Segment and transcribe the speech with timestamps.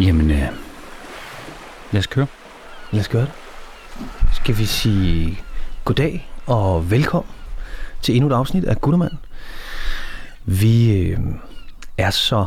[0.00, 0.48] Jamen, øh,
[1.92, 2.26] lad os køre.
[2.92, 3.32] Lad os gøre det.
[4.32, 5.38] Skal vi sige
[5.84, 7.32] goddag og velkommen
[8.02, 9.12] til endnu et afsnit af Guttermand.
[10.44, 11.18] Vi øh,
[11.98, 12.44] er så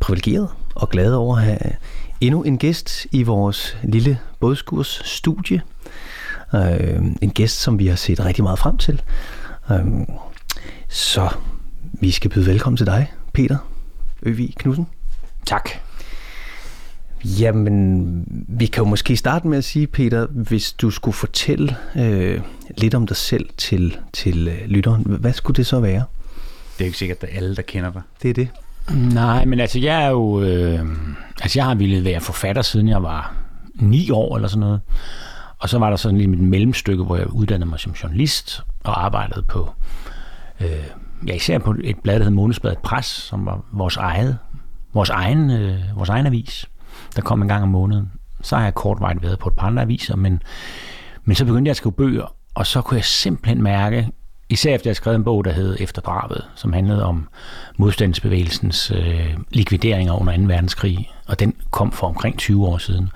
[0.00, 1.58] privilegeret og glade over at have
[2.20, 5.62] endnu en gæst i vores lille bådskurs studie.
[6.54, 9.02] Øh, en gæst, som vi har set rigtig meget frem til.
[9.70, 9.86] Øh,
[10.88, 11.28] så
[11.92, 13.56] vi skal byde velkommen til dig, Peter
[14.22, 14.86] Øvig Knudsen.
[15.46, 15.87] Tak.
[17.24, 22.40] Jamen, vi kan jo måske starte med at sige, Peter, hvis du skulle fortælle øh,
[22.76, 26.04] lidt om dig selv til, til øh, lytteren, hvad skulle det så være?
[26.78, 28.02] Det er ikke sikkert, at alle, der kender dig.
[28.22, 28.48] Det er det.
[29.14, 30.42] Nej, men altså jeg er jo...
[30.42, 30.80] Øh,
[31.42, 33.34] altså jeg har ville være forfatter, siden jeg var
[33.74, 34.80] ni år eller sådan noget.
[35.58, 39.04] Og så var der sådan lige et mellemstykke, hvor jeg uddannede mig som journalist og
[39.04, 39.70] arbejdede på...
[40.60, 40.68] Øh,
[41.26, 44.38] ja, især på et blad, der hed Månedsbladet Pres, som var vores eget,
[44.94, 46.66] vores egen, øh, vores egen avis,
[47.16, 48.12] der kom en gang om måneden.
[48.42, 50.42] Så har jeg kortvejt været på et par andre aviser, men,
[51.24, 54.08] men så begyndte jeg at skrive bøger, og så kunne jeg simpelthen mærke,
[54.48, 57.28] især efter jeg skrev en bog, der hed Efter drabet, som handlede om
[57.76, 60.42] modstandsbevægelsens øh, likvideringer under 2.
[60.42, 63.08] verdenskrig, og den kom for omkring 20 år siden,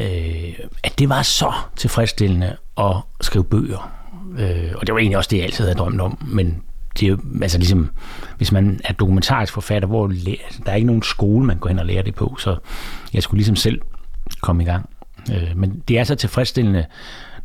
[0.00, 3.92] øh, at det var så tilfredsstillende at skrive bøger.
[4.38, 6.62] Øh, og det var egentlig også det, jeg altid havde drømt om, men
[7.00, 7.90] det er jo, altså ligesom,
[8.36, 10.06] hvis man er dokumentarisk forfatter, hvor
[10.66, 12.56] der er ikke nogen skole, man går hen og lærer det på, så
[13.14, 13.80] jeg skulle ligesom selv
[14.40, 14.90] komme i gang.
[15.32, 16.86] Øh, men det er så tilfredsstillende,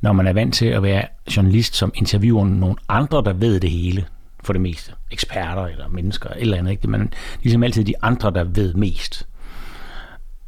[0.02, 1.04] når man er vant til at være
[1.38, 4.06] journalist, som interviewer nogle andre, der ved det hele,
[4.44, 4.92] for det meste.
[5.12, 6.72] Eksperter eller mennesker, eller andet.
[6.72, 6.88] Ikke?
[6.88, 9.28] Man, ligesom altid de andre, der ved mest.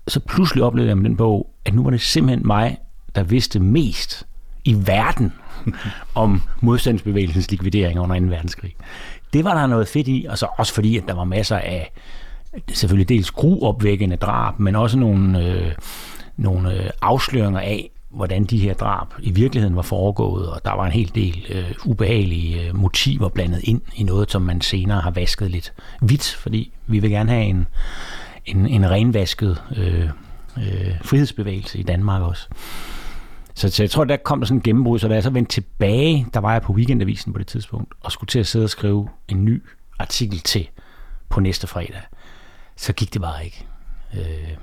[0.08, 2.78] Så pludselig oplevede jeg med den bog, at nu var det simpelthen mig,
[3.16, 4.28] der vidste mest
[4.66, 5.34] i verden
[6.16, 8.26] om modstandsbevægelsens likvidering under 2.
[8.26, 8.76] verdenskrig.
[9.34, 11.92] Det var der noget fedt i, og så også fordi, at der var masser af
[12.74, 15.72] selvfølgelig dels gruopvækkende drab, men også nogle, øh,
[16.38, 20.86] nogle øh, afsløringer af, hvordan de her drab i virkeligheden var foregået, og der var
[20.86, 25.12] en hel del øh, ubehagelige øh, motiver blandet ind i noget, som man senere har
[25.12, 27.68] vasket lidt hvidt, fordi vi vil gerne have en,
[28.46, 30.10] en, en renvasket øh,
[30.58, 32.48] øh, frihedsbevægelse i Danmark også.
[33.60, 35.52] Så, så jeg tror, der kom der sådan en gennembrud, så da jeg så vendte
[35.52, 38.70] tilbage, der var jeg på weekendavisen på det tidspunkt, og skulle til at sidde og
[38.70, 39.64] skrive en ny
[40.00, 40.70] artikel til
[41.30, 42.02] på næste fredag,
[42.76, 43.66] så gik det bare ikke.
[44.14, 44.58] Øh,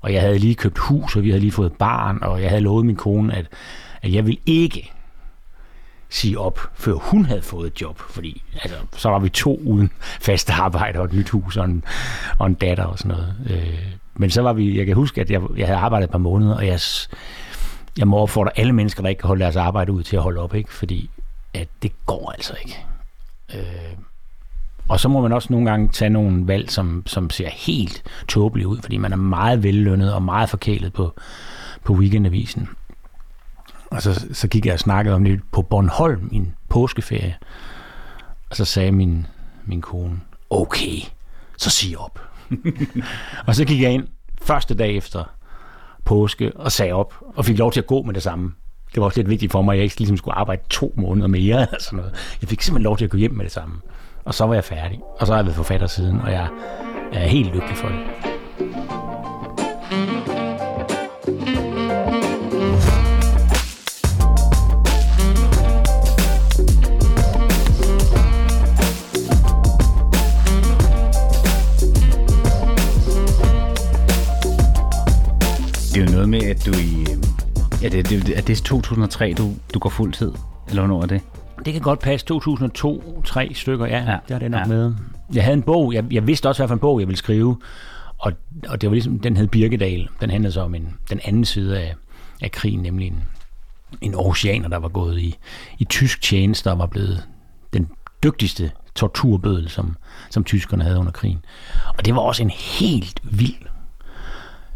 [0.00, 2.62] og jeg havde lige købt hus, og vi havde lige fået barn, og jeg havde
[2.62, 3.46] lovet min kone, at,
[4.02, 4.92] at jeg ville ikke
[6.08, 9.90] sige op, før hun havde fået et job, fordi altså, så var vi to uden
[10.20, 11.84] fast arbejde og et nyt hus og en,
[12.38, 13.34] og en datter og sådan noget.
[13.50, 16.18] Øh, men så var vi, jeg kan huske, at jeg, jeg havde arbejdet et par
[16.18, 16.80] måneder, og jeg,
[17.98, 20.40] jeg må opfordre alle mennesker, der ikke kan holde deres arbejde ud til at holde
[20.40, 20.72] op, ikke?
[20.72, 21.10] fordi
[21.54, 22.86] at det går altså ikke.
[23.54, 23.96] Øh,
[24.88, 28.68] og så må man også nogle gange tage nogle valg, som, som ser helt tåbelige
[28.68, 31.14] ud, fordi man er meget vellønnet og meget forkælet på,
[31.84, 32.68] på weekendavisen.
[33.90, 37.36] Og så, så gik jeg og snakkede om det på Bornholm i påskeferie.
[38.50, 39.26] Og så sagde min,
[39.64, 40.20] min kone,
[40.50, 40.98] okay,
[41.58, 42.20] så sig op.
[43.46, 44.08] og så gik jeg ind
[44.42, 45.24] første dag efter
[46.06, 48.52] påske og sagde op, og fik lov til at gå med det samme.
[48.94, 51.26] Det var også lidt vigtigt for mig, at jeg ikke ligesom skulle arbejde to måneder
[51.26, 51.60] mere.
[51.62, 52.36] Eller sådan noget.
[52.40, 53.74] Jeg fik simpelthen lov til at gå hjem med det samme.
[54.24, 55.00] Og så var jeg færdig.
[55.20, 56.48] Og så har jeg været forfatter siden, og jeg
[57.12, 58.35] er helt lykkelig for det.
[76.26, 77.06] Noget med, at du i...
[77.82, 80.32] Ja, det, det, er det 2003, du, du går fuld tid?
[80.68, 81.20] Eller hvornår er det?
[81.64, 82.26] Det kan godt passe.
[82.26, 84.18] 2002, tre stykker, ja, ja.
[84.28, 84.66] det er det nok ja.
[84.66, 84.94] med.
[85.34, 87.56] Jeg havde en bog, jeg, jeg vidste også, hvad for en bog jeg ville skrive,
[88.18, 88.32] og,
[88.68, 90.08] og det var ligesom, den hed Birkedal.
[90.20, 91.94] Den handlede så om en, den anden side af,
[92.42, 93.24] af krigen, nemlig en,
[94.00, 95.36] en oceaner, der var gået i,
[95.78, 97.22] i tysk tjeneste og var blevet
[97.72, 97.88] den
[98.22, 99.96] dygtigste torturbødel, som,
[100.30, 101.44] som tyskerne havde under krigen.
[101.98, 103.66] Og det var også en helt vild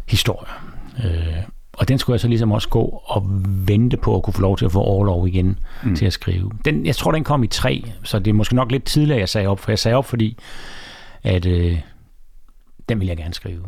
[0.07, 0.70] historie.
[1.03, 1.37] Øh,
[1.73, 3.23] og den skulle jeg så ligesom også gå og
[3.67, 5.95] vente på at kunne få lov til at få overlov igen mm.
[5.95, 6.51] til at skrive.
[6.65, 9.29] Den, jeg tror, den kom i tre, så det er måske nok lidt tidligere, jeg
[9.29, 9.59] sagde op.
[9.59, 10.37] For jeg sagde op, fordi
[11.23, 11.79] at, øh,
[12.89, 13.63] den vil jeg gerne skrive.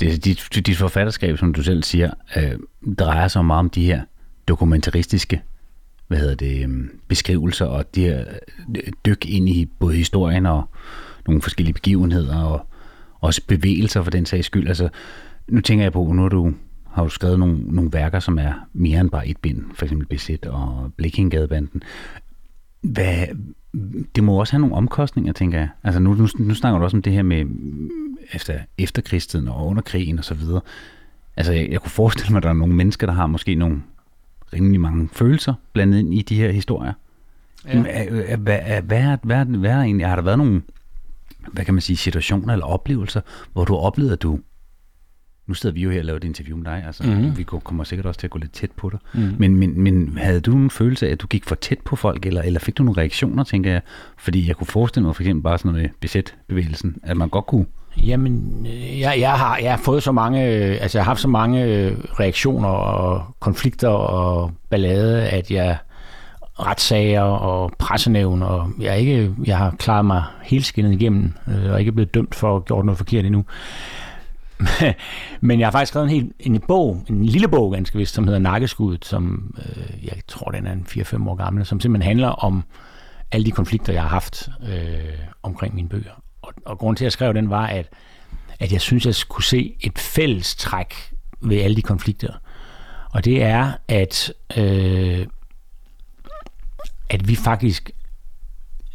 [0.00, 2.52] det dit, dit forfatterskab, som du selv siger, øh,
[2.98, 4.02] drejer sig meget om de her
[4.48, 5.42] dokumentaristiske
[6.08, 8.24] hvad hedder det, øhm, beskrivelser og de her
[8.76, 10.68] øh, dyk ind i både historien og
[11.26, 12.66] nogle forskellige begivenheder og
[13.20, 14.68] også bevægelser for den sags skyld.
[14.68, 14.88] Altså,
[15.48, 16.52] nu tænker jeg på, nu har du,
[16.90, 20.06] har du skrevet nogle, nogle værker, som er mere end bare et bind, for eksempel
[20.06, 21.82] Besæt og Blikkingadebanden.
[22.80, 23.26] Hvad,
[24.14, 25.68] det må også have nogle omkostninger, tænker jeg.
[25.84, 27.46] Altså nu, nu, nu snakker du også om det her med
[28.32, 30.60] efter efterkrigstiden og under krigen og så videre.
[31.36, 33.82] Altså, jeg, jeg kunne forestille mig, at der er nogle mennesker, der har måske nogle
[34.52, 36.92] rimelig mange følelser blandet ind i de her historier.
[37.66, 37.80] Ja.
[37.80, 40.62] Hvad, hvad, hvad, hvad, har der været nogle,
[41.52, 43.20] hvad kan man sige, situationer eller oplevelser,
[43.52, 44.38] hvor du oplevede, at du
[45.48, 47.36] nu sidder vi jo her og laver et interview med dig, altså mm.
[47.36, 48.98] vi kommer sikkert også til at gå lidt tæt på dig.
[49.14, 49.34] Mm.
[49.38, 52.26] Men, men, men havde du en følelse af, at du gik for tæt på folk,
[52.26, 53.80] eller, eller fik du nogle reaktioner, tænker jeg?
[54.18, 57.46] Fordi jeg kunne forestille mig for eksempel bare sådan noget med besætbevægelsen, at man godt
[57.46, 57.66] kunne
[58.06, 58.66] Jamen,
[59.00, 61.90] jeg, jeg, har, jeg har fået så mange, altså jeg har haft så mange
[62.20, 65.76] reaktioner og konflikter og ballade, at jeg
[66.60, 71.80] retssager og pressenævn, og jeg, ikke, jeg har klaret mig helt skinnet igennem, øh, og
[71.80, 73.44] ikke blevet dømt for at have gjort noget forkert endnu.
[75.40, 78.24] Men jeg har faktisk skrevet en, helt, en bog, en lille bog ganske vist, som
[78.24, 82.28] hedder Nakkeskuddet, som øh, jeg tror, den er en 4-5 år gammel, som simpelthen handler
[82.28, 82.64] om
[83.32, 86.22] alle de konflikter, jeg har haft øh, omkring mine bøger.
[86.42, 87.86] Og, og grunden til, at jeg skrev den, var, at,
[88.58, 90.94] at jeg synes, jeg skulle se et fælles træk
[91.40, 92.32] ved alle de konflikter.
[93.10, 95.26] Og det er, at, øh,
[97.10, 97.90] at vi faktisk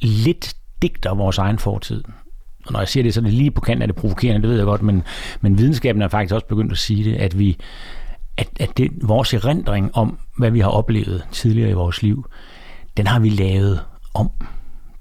[0.02, 2.04] lidt digter vores egen fortid.
[2.66, 4.50] Og når jeg siger det, så er det lige på kanten af det provokerende, det
[4.50, 5.04] ved jeg godt, men,
[5.42, 7.58] men videnskaben er faktisk også begyndt at sige det, at vi
[8.38, 12.26] at, at det, vores erindring om, hvad vi har oplevet tidligere i vores liv,
[12.98, 13.82] den har vi lavet
[14.14, 14.30] om.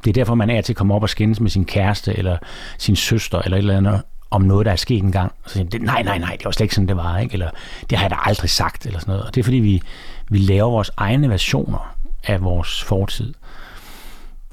[0.04, 2.38] Det er derfor, man er til at komme op og skændes med sin kæreste, eller
[2.78, 5.32] sin søster, eller et eller andet, om noget, der er sket engang.
[5.46, 7.18] Så siger man, nej, nej, nej, det var slet ikke sådan, det var.
[7.18, 7.32] Ikke?
[7.32, 7.50] Eller
[7.90, 9.26] det har jeg da aldrig sagt, eller sådan noget.
[9.26, 9.82] Og det er fordi, vi,
[10.28, 13.34] vi laver vores egne versioner af vores fortid.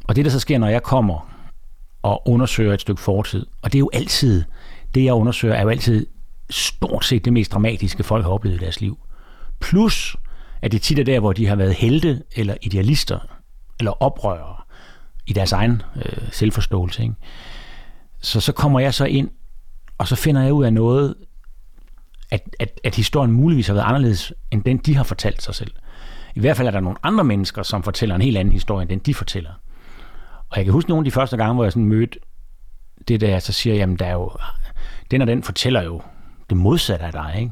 [0.04, 1.30] Og det, der så sker, når jeg kommer
[2.02, 3.46] og undersøger et stykke fortid.
[3.62, 4.44] Og det er jo altid,
[4.96, 6.06] det jeg undersøger, er jo altid
[6.50, 9.00] stort set det mest dramatiske, folk har oplevet i deres liv.
[9.60, 10.16] Plus,
[10.62, 13.20] at det tit er der, hvor de har været helte eller idealister
[13.80, 14.56] eller oprørere
[15.28, 17.04] i deres egen øh, selvforståelse.
[17.04, 17.16] Ikke?
[18.22, 19.30] Så så kommer jeg så ind,
[19.98, 21.16] og så finder jeg ud af noget,
[22.32, 25.72] at, at, at historien muligvis har været anderledes, end den de har fortalt sig selv.
[26.36, 28.90] I hvert fald er der nogle andre mennesker, som fortæller en helt anden historie, end
[28.90, 29.52] den de fortæller.
[30.50, 32.20] Og jeg kan huske nogle af de første gange, hvor jeg sådan mødte
[33.08, 34.32] det der, så siger jeg, jamen der er jo,
[35.12, 36.02] den og den fortæller jo
[36.50, 37.52] det modsatte af dig, ikke?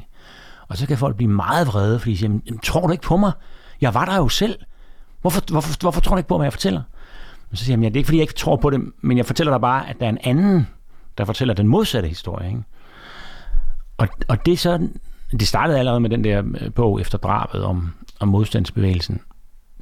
[0.68, 3.16] Og så kan folk blive meget vrede, fordi de siger, jamen, tror du ikke på
[3.16, 3.32] mig?
[3.80, 4.58] Jeg var der jo selv.
[5.20, 6.82] Hvorfor, hvorfor, hvorfor tror du ikke på, hvad jeg fortæller?
[7.50, 9.16] Og så siger jeg, jamen, det er ikke, fordi jeg ikke tror på det, men
[9.16, 10.66] jeg fortæller dig bare, at der er en anden,
[11.18, 12.62] der fortæller den modsatte historie, ikke?
[13.96, 14.88] Og, og det så,
[15.30, 19.20] det startede allerede med den der øh, bog efter drabet om, om modstandsbevægelsen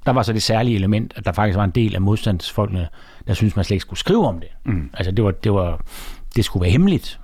[0.06, 2.88] der var så det særlige element, at der faktisk var en del af modstandsfolkene,
[3.26, 4.49] der synes man slet ikke skulle skrive om det.
[4.64, 4.91] Mm.
[4.94, 5.81] Altså det var, det var,
[6.37, 7.20] det skulle være hemmeligt.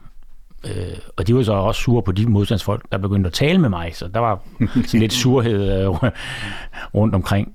[0.66, 3.68] Øh, og de var så også sure på de modstandsfolk, der begyndte at tale med
[3.68, 4.42] mig, så der var
[4.86, 5.88] sådan lidt surhed øh,
[6.94, 7.54] rundt omkring.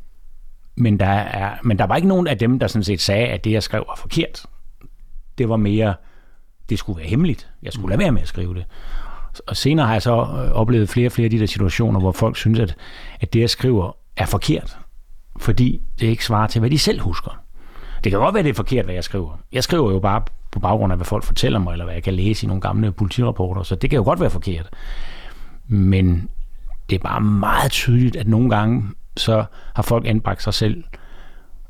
[0.76, 3.44] Men der, er, men der var ikke nogen af dem, der sådan set sagde, at
[3.44, 4.46] det, jeg skrev, var forkert.
[5.38, 5.96] Det var mere,
[6.70, 7.50] det skulle være hemmeligt.
[7.64, 8.66] Jeg skulle lade være med at skrive det.
[9.48, 12.12] Og senere har jeg så øh, oplevet flere og flere af de der situationer, hvor
[12.12, 12.76] folk synes, at,
[13.20, 14.78] at det, jeg skriver, er forkert
[15.40, 17.40] fordi det ikke svarer til, hvad de selv husker.
[18.04, 19.40] Det kan godt være, det er forkert, hvad jeg skriver.
[19.52, 22.14] Jeg skriver jo bare på baggrund af, hvad folk fortæller mig, eller hvad jeg kan
[22.14, 24.70] læse i nogle gamle politirapporter, så det kan jo godt være forkert.
[25.68, 26.30] Men
[26.90, 28.84] det er bare meget tydeligt, at nogle gange
[29.18, 29.46] så
[29.76, 30.84] har folk anbragt sig selv,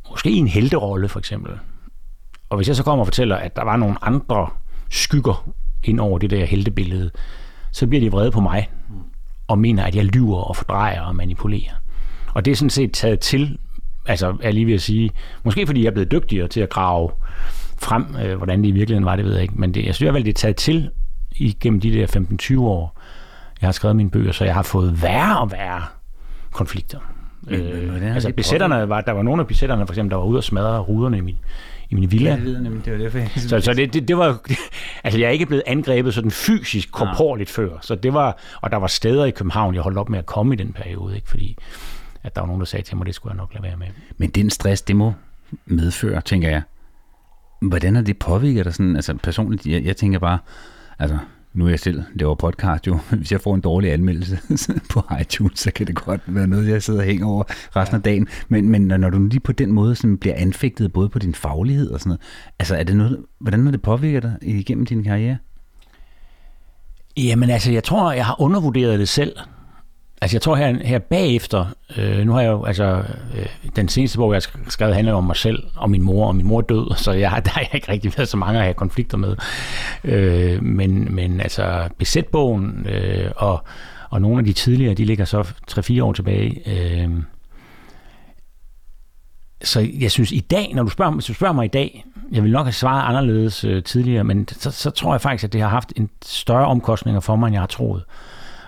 [0.10, 1.52] måske i en helterolle for eksempel.
[2.50, 4.50] Og hvis jeg så kommer og fortæller, at der var nogle andre
[4.90, 5.50] skygger
[5.84, 7.12] ind over det der heltebillede,
[7.72, 8.70] så bliver de vrede på mig,
[9.48, 11.74] og mener, at jeg lyver og fordrejer og manipulerer.
[12.34, 13.58] Og det er sådan set taget til,
[14.08, 15.12] altså er lige ved at sige,
[15.44, 17.10] måske fordi jeg er blevet dygtigere til at grave
[17.80, 20.16] frem, øh, hvordan det i virkeligheden var, det ved jeg ikke, men det, jeg synes,
[20.16, 20.90] at det er taget til
[21.36, 22.08] igennem de der
[22.58, 23.02] 15-20 år,
[23.62, 25.84] jeg har skrevet mine bøger, så jeg har fået værre og værre
[26.52, 27.00] konflikter.
[27.42, 30.38] Men, øh, altså besætterne var, der var nogle af besætterne, for eksempel, der var ude
[30.38, 31.36] og smadre ruderne i min,
[31.90, 32.30] i min villa.
[32.30, 34.40] Ja, det nemlig, det var derfor, jeg så, så det, det, det var,
[35.04, 38.78] altså jeg er ikke blevet angrebet sådan fysisk, korporligt før, så det var, og der
[38.78, 41.58] var steder i København, jeg holdt op med at komme i den periode, ikke, fordi
[42.28, 43.88] at der var nogen, der sagde til mig, det skulle jeg nok lade være med.
[44.18, 45.14] Men den stress, det må
[45.66, 46.62] medføre, tænker jeg.
[47.62, 50.40] Hvordan er det påvirket dig sådan, altså personligt, jeg, jeg tænker bare,
[51.00, 51.18] altså
[51.54, 54.40] nu er jeg selv laver podcast jo, hvis jeg får en dårlig anmeldelse
[54.94, 57.44] på iTunes, så kan det godt være noget, jeg sidder og hænger over
[57.76, 58.28] resten af dagen.
[58.48, 61.90] Men, men når du lige på den måde sådan bliver anfægtet både på din faglighed
[61.90, 62.22] og sådan noget,
[62.60, 65.38] altså er det noget, hvordan har det påvirket dig igennem din karriere?
[67.18, 69.36] Jamen altså, jeg tror, jeg har undervurderet det selv.
[70.22, 71.66] Altså jeg tror her, her bagefter,
[71.98, 73.04] øh, nu har jeg jo, altså
[73.38, 73.46] øh,
[73.76, 76.48] den seneste bog, jeg har skrevet, handler om mig selv og min mor, og min
[76.48, 78.74] mor er død, så jeg, der har jeg ikke rigtig været så mange at have
[78.74, 79.36] konflikter med.
[80.04, 83.64] Øh, men, men altså besætbogen øh, og,
[84.10, 86.62] og nogle af de tidligere, de ligger så 3-4 år tilbage.
[86.66, 87.10] Øh,
[89.64, 92.44] så jeg synes i dag, når du spørger, hvis du spørger mig i dag, Jeg
[92.44, 95.62] vil nok have svaret anderledes øh, tidligere, men så, så tror jeg faktisk, at det
[95.62, 98.04] har haft en større omkostninger for mig, end jeg har troet.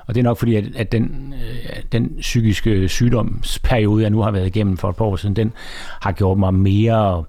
[0.10, 4.32] Og det er nok fordi, at, at den, øh, den psykiske sygdomsperiode, jeg nu har
[4.32, 5.54] været igennem for et par år siden, den
[6.02, 7.24] har gjort mig mere,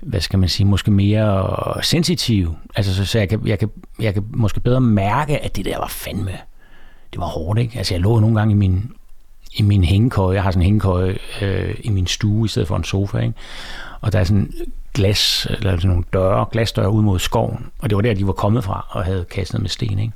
[0.00, 2.54] hvad skal man sige, måske mere sensitiv.
[2.74, 5.78] Altså, så, så jeg, kan, jeg, kan, jeg kan måske bedre mærke, at det der
[5.78, 6.32] var fandme,
[7.12, 7.78] det var hårdt, ikke?
[7.78, 8.92] Altså, jeg lå nogle gange i min,
[9.54, 10.34] i min hængekøje.
[10.34, 13.34] Jeg har sådan en hængekøje øh, i min stue i stedet for en sofa, ikke?
[14.00, 14.52] Og der er sådan
[14.94, 17.66] glas, eller sådan nogle døre, glasdøre ud mod skoven.
[17.78, 20.12] Og det var der, de var kommet fra og havde kastet med sten, ikke?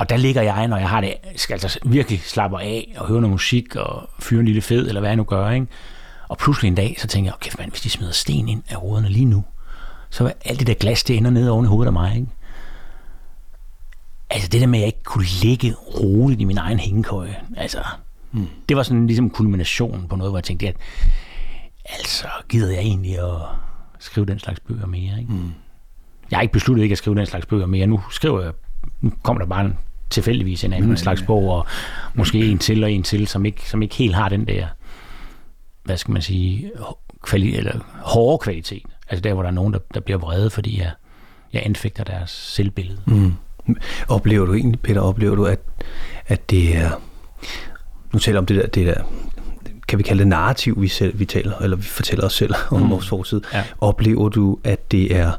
[0.00, 3.20] Og der ligger jeg, når jeg har det, skal altså virkelig slappe af og høre
[3.20, 5.66] noget musik og fyre en lille fed, eller hvad jeg nu gør, ikke?
[6.28, 8.82] Og pludselig en dag, så tænker jeg, okay, man, hvis de smider sten ind af
[8.82, 9.44] ruderne lige nu,
[10.10, 12.28] så er alt det der glas, det ender nede oven i hovedet af mig, ikke?
[14.30, 17.78] Altså det der med, at jeg ikke kunne ligge roligt i min egen hængekøje, altså,
[18.32, 18.46] mm.
[18.68, 20.76] det var sådan ligesom kulminationen på noget, hvor jeg tænkte, at
[21.84, 23.40] altså, gider jeg egentlig at
[23.98, 25.32] skrive den slags bøger mere, ikke?
[25.32, 25.52] Mm.
[26.30, 27.86] Jeg har ikke besluttet ikke at skrive den slags bøger mere.
[27.86, 28.52] Nu skriver jeg,
[29.00, 29.78] nu kommer der bare en,
[30.10, 30.96] tilfældigvis en anden mm.
[30.96, 31.66] slags bog, og
[32.14, 34.66] måske en til og en til, som ikke, som ikke helt har den der,
[35.84, 36.70] hvad skal man sige,
[37.26, 38.82] kvali- eller hårde kvalitet.
[39.08, 40.90] Altså der, hvor der er nogen, der, der bliver vrede, fordi jeg,
[41.52, 43.00] jeg anfægter deres selvbillede.
[43.06, 43.34] Mm.
[44.08, 45.60] Oplever du egentlig, Peter, oplever du, at,
[46.26, 46.90] at det er,
[48.12, 49.02] nu taler om det der, det der
[49.88, 52.80] kan vi kalde det narrativ, vi, selv, vi taler, eller vi fortæller os selv om
[52.80, 52.90] mm.
[52.90, 53.40] vores fortid.
[53.52, 53.64] Ja.
[53.80, 55.32] Oplever du, at det er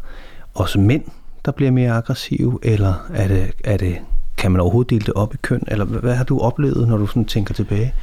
[0.53, 1.03] også mænd,
[1.45, 3.97] der bliver mere aggressive, eller er det, er det,
[4.41, 7.07] kan man overhovedet dele det op i køn, eller hvad har du oplevet, når du
[7.07, 7.93] sådan tænker tilbage?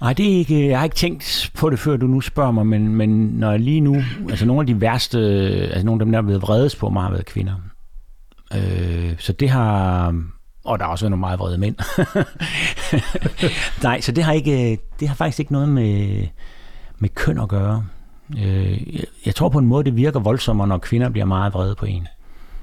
[0.00, 2.50] Nej, det er ikke, øh, jeg har ikke tænkt på det, før du nu spørger
[2.50, 3.96] mig, men, men når jeg lige nu,
[4.30, 7.02] altså nogle af de værste, altså nogle af dem, der er blevet vredes på mig,
[7.02, 7.54] har været kvinder.
[8.54, 10.06] Øh, så det har,
[10.64, 11.76] og der har også været nogle meget vrede mænd.
[13.82, 16.26] Nej, så det har, ikke, øh, det har faktisk ikke noget med,
[16.98, 17.84] med køn at gøre.
[18.38, 21.74] Øh, jeg, jeg tror på en måde, det virker voldsommere, når kvinder bliver meget vrede
[21.74, 22.08] på en.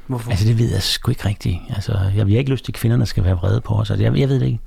[0.07, 0.31] Hvorfor?
[0.31, 1.59] Altså det ved jeg sgu ikke rigtigt.
[1.69, 3.91] Altså, jeg vil ikke lyst til, at kvinderne skal være vrede på os.
[3.91, 4.59] Altså, jeg, jeg ved det ikke.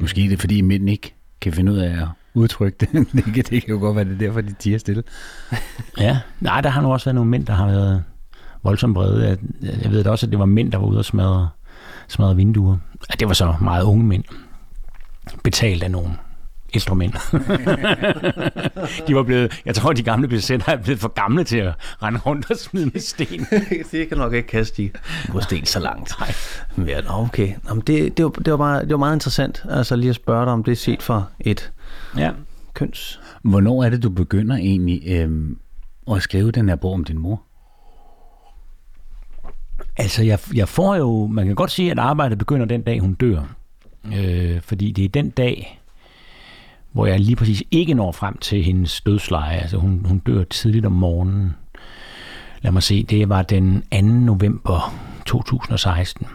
[0.00, 2.88] Måske er det, fordi mænd ikke kan finde ud af at udtrykke det.
[3.12, 5.02] det, kan, det kan jo godt være, det er derfor, de tiger stille.
[5.98, 8.04] ja, nej, der har nu også været nogle mænd, der har været
[8.62, 9.28] voldsomt brede.
[9.28, 9.38] Jeg,
[9.82, 11.48] jeg ved da også, at det var mænd, der var ude og smadre,
[12.08, 12.76] smadre vinduer.
[13.10, 14.24] Ja, det var så meget unge mænd,
[15.44, 16.12] betalt af nogen
[16.94, 17.12] mænd.
[19.06, 22.20] de var blevet, jeg tror, de gamle besætter er blevet for gamle til at rende
[22.20, 23.46] rundt og smide med sten.
[23.92, 24.90] det kan nok ikke kaste de
[25.28, 26.14] på sten så langt.
[26.76, 26.86] Nej.
[26.88, 27.54] Ja, okay.
[27.68, 30.44] Jamen, det, det, var, det, var bare, det var meget interessant altså lige at spørge
[30.44, 31.72] dig, om det er set fra et
[32.16, 32.30] ja.
[32.74, 33.20] køns.
[33.42, 35.58] Hvornår er det, du begynder egentlig øhm,
[36.12, 37.42] at skrive den her bog om din mor?
[39.96, 43.14] Altså, jeg, jeg får jo, man kan godt sige, at arbejdet begynder den dag, hun
[43.14, 43.42] dør.
[44.16, 45.79] Øh, fordi det er den dag,
[46.92, 49.56] hvor jeg lige præcis ikke når frem til hendes dødsleje.
[49.56, 51.54] Altså, hun, hun dør tidligt om morgenen.
[52.62, 54.00] Lad mig se, det var den 2.
[54.02, 54.94] november
[55.26, 56.26] 2016,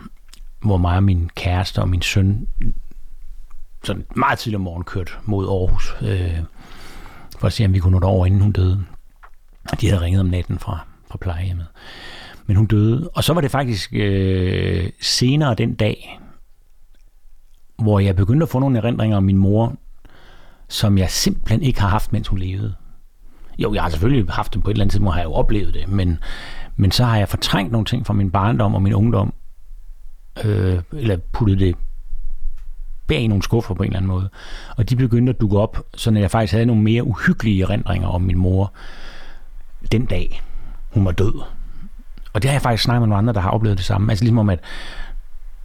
[0.61, 2.47] hvor mig og min kæreste og min søn
[3.83, 6.39] sådan meget tidligt om morgenen kørte mod Aarhus, øh,
[7.39, 8.83] for at se, om vi kunne nå derover, inden hun døde.
[9.81, 10.79] De havde ringet om natten fra,
[11.11, 11.67] fra plejehjemmet
[12.45, 13.09] men hun døde.
[13.13, 16.19] Og så var det faktisk øh, senere den dag,
[17.77, 19.75] hvor jeg begyndte at få nogle erindringer om min mor,
[20.69, 22.75] som jeg simpelthen ikke har haft, mens hun levede.
[23.57, 25.73] Jo, jeg har selvfølgelig haft dem på et eller andet tidspunkt, har jeg jo oplevet
[25.73, 26.19] det, men,
[26.75, 29.33] men så har jeg fortrængt nogle ting fra min barndom og min ungdom,
[30.45, 31.75] øh, eller puttet det
[33.07, 34.29] bag nogle skuffer på en eller anden måde.
[34.77, 38.21] Og de begyndte at dukke op, så jeg faktisk havde nogle mere uhyggelige erindringer om
[38.21, 38.73] min mor
[39.91, 40.41] den dag,
[40.93, 41.41] hun var død.
[42.33, 44.11] Og det har jeg faktisk snakket med nogle andre, der har oplevet det samme.
[44.11, 44.59] Altså ligesom om, at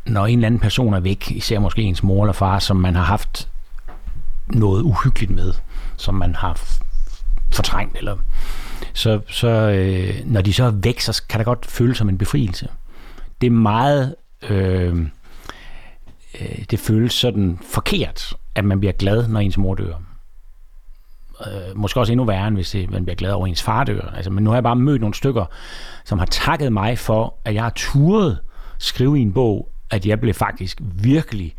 [0.06, 2.94] når en eller anden person er væk, især måske ens mor eller far, som man
[2.94, 3.48] har haft
[4.52, 5.52] noget uhyggeligt med,
[5.96, 6.60] som man har
[7.50, 8.16] fortrængt, eller
[8.92, 12.18] så, så øh, når de så er væk, så kan det godt føles som en
[12.18, 12.68] befrielse.
[13.40, 14.14] Det er meget,
[14.50, 15.06] øh,
[16.40, 19.94] øh, det føles sådan forkert, at man bliver glad, når ens mor dør
[21.46, 24.12] øh, måske også endnu værre, end hvis det, man bliver glad over ens far dør.
[24.16, 25.44] Altså, men nu har jeg bare mødt nogle stykker,
[26.04, 28.38] som har takket mig for, at jeg har turet
[28.78, 31.54] skrive i en bog, at jeg blev faktisk virkelig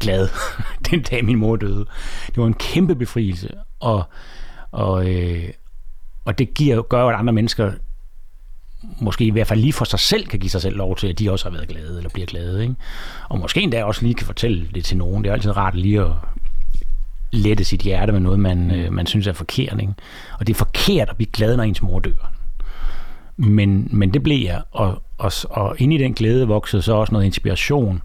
[0.00, 0.28] glad
[0.90, 1.86] den dag min mor døde.
[2.26, 3.48] Det var en kæmpe befrielse,
[3.80, 4.02] og,
[4.70, 5.48] og, øh,
[6.24, 7.72] og det giver, gør jo, at andre mennesker
[9.00, 11.18] måske i hvert fald lige for sig selv kan give sig selv lov til, at
[11.18, 12.62] de også har været glade eller bliver glade.
[12.62, 12.74] Ikke?
[13.28, 15.24] Og måske endda også lige kan fortælle det til nogen.
[15.24, 16.12] Det er altid rart lige at
[17.32, 19.80] lette sit hjerte med noget, man, øh, man synes er forkert.
[19.80, 19.94] Ikke?
[20.38, 22.32] Og det er forkert at blive glad, når ens mor dør.
[23.36, 27.12] Men, men det blev jeg, og, og, og ind i den glæde voksede så også
[27.12, 28.02] noget inspiration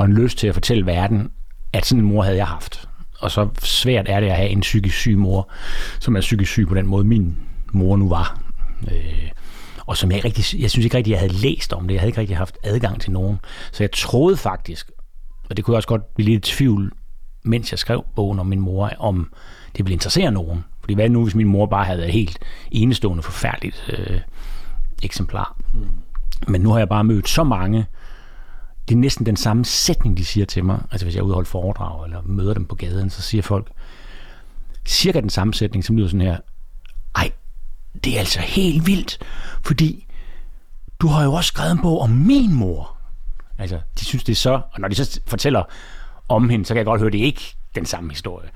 [0.00, 1.30] og en lyst til at fortælle verden,
[1.72, 2.88] at sådan en mor havde jeg haft.
[3.18, 5.50] Og så svært er det at have en psykisk syg mor,
[5.98, 7.36] som er psykisk syg på den måde, min
[7.72, 8.40] mor nu var.
[8.92, 9.30] Øh,
[9.86, 11.94] og som jeg ikke rigtig, jeg synes ikke rigtig, jeg havde læst om det.
[11.94, 13.38] Jeg havde ikke rigtig haft adgang til nogen.
[13.72, 14.90] Så jeg troede faktisk,
[15.50, 16.92] og det kunne jeg også godt blive lidt i tvivl,
[17.42, 19.32] mens jeg skrev bogen om min mor, om
[19.76, 20.64] det ville interessere nogen.
[20.80, 22.38] Fordi hvad nu, hvis min mor bare havde været helt
[22.70, 24.20] enestående, forfærdeligt øh,
[25.02, 25.56] eksemplar.
[25.74, 25.88] Mm.
[26.48, 27.86] Men nu har jeg bare mødt så mange,
[28.90, 30.82] det er næsten den samme sætning, de siger til mig.
[30.90, 33.42] Altså hvis jeg er ude og holde foredrag, eller møder dem på gaden, så siger
[33.42, 33.70] folk
[34.86, 36.38] cirka den samme sætning, som lyder sådan her.
[37.16, 37.32] Ej,
[38.04, 39.18] det er altså helt vildt,
[39.62, 40.06] fordi
[41.00, 42.96] du har jo også skrevet en bog om min mor.
[43.58, 44.52] Altså, de synes, det er så...
[44.72, 45.62] Og når de så fortæller
[46.28, 48.48] om hende, så kan jeg godt høre, det er ikke den samme historie.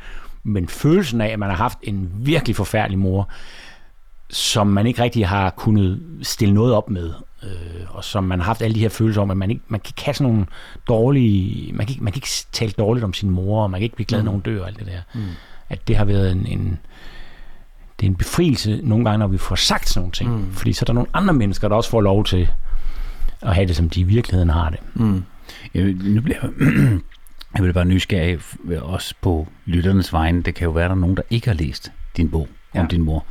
[0.43, 3.29] Men følelsen af, at man har haft en virkelig forfærdelig mor,
[4.31, 7.12] som man ikke rigtig har kunnet stille noget op med,
[7.45, 9.81] øh, og som man har haft alle de her følelser om, at man ikke man
[9.81, 10.47] kan ikke have sådan nogle
[10.89, 13.97] dårlige, man kan, man kan ikke tale dårligt om sin mor, og man kan ikke
[13.97, 14.25] blive glad, mm.
[14.25, 15.01] når hun dør og alt det der.
[15.15, 15.21] Mm.
[15.69, 16.79] At det har været en, en,
[18.01, 20.31] det er en befrielse nogle gange, når vi får sagt sådan nogle ting.
[20.31, 20.53] Mm.
[20.53, 22.49] Fordi så er der nogle andre mennesker, der også får lov til
[23.43, 24.79] at have det, som de i virkeligheden har det.
[24.95, 25.25] Mm.
[25.75, 26.51] Jeg, nu bliver jeg,
[27.55, 28.39] jeg vil bare nysgerrig
[28.83, 30.43] også på lytternes vegne.
[30.43, 32.81] Det kan jo være, der er nogen, der ikke har læst din bog ja.
[32.81, 33.25] om din mor.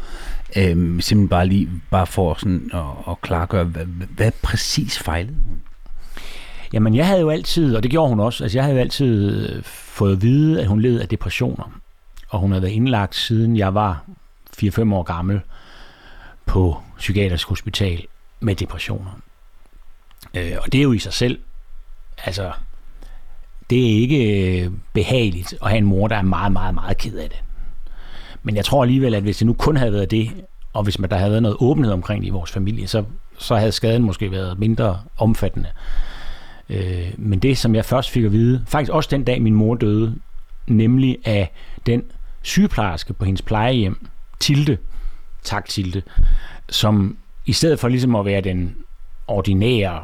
[0.55, 5.61] Øhm, simpelthen bare lige bare for sådan at, at klargøre, hvad, hvad præcis fejlede hun?
[6.73, 9.49] Jamen, jeg havde jo altid, og det gjorde hun også, altså jeg havde jo altid
[9.49, 11.79] øh, fået at vide, at hun led af depressioner.
[12.29, 14.05] Og hun havde været indlagt siden jeg var
[14.57, 15.41] 4-5 år gammel
[16.45, 18.05] på psykiatrisk hospital
[18.39, 19.11] med depressioner.
[20.33, 21.39] Øh, og det er jo i sig selv,
[22.23, 22.51] altså,
[23.69, 27.17] det er ikke øh, behageligt at have en mor, der er meget, meget, meget ked
[27.17, 27.43] af det.
[28.43, 30.31] Men jeg tror alligevel, at hvis det nu kun havde været det,
[30.73, 33.03] og hvis man der havde været noget åbenhed omkring det i vores familie, så,
[33.37, 35.69] så havde skaden måske været mindre omfattende.
[36.69, 39.75] Øh, men det, som jeg først fik at vide, faktisk også den dag min mor
[39.75, 40.15] døde,
[40.67, 41.51] nemlig af
[41.85, 42.03] den
[42.41, 44.07] sygeplejerske på hendes plejehjem,
[44.39, 44.77] Tilde,
[45.43, 46.01] tak Tilde,
[46.69, 48.75] som i stedet for ligesom at være den
[49.27, 50.03] ordinære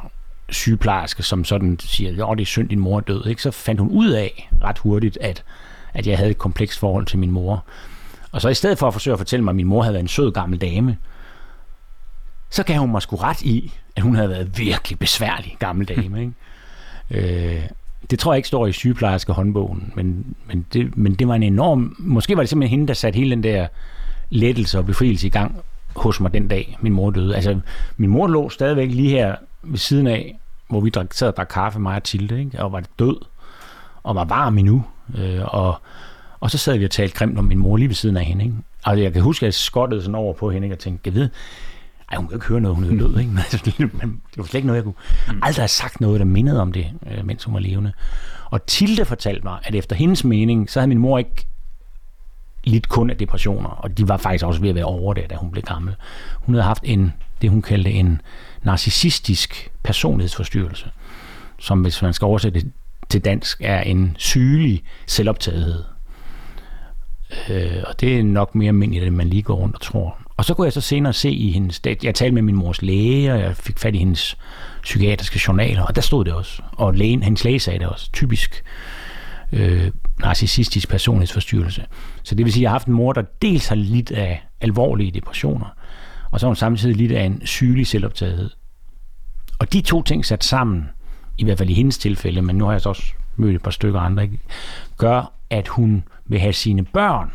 [0.49, 3.41] sygeplejerske, som sådan siger, at det er synd, din mor er død, ikke?
[3.41, 5.43] så fandt hun ud af ret hurtigt, at,
[5.93, 7.65] at jeg havde et komplekst forhold til min mor.
[8.31, 10.03] Og så i stedet for at forsøge at fortælle mig, at min mor havde været
[10.03, 10.97] en sød gammel dame,
[12.49, 16.19] så gav hun mig sgu ret i, at hun havde været virkelig besværlig gammel dame.
[17.11, 17.55] Ikke?
[17.55, 17.63] øh,
[18.09, 21.43] det tror jeg ikke står i sygeplejerske håndbogen, men, men, det, men det var en
[21.43, 21.95] enorm...
[21.99, 23.67] Måske var det simpelthen hende, der satte hele den der
[24.29, 25.61] lettelse og befrielse i gang
[25.95, 27.35] hos mig den dag, min mor døde.
[27.35, 27.59] Altså,
[27.97, 30.39] min mor lå stadigvæk lige her ved siden af,
[30.69, 32.63] hvor vi drak, sad og drak kaffe, mig og Tilde, ikke?
[32.63, 33.17] og var død,
[34.03, 34.83] og var varm endnu.
[35.17, 35.81] Øh, og,
[36.39, 38.43] og så sad vi og talte grimt om min mor lige ved siden af hende.
[38.45, 38.55] Ikke?
[38.83, 40.75] Og jeg kan huske, at jeg skottede sådan over på hende, ikke?
[40.75, 41.29] og tænkte, jeg ved,
[42.11, 43.31] ej, hun kan ikke høre noget, hun er død, ikke?
[44.01, 44.93] Men det var slet ikke noget, jeg kunne
[45.27, 45.39] mm.
[45.41, 47.93] aldrig have sagt noget, der mindede om det, øh, mens hun var levende.
[48.45, 51.45] Og Tilde fortalte mig, at efter hendes mening, så havde min mor ikke
[52.63, 55.35] lidt kun af depressioner, og de var faktisk også ved at være over det, da
[55.35, 55.95] hun blev gammel.
[56.35, 58.21] Hun havde haft en, det hun kaldte en
[58.63, 60.89] narcissistisk personlighedsforstyrrelse,
[61.59, 62.71] som hvis man skal oversætte det
[63.09, 65.83] til dansk, er en sygelig selvoptagethed.
[67.49, 70.17] Øh, og det er nok mere almindeligt, end man lige går rundt og tror.
[70.37, 71.81] Og så kunne jeg så senere se i hendes...
[72.03, 74.37] Jeg talte med min mors læge, og jeg fik fat i hendes
[74.81, 76.61] psykiatriske journaler, og der stod det også.
[76.71, 78.11] Og lægen, hendes læge sagde det også.
[78.11, 78.63] Typisk
[79.51, 81.85] øh, narcissistisk personlighedsforstyrrelse.
[82.23, 84.43] Så det vil sige, at jeg har haft en mor, der dels har lidt af
[84.61, 85.65] alvorlige depressioner,
[86.31, 88.49] og så har hun samtidig lidt af en sygelig selvoptagethed.
[89.59, 90.89] Og de to ting sat sammen,
[91.37, 93.03] i hvert fald i hendes tilfælde, men nu har jeg så også
[93.35, 94.39] mødt et par stykker andre, ikke,
[94.97, 97.31] gør, at hun vil have sine børn,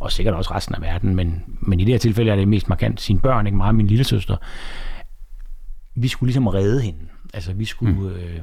[0.00, 2.68] og sikkert også resten af verden, men, men i det her tilfælde er det mest
[2.68, 4.36] markant sine børn, ikke meget min lille søster.
[5.94, 6.98] Vi skulle ligesom redde hende.
[7.34, 7.94] Altså vi skulle...
[7.94, 8.06] Mm.
[8.06, 8.40] Øh,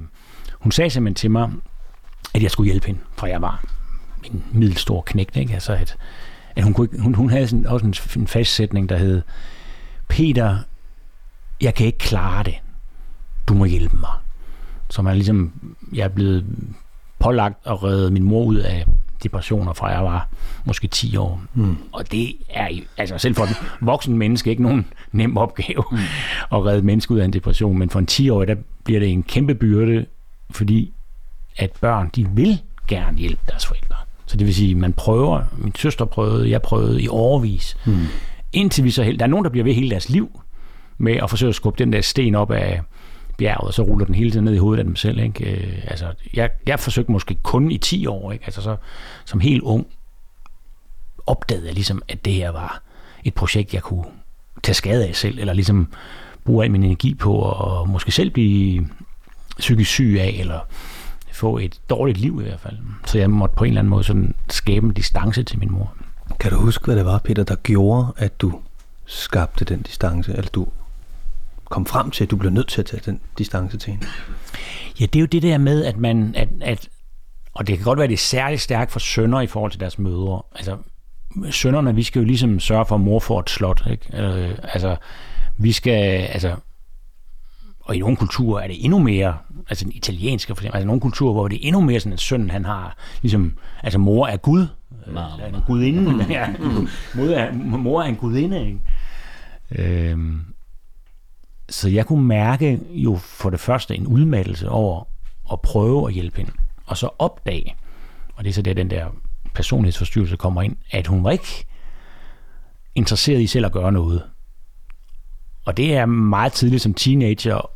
[0.52, 1.52] hun sagde simpelthen til mig,
[2.34, 3.64] at jeg skulle hjælpe hende, for jeg var
[4.24, 5.54] en middelstor knægt, ikke?
[5.54, 5.98] Altså at,
[6.56, 9.22] at hun, kunne, hun, hun havde sådan, også en, en fastsætning, der hed,
[10.08, 10.58] Peter,
[11.62, 12.56] jeg kan ikke klare det.
[13.48, 14.12] Du må hjælpe mig.
[14.90, 15.54] Så man ligesom,
[15.94, 16.46] jeg er blevet
[17.20, 18.86] pålagt at redde min mor ud af
[19.24, 20.28] depressioner fra jeg var
[20.66, 21.42] måske 10 år.
[21.54, 21.78] Mm.
[21.92, 25.98] Og det er altså selv for en voksen menneske ikke nogen nem opgave mm.
[26.58, 29.24] at redde menneske ud af en depression, men for en 10-årig, der bliver det en
[29.24, 30.06] kæmpe byrde,
[30.52, 30.94] fordi
[31.58, 33.96] at børn, de vil gerne hjælpe deres forældre.
[34.26, 38.06] Så det vil sige, man prøver, min søster prøvede, jeg prøvede i overvis, mm.
[38.54, 40.42] indtil vi så helt, der er nogen, der bliver ved hele deres liv
[40.98, 42.82] med at forsøge at skubbe den der sten op af
[43.42, 45.20] bjerget, og så ruller den hele tiden ned i hovedet af dem selv.
[45.20, 45.52] Ikke?
[45.52, 48.46] Øh, altså, jeg, jeg forsøgte måske kun i 10 år, ikke?
[48.46, 48.76] Altså, så,
[49.26, 49.88] som helt ung,
[51.28, 52.82] opdagede jeg ligesom, at det her var
[53.24, 54.06] et projekt, jeg kunne
[54.64, 55.88] tage skade af selv, eller ligesom
[56.46, 58.88] bruge al min energi på og måske selv blive
[59.60, 60.60] psykisk syg af, eller
[61.32, 62.78] få et dårligt liv i hvert fald.
[63.06, 65.94] Så jeg måtte på en eller anden måde sådan skabe en distance til min mor.
[66.40, 68.60] Kan du huske, hvad det var, Peter, der gjorde, at du
[69.06, 70.68] skabte den distance, eller du
[71.72, 74.08] kom frem til, at du blev nødt til at tage den distance til hende?
[75.00, 76.90] Ja, det er jo det der med, at man, at, at
[77.54, 79.80] og det kan godt være, at det er særligt stærkt for sønner i forhold til
[79.80, 80.42] deres mødre.
[80.56, 80.78] Altså,
[81.52, 83.84] sønnerne, vi skal jo ligesom sørge for, at mor får et slot.
[83.92, 84.24] Ikke?
[84.24, 84.96] Øh, altså,
[85.58, 86.56] vi skal, altså,
[87.80, 89.38] og i nogle kulturer er det endnu mere,
[89.70, 92.20] altså den italienske for eksempel, altså nogle kulturer, hvor det er endnu mere sådan, at
[92.20, 93.54] sønnen han har, ligesom,
[93.84, 94.68] altså mor er Gud,
[95.08, 96.48] eller en gudinde, ja,
[97.16, 98.80] mor, er, mor er en gudinde, ikke?
[99.72, 100.42] Øhm,
[101.72, 105.04] så jeg kunne mærke jo for det første en udmattelse over
[105.52, 106.52] at prøve at hjælpe hende,
[106.86, 107.76] og så opdage,
[108.36, 109.08] og det er så der, den der
[109.54, 111.66] personlighedsforstyrrelse kommer ind, at hun var ikke
[112.96, 114.24] interesseret i selv at gøre noget.
[115.66, 117.70] Og det er meget tidligt som teenager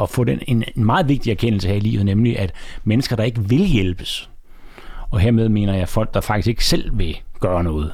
[0.00, 2.52] at få den, en, en meget vigtig erkendelse her i livet, nemlig at
[2.84, 4.30] mennesker, der ikke vil hjælpes,
[5.10, 7.92] og hermed mener jeg folk, der faktisk ikke selv vil gøre noget,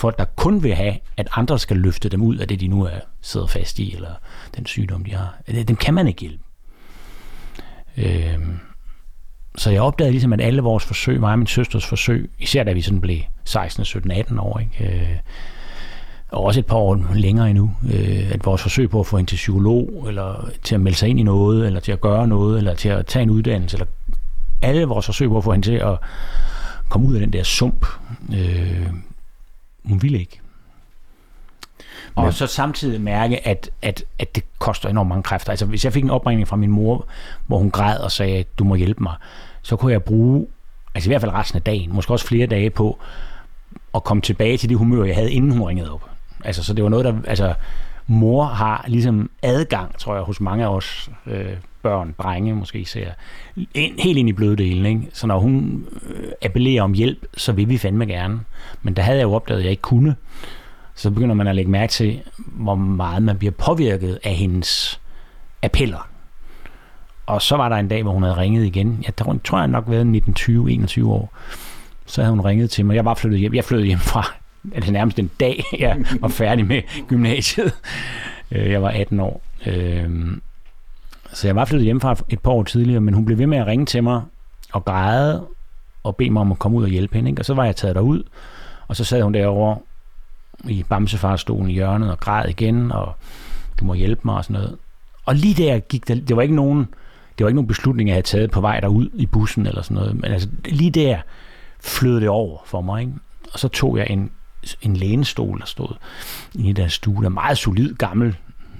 [0.00, 2.84] folk, der kun vil have, at andre skal løfte dem ud af det, de nu
[2.84, 4.10] er sidder fast i, eller
[4.56, 5.34] den sygdom, de har,
[5.68, 6.44] dem kan man ikke hjælpe.
[7.96, 8.58] Øhm,
[9.56, 12.72] så jeg opdagede ligesom, at alle vores forsøg, mig og min søsters forsøg, især da
[12.72, 14.94] vi sådan blev 16, 17, 18 år, ikke?
[14.94, 15.16] Øh,
[16.28, 19.30] og også et par år længere endnu, øh, at vores forsøg på at få hende
[19.30, 22.58] til psykolog, eller til at melde sig ind i noget, eller til at gøre noget,
[22.58, 23.86] eller til at tage en uddannelse, eller
[24.62, 25.98] alle vores forsøg på at få hende til at
[26.88, 27.86] komme ud af den der sump,
[28.34, 28.86] øh,
[29.84, 30.40] hun ville ikke.
[32.14, 32.30] Og ja.
[32.30, 35.50] så samtidig mærke, at, at, at det koster enormt mange kræfter.
[35.50, 37.06] Altså hvis jeg fik en opringning fra min mor,
[37.46, 39.14] hvor hun græd og sagde, du må hjælpe mig,
[39.62, 40.46] så kunne jeg bruge,
[40.94, 42.98] altså i hvert fald resten af dagen, måske også flere dage på,
[43.94, 46.10] at komme tilbage til det humør, jeg havde, inden hun ringede op.
[46.44, 47.14] Altså, så det var noget, der...
[47.26, 47.54] Altså,
[48.10, 53.10] mor har ligesom adgang, tror jeg, hos mange af os øh, børn, drenge måske især,
[53.74, 54.86] ind, helt ind i bløddelen.
[54.86, 55.08] Ikke?
[55.12, 58.40] Så når hun øh, appellerer om hjælp, så vil vi fandme gerne.
[58.82, 60.16] Men der havde jeg jo opdaget, at jeg ikke kunne.
[60.94, 65.00] Så begynder man at lægge mærke til, hvor meget man bliver påvirket af hendes
[65.62, 66.08] appeller.
[67.26, 69.04] Og så var der en dag, hvor hun havde ringet igen.
[69.06, 71.32] Jeg tror, jeg nok været 19, 20, 21 år.
[72.06, 72.96] Så havde hun ringet til mig.
[72.96, 73.54] Jeg var flyttet hjem.
[73.54, 74.34] Jeg flyttede hjem fra
[74.74, 77.72] altså nærmest en dag, jeg var færdig med gymnasiet.
[78.52, 79.42] Øh, jeg var 18 år.
[79.66, 80.10] Øh,
[81.32, 83.58] så jeg var flyttet hjem fra et par år tidligere, men hun blev ved med
[83.58, 84.22] at ringe til mig
[84.72, 85.46] og græde
[86.02, 87.30] og bede mig om at komme ud og hjælpe hende.
[87.30, 87.42] Ikke?
[87.42, 88.22] Og så var jeg taget derud,
[88.88, 89.78] og så sad hun derovre
[90.64, 93.12] i bamsefarstolen i hjørnet og græd igen, og
[93.80, 94.76] du må hjælpe mig og sådan noget.
[95.24, 96.78] Og lige der gik der, det var ikke nogen,
[97.38, 99.94] det var ikke nogen beslutning, jeg havde taget på vej derud i bussen eller sådan
[99.94, 101.18] noget, men altså lige der
[101.80, 103.12] flød det over for mig, ikke?
[103.52, 104.30] Og så tog jeg en
[104.82, 105.96] en lænestol, der stod
[106.54, 107.22] i deres stue.
[107.22, 108.36] Der meget solid, gammel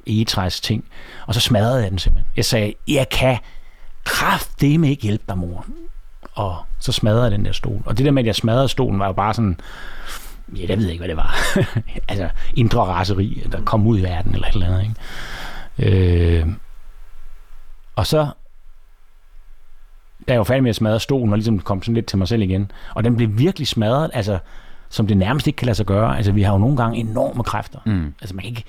[0.06, 0.84] egetræs ting.
[1.26, 2.32] Og så smadrede jeg den simpelthen.
[2.36, 3.38] Jeg sagde, jeg kan
[4.04, 5.66] kraftedeme ikke hjælpe dig, mor.
[6.32, 7.82] Og så smadrede jeg den der stol.
[7.86, 9.60] Og det der med, at jeg smadrede stolen, var jo bare sådan,
[10.56, 11.36] ja, jeg ved ikke, hvad det var.
[12.08, 14.82] altså, indre raseri, der kom ud i verden, eller et eller andet,
[15.78, 16.40] ikke?
[16.42, 16.46] Øh,
[17.96, 18.28] og så,
[20.28, 22.28] da jeg var færdig med at smadre stolen, og ligesom kom sådan lidt til mig
[22.28, 24.38] selv igen, og den blev virkelig smadret, altså,
[24.90, 26.16] som det nærmest ikke kan lade sig gøre.
[26.16, 27.78] Altså, vi har jo nogle gange enorme kræfter.
[27.86, 28.14] Mm.
[28.20, 28.64] Altså, man kan ikke...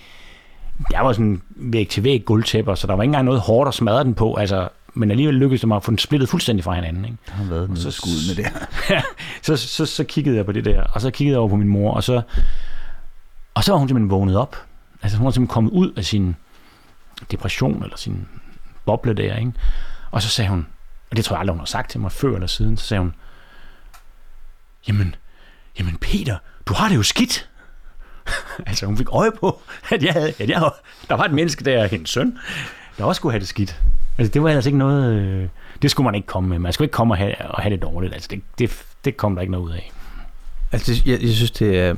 [0.91, 3.73] Der var sådan væg til væg guldtæpper, så der var ikke engang noget hårdt at
[3.73, 4.35] smadre den på.
[4.35, 7.05] Altså, men alligevel lykkedes det mig at få den splittet fuldstændig fra hinanden.
[7.05, 7.17] Ikke?
[7.27, 8.51] Der har været noget så, skud med det
[8.89, 9.01] ja,
[9.41, 11.67] så, så, så, kiggede jeg på det der, og så kiggede jeg over på min
[11.67, 12.21] mor, og så,
[13.53, 14.55] og så var hun simpelthen vågnet op.
[15.01, 16.35] Altså hun var simpelthen kommet ud af sin
[17.31, 18.27] depression, eller sin
[18.85, 19.53] boble der, ikke?
[20.11, 20.67] Og så sagde hun,
[21.11, 23.01] og det tror jeg aldrig, hun har sagt til mig før eller siden, så sagde
[23.01, 23.13] hun,
[24.87, 25.15] jamen,
[25.79, 27.49] jamen Peter, du har det jo skidt.
[28.67, 30.71] altså hun fik øje på, at, jeg havde, at jeg,
[31.09, 32.37] der var et menneske der, hendes søn,
[32.97, 33.81] der også skulle have det skidt.
[34.17, 35.47] Altså det var altså ikke noget, øh,
[35.81, 36.59] det skulle man ikke komme med.
[36.59, 38.13] Man skulle ikke komme og have, og have det dårligt.
[38.13, 39.91] Altså det, det, det kom der ikke noget ud af.
[40.71, 41.95] Altså jeg, jeg synes, det er,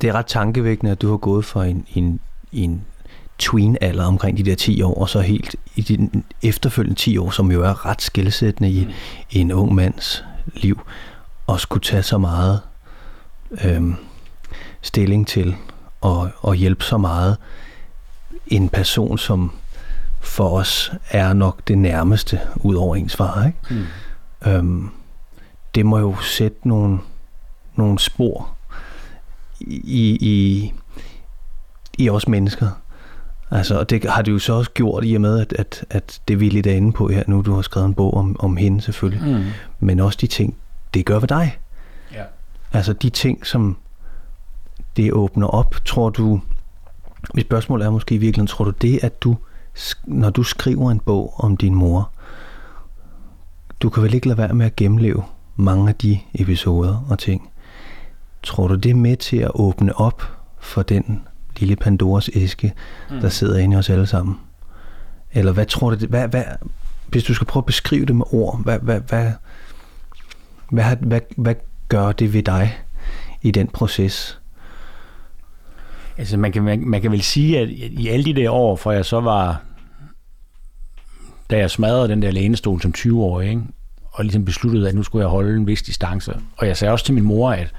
[0.00, 2.20] det er ret tankevækkende, at du har gået for en, en,
[2.52, 2.84] en
[3.38, 6.10] tween-alder omkring de der 10 år, og så helt i de
[6.42, 8.92] efterfølgende 10 år, som jo er ret skældsættende i, mm.
[9.30, 10.80] i en ung mands liv
[11.50, 12.60] at skulle tage så meget
[13.64, 13.94] øhm,
[14.82, 15.56] stilling til
[16.00, 17.36] og, og hjælpe så meget
[18.46, 19.52] en person, som
[20.20, 23.46] for os er nok det nærmeste ud over ens far.
[23.46, 23.58] Ikke?
[23.70, 24.50] Mm.
[24.50, 24.90] Øhm,
[25.74, 26.98] det må jo sætte nogle,
[27.76, 28.54] nogle spor
[29.60, 30.72] i, i,
[31.98, 32.68] i os mennesker.
[33.50, 36.20] Altså, og det har det jo så også gjort i og med, at, at, at
[36.28, 38.56] det vi er lidt inde på her nu, du har skrevet en bog om, om
[38.56, 39.44] hende selvfølgelig, mm.
[39.80, 40.56] men også de ting,
[40.94, 41.58] det gør ved dig.
[42.12, 42.24] Ja.
[42.72, 43.76] Altså de ting, som
[44.96, 46.40] det åbner op, tror du,
[47.34, 49.36] mit spørgsmål er måske i virkeligheden, tror du det, at du,
[50.04, 52.10] når du skriver en bog om din mor,
[53.80, 55.24] du kan vel ikke lade være med at gennemleve
[55.56, 57.50] mange af de episoder og ting.
[58.42, 60.22] tror du det er med til at åbne op
[60.58, 61.26] for den
[61.56, 62.72] lille Pandoras æske,
[63.10, 63.20] mm.
[63.20, 64.40] der sidder inde i os alle sammen?
[65.32, 66.44] Eller hvad tror du, hvad, hvad,
[67.06, 69.32] hvis du skal prøve at beskrive det med ord, hvad, hvad, hvad,
[70.70, 71.54] hvad, hvad, hvad,
[71.88, 72.78] gør det ved dig
[73.42, 74.40] i den proces?
[76.18, 78.92] Altså man kan, man, man kan vel sige, at i alle de der år, for
[78.92, 79.62] jeg så var,
[81.50, 83.62] da jeg smadrede den der lænestol som 20-årig, ikke?
[84.12, 86.40] og ligesom besluttede, at nu skulle jeg holde en vis distance.
[86.56, 87.72] Og jeg sagde også til min mor, at,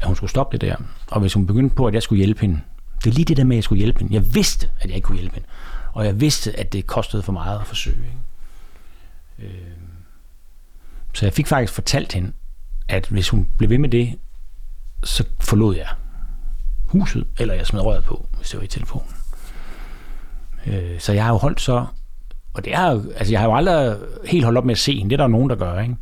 [0.00, 0.76] at hun skulle stoppe det der.
[1.06, 2.60] Og hvis hun begyndte på, at jeg skulle hjælpe hende,
[3.04, 4.14] det er lige det der med, at jeg skulle hjælpe hende.
[4.14, 5.48] Jeg vidste, at jeg ikke kunne hjælpe hende.
[5.92, 7.96] Og jeg vidste, at det kostede for meget at forsøge.
[7.96, 9.52] Ikke?
[9.54, 9.73] Øh,
[11.14, 12.32] så jeg fik faktisk fortalt hende,
[12.88, 14.18] at hvis hun blev ved med det,
[15.04, 15.88] så forlod jeg
[16.86, 19.14] huset, eller jeg smed røret på, hvis det var i telefonen.
[20.66, 21.86] Øh, så jeg har jo holdt så,
[22.54, 23.96] og det er jo, altså jeg har jo aldrig
[24.26, 25.96] helt holdt op med at se hende, det er der nogen, der gør, ikke?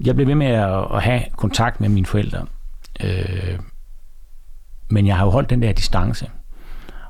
[0.00, 2.46] Jeg blev ved med at, at have kontakt med mine forældre,
[3.00, 3.58] øh,
[4.88, 6.30] men jeg har jo holdt den der distance.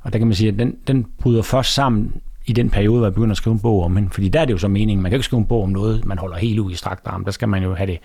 [0.03, 3.07] Og der kan man sige, at den, den bryder først sammen i den periode, hvor
[3.07, 4.11] jeg begyndte at skrive en bog om hende.
[4.11, 6.05] Fordi der er det jo så meningen, man kan ikke skrive en bog om noget,
[6.05, 7.25] man holder helt ud i strakt arm.
[7.25, 7.99] Der skal man jo have det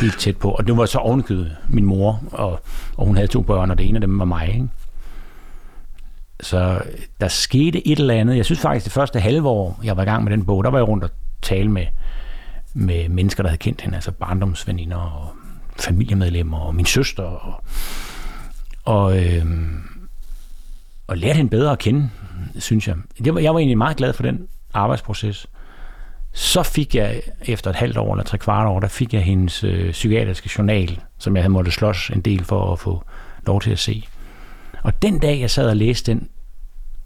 [0.00, 0.50] helt tæt på.
[0.50, 2.60] Og det var så ovenikøbet min mor, og,
[2.96, 4.48] og hun havde to børn, og det ene af dem var mig.
[4.48, 4.68] Ikke?
[6.40, 6.82] Så
[7.20, 8.36] der skete et eller andet.
[8.36, 10.70] Jeg synes faktisk, det første halve år, jeg var i gang med den bog, der
[10.70, 11.10] var jeg rundt og
[11.42, 11.86] tale med,
[12.74, 15.28] med mennesker, der havde kendt hende, altså barndomsveninder og
[15.78, 17.22] familiemedlemmer og min søster.
[17.22, 17.64] Og,
[18.84, 19.46] og, øh,
[21.06, 22.10] og lærte hende bedre at kende,
[22.58, 22.96] synes jeg.
[23.24, 25.46] Jeg var, jeg var egentlig meget glad for den arbejdsproces.
[26.32, 29.64] Så fik jeg, efter et halvt år eller tre kvart år, der fik jeg hendes
[29.64, 33.04] øh, psykiatriske journal, som jeg havde måttet slås en del for at få
[33.46, 34.06] lov til at se.
[34.82, 36.28] Og den dag, jeg sad og læste den,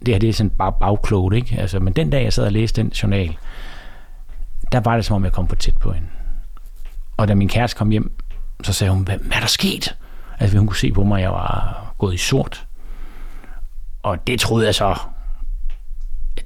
[0.05, 1.57] det her det er sådan bare bagklogt, ikke?
[1.59, 3.37] Altså, men den dag, jeg sad og læste den journal,
[4.71, 6.07] der var det som om, jeg kom for tæt på hende.
[7.17, 8.11] Og da min kæreste kom hjem,
[8.63, 9.97] så sagde hun, hvad, hvad er der sket?
[10.39, 12.67] Altså, hun kunne se på mig, at jeg var gået i sort.
[14.03, 14.95] Og det troede jeg så,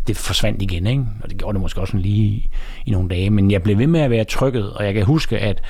[0.07, 1.05] det forsvandt igen, ikke?
[1.23, 2.49] Og det gjorde det måske også lige
[2.85, 3.29] i nogle dage.
[3.29, 5.61] Men jeg blev ved med at være trykket, og jeg kan huske, at,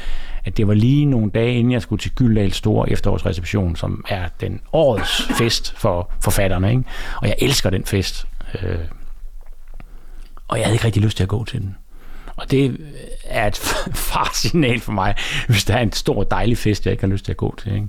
[0.46, 4.28] at det var lige nogle dage, inden jeg skulle til Gyldal Store efterårsreception, som er
[4.42, 6.84] den årets fest for forfatterne, ikke?
[7.22, 8.28] Og jeg elsker den fest.
[8.62, 8.78] Øh,
[10.48, 11.76] og jeg havde ikke rigtig lyst til at gå til den.
[12.36, 12.78] Og det
[13.24, 13.58] er et
[14.12, 15.16] farsignal for mig,
[15.48, 17.74] hvis der er en stor dejlig fest, jeg ikke har lyst til at gå til.
[17.74, 17.88] Ikke?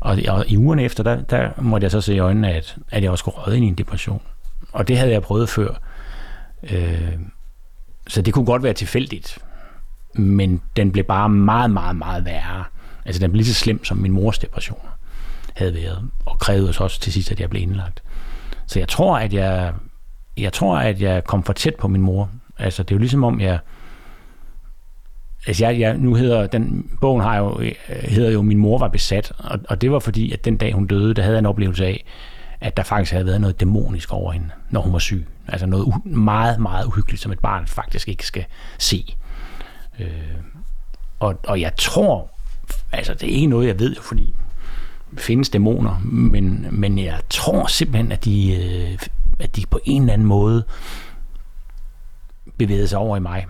[0.00, 3.02] Og, og i ugerne efter, der, der måtte jeg så se i øjnene, at, at
[3.02, 4.20] jeg også skulle røde ind i en depression.
[4.74, 5.74] Og det havde jeg prøvet før.
[6.70, 7.12] Øh,
[8.06, 9.38] så det kunne godt være tilfældigt.
[10.14, 12.64] Men den blev bare meget, meget, meget værre.
[13.04, 14.80] Altså den blev lige så slem som min mors depression
[15.54, 16.10] havde været.
[16.24, 18.02] Og krævede os også til sidst, at jeg blev indlagt.
[18.66, 19.72] Så jeg tror, at jeg,
[20.36, 22.30] jeg tror, at jeg kom for tæt på min mor.
[22.58, 23.58] Altså det er jo ligesom om, jeg,
[25.46, 28.88] Altså jeg, jeg, nu hedder den, bogen har jo, øh, hedder jo Min mor var
[28.88, 31.46] besat, og, og det var fordi, at den dag hun døde, der havde jeg en
[31.46, 32.04] oplevelse af,
[32.64, 35.26] at der faktisk havde været noget dæmonisk over hende, når hun var syg.
[35.48, 38.44] Altså noget u- meget, meget uhyggeligt, som et barn faktisk ikke skal
[38.78, 39.16] se.
[40.00, 40.08] Øh,
[41.20, 42.30] og, og jeg tror,
[42.92, 44.34] altså det er ikke noget, jeg ved, fordi
[45.16, 48.98] findes dæmoner, men, men jeg tror simpelthen, at de, øh,
[49.38, 50.64] at de på en eller anden måde
[52.58, 53.46] bevægede sig over i mig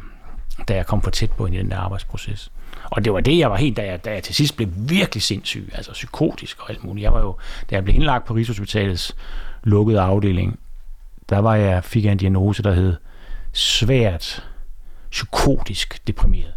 [0.68, 2.53] da jeg kom for tæt på hende i den der arbejdsproces.
[2.90, 5.23] Og det var det, jeg var helt, da jeg, da jeg til sidst blev virkelig
[5.23, 7.03] sindssyg, altså psykotisk og alt muligt.
[7.03, 7.37] Jeg var jo,
[7.70, 9.16] da jeg blev indlagt på Rigshospitalets
[9.62, 10.59] lukkede afdeling,
[11.29, 12.97] der var jeg, fik jeg en diagnose, der hed
[13.53, 14.49] svært
[15.11, 16.55] psykotisk deprimeret.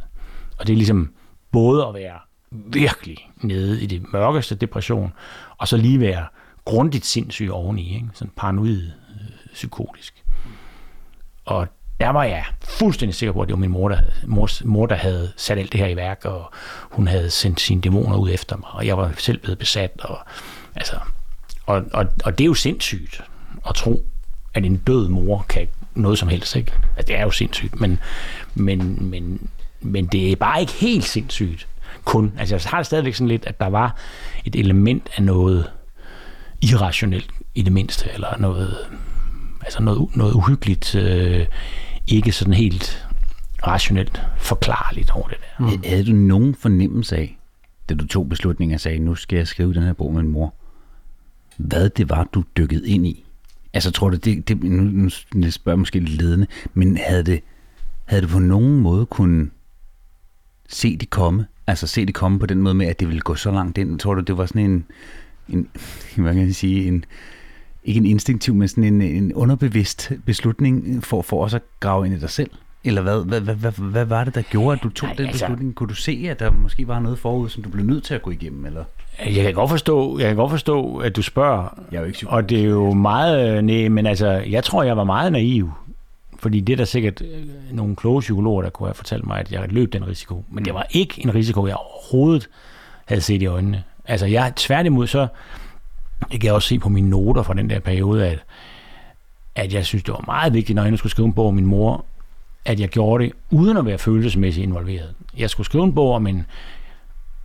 [0.58, 1.13] Og det er ligesom
[1.52, 2.20] både at være
[2.52, 5.13] virkelig nede i det mørkeste depression,
[5.58, 6.26] og så lige være
[6.66, 8.08] grundigt sindssyg oveni, ikke?
[8.13, 10.24] sådan paranoid øh, psykotisk.
[11.46, 11.68] Og
[11.99, 14.95] der var jeg fuldstændig sikker på, at det var min mor, der, mors, mor, der
[14.95, 16.51] havde sat alt det her i værk, og
[16.91, 19.91] hun havde sendt sine dæmoner ud efter mig, og jeg var selv blevet besat.
[19.99, 20.19] Og,
[20.75, 20.95] altså,
[21.65, 23.21] og, og, og det er jo sindssygt
[23.69, 24.05] at tro,
[24.53, 26.55] at en død mor kan noget som helst.
[26.55, 26.71] Ikke?
[26.97, 27.99] Altså, det er jo sindssygt, men,
[28.55, 29.49] men, men,
[29.81, 31.67] men det er bare ikke helt sindssygt
[32.05, 32.33] kun.
[32.38, 33.95] Altså, jeg har det stadigvæk sådan lidt, at der var
[34.45, 35.71] et element af noget
[36.62, 38.77] irrationelt i det mindste, eller noget,
[39.62, 41.45] altså noget, noget uhyggeligt øh,
[42.08, 43.08] ikke sådan helt
[43.67, 45.65] rationelt forklarligt over det der.
[45.65, 45.84] Mm.
[45.86, 47.38] Havde du nogen fornemmelse af,
[47.89, 50.32] da du tog beslutningen og sagde, nu skal jeg skrive den her bog med min
[50.32, 50.54] mor,
[51.58, 53.26] hvad det var, du dykkede ind i?
[53.74, 57.41] Altså tror du, det, det nu, nu spørger jeg måske lidt ledende, men havde det,
[58.06, 59.50] havde du på nogen måde kunne
[60.70, 61.46] se det komme?
[61.67, 64.00] Altså se det komme på den måde med, at det ville gå så langt ind?
[64.00, 64.86] Tror du, det var sådan en,
[65.50, 65.67] en
[66.24, 67.06] hvad kan jeg sige, en,
[67.88, 72.15] ikke en instinktiv, men sådan en, en underbevidst beslutning for, for os at grave ind
[72.15, 72.50] i dig selv?
[72.84, 75.26] Eller hvad, hvad, hvad, hvad, hvad var det, der gjorde, at du tog Nej, den
[75.26, 75.76] altså- beslutning?
[75.76, 78.21] Kunne du se, at der måske var noget forud, som du blev nødt til at
[78.21, 78.65] gå igennem?
[78.65, 78.84] Eller?
[79.26, 81.80] Jeg kan godt forstå, jeg kan godt forstå at du spørger.
[81.91, 82.38] Jeg er jo ikke psykolog.
[82.38, 83.63] Og det er jo meget...
[83.63, 85.71] Nej, men altså, jeg tror, jeg var meget naiv.
[86.39, 89.52] Fordi det er der sikkert øh, nogle kloge psykologer, der kunne have fortalt mig, at
[89.52, 90.45] jeg løb den risiko.
[90.52, 92.50] Men det var ikke en risiko, jeg overhovedet
[93.06, 93.84] havde set i øjnene.
[94.06, 95.28] Altså, jeg tværtimod så...
[96.32, 98.43] Jeg kan også se på mine noter fra den der periode, at,
[99.56, 101.53] at jeg synes, det var meget vigtigt, når jeg nu skulle skrive en bog om
[101.53, 102.06] min mor,
[102.65, 105.13] at jeg gjorde det uden at være følelsesmæssigt involveret.
[105.38, 106.45] Jeg skulle skrive en bog om en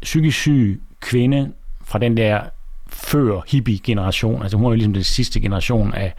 [0.03, 1.53] psykisk syg kvinde
[1.85, 2.41] fra den der
[2.89, 4.43] før hippie-generation.
[4.43, 6.15] Altså hun var ligesom den sidste generation af,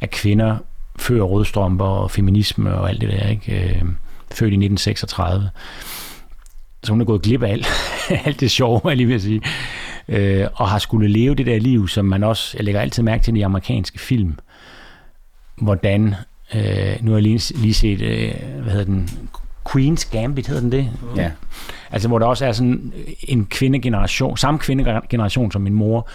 [0.00, 0.56] af kvinder
[0.98, 3.60] før rødstrømper og feminisme og alt det der, ikke?
[3.60, 3.82] Øh,
[4.30, 5.50] født i 1936.
[6.82, 7.66] Så hun er gået glip af alt,
[8.26, 9.42] alt det sjove, jeg lige vil at sige.
[10.08, 13.24] Øh, og har skulle leve det der liv, som man også, jeg lægger altid mærke
[13.24, 14.38] til i de amerikanske film,
[15.56, 16.14] hvordan,
[16.54, 19.08] øh, nu har jeg lige, lige set, øh, hvad hedder den,
[19.68, 20.90] Queen's Gambit hedder den det?
[21.16, 21.30] Ja.
[21.90, 22.92] Altså hvor der også er sådan
[23.28, 26.08] en kvindegeneration, samme kvindegeneration som min mor,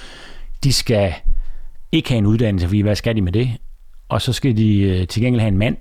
[0.64, 1.14] de skal
[1.92, 3.52] ikke have en uddannelse, fordi hvad skal de med det?
[4.10, 5.78] Og så skal de øh, til gengæld have en mand,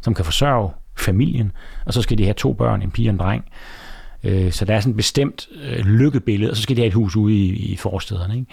[0.00, 1.52] som kan forsørge familien,
[1.86, 3.44] og så skal de have to børn, en pige og en dreng.
[3.44, 3.79] Øh,
[4.24, 6.94] Øh, så der er sådan et bestemt øh, lykkebillede, og så skal de have et
[6.94, 8.34] hus ude i, i forstederne.
[8.34, 8.46] Ikke?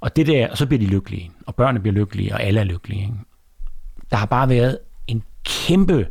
[0.00, 2.64] Og, det der, og så bliver de lykkelige, og børnene bliver lykkelige, og alle er
[2.64, 3.02] lykkelige.
[3.02, 3.14] Ikke?
[4.10, 6.06] Der har bare været en kæmpe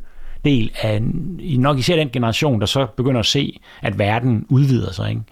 [0.45, 1.01] del af,
[1.39, 5.09] i nok især den generation, der så begynder at se, at verden udvider sig.
[5.09, 5.23] Ikke?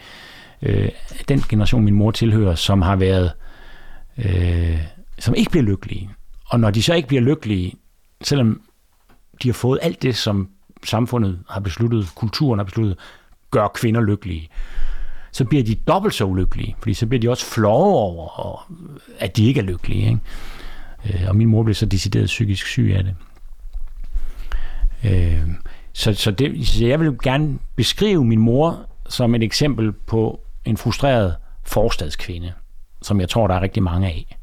[0.61, 0.89] Øh,
[1.27, 3.31] den generation, min mor tilhører, som har været,
[4.17, 4.77] øh,
[5.19, 6.09] som ikke bliver lykkelige.
[6.45, 7.73] Og når de så ikke bliver lykkelige,
[8.21, 8.61] selvom
[9.43, 10.49] de har fået alt det, som
[10.83, 12.97] samfundet har besluttet, kulturen har besluttet,
[13.51, 14.49] gør kvinder lykkelige,
[15.31, 18.61] så bliver de dobbelt så ulykkelige, fordi så bliver de også flove over, og,
[19.19, 20.09] at de ikke er lykkelige.
[20.09, 20.19] Ikke?
[21.23, 23.15] Øh, og min mor blev så decideret psykisk syg af det.
[25.03, 25.49] Øh,
[25.93, 30.77] så, så, det, så jeg vil gerne beskrive min mor som et eksempel på en
[30.77, 32.53] frustreret forstadskvinde,
[33.01, 34.37] som jeg tror, der er rigtig mange af.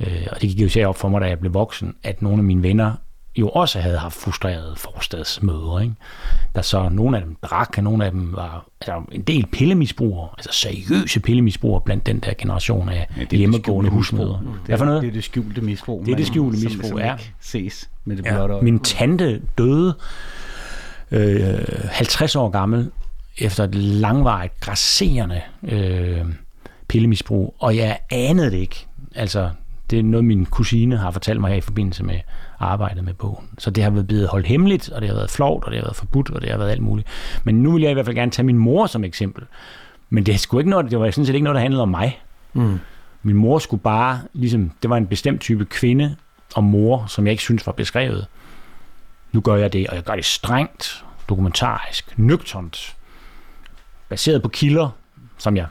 [0.00, 2.38] Øh, og det gik jo især op for mig, da jeg blev voksen, at nogle
[2.38, 2.92] af mine venner
[3.36, 5.80] jo også havde haft frustrerede forstadsmøder.
[5.80, 5.94] Ikke?
[6.54, 10.28] Der så nogle af dem drak, og nogle af dem var altså, en del pillemisbrugere,
[10.38, 13.90] altså seriøse pillemisbrugere blandt den der generation af ja, det hjemmegående.
[14.66, 15.02] Hvad for noget?
[15.02, 16.02] Det er det skjulte misbrug.
[16.06, 17.12] Det er det skjulte som- misbrug, som ja.
[17.14, 18.62] ikke ses med det Ja, blotte øje.
[18.64, 19.94] min tante døde
[21.10, 21.58] øh,
[21.90, 22.90] 50 år gammel
[23.38, 26.24] efter et langvarigt, grasserende øh,
[26.88, 28.86] pillemisbrug, og jeg anede det ikke.
[29.14, 29.50] Altså,
[29.90, 32.20] det er noget, min kusine har fortalt mig her i forbindelse med
[32.60, 33.48] arbejdet med bogen.
[33.58, 35.84] Så det har været blevet holdt hemmeligt, og det har været flovt, og det har
[35.84, 37.08] været forbudt, og det har været alt muligt.
[37.44, 39.44] Men nu vil jeg i hvert fald gerne tage min mor som eksempel.
[40.10, 42.20] Men det, sgu ikke noget, det var sådan set ikke noget, der handlede om mig.
[42.52, 42.78] Mm.
[43.22, 46.16] Min mor skulle bare, ligesom, det var en bestemt type kvinde
[46.54, 48.26] og mor, som jeg ikke synes var beskrevet.
[49.32, 52.96] Nu gør jeg det, og jeg gør det strengt, dokumentarisk, nøgternt,
[54.08, 54.88] baseret på kilder,
[55.38, 55.66] som jeg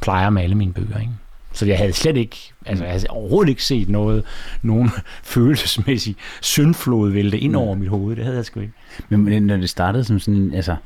[0.00, 0.98] plejer med alle mine bøger.
[0.98, 1.12] Ikke?
[1.56, 4.24] Så jeg havde slet ikke, altså jeg havde overhovedet ikke set noget,
[4.62, 4.90] nogen
[5.34, 8.16] følelsesmæssig syndflod vælte ind over mit hoved.
[8.16, 8.72] Det havde jeg sgu ikke.
[9.08, 10.76] Men, men når det startede som sådan, altså,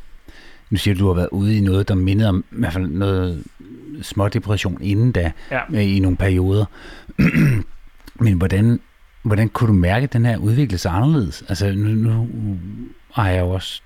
[0.70, 2.86] nu siger du, du har været ude i noget, der mindede om i hvert fald
[2.88, 3.44] noget
[4.02, 5.60] smådepression inden da, Ja.
[5.72, 6.64] øh, i nogle perioder.
[8.24, 8.80] men hvordan,
[9.22, 11.44] hvordan kunne du mærke, at den her udvikle sig anderledes?
[11.48, 12.28] Altså, nu, nu
[13.12, 13.82] har jeg jo også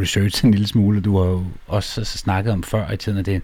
[0.00, 3.26] researchet en lille smule, du har jo også altså, snakket om før i tiden, at
[3.26, 3.42] det,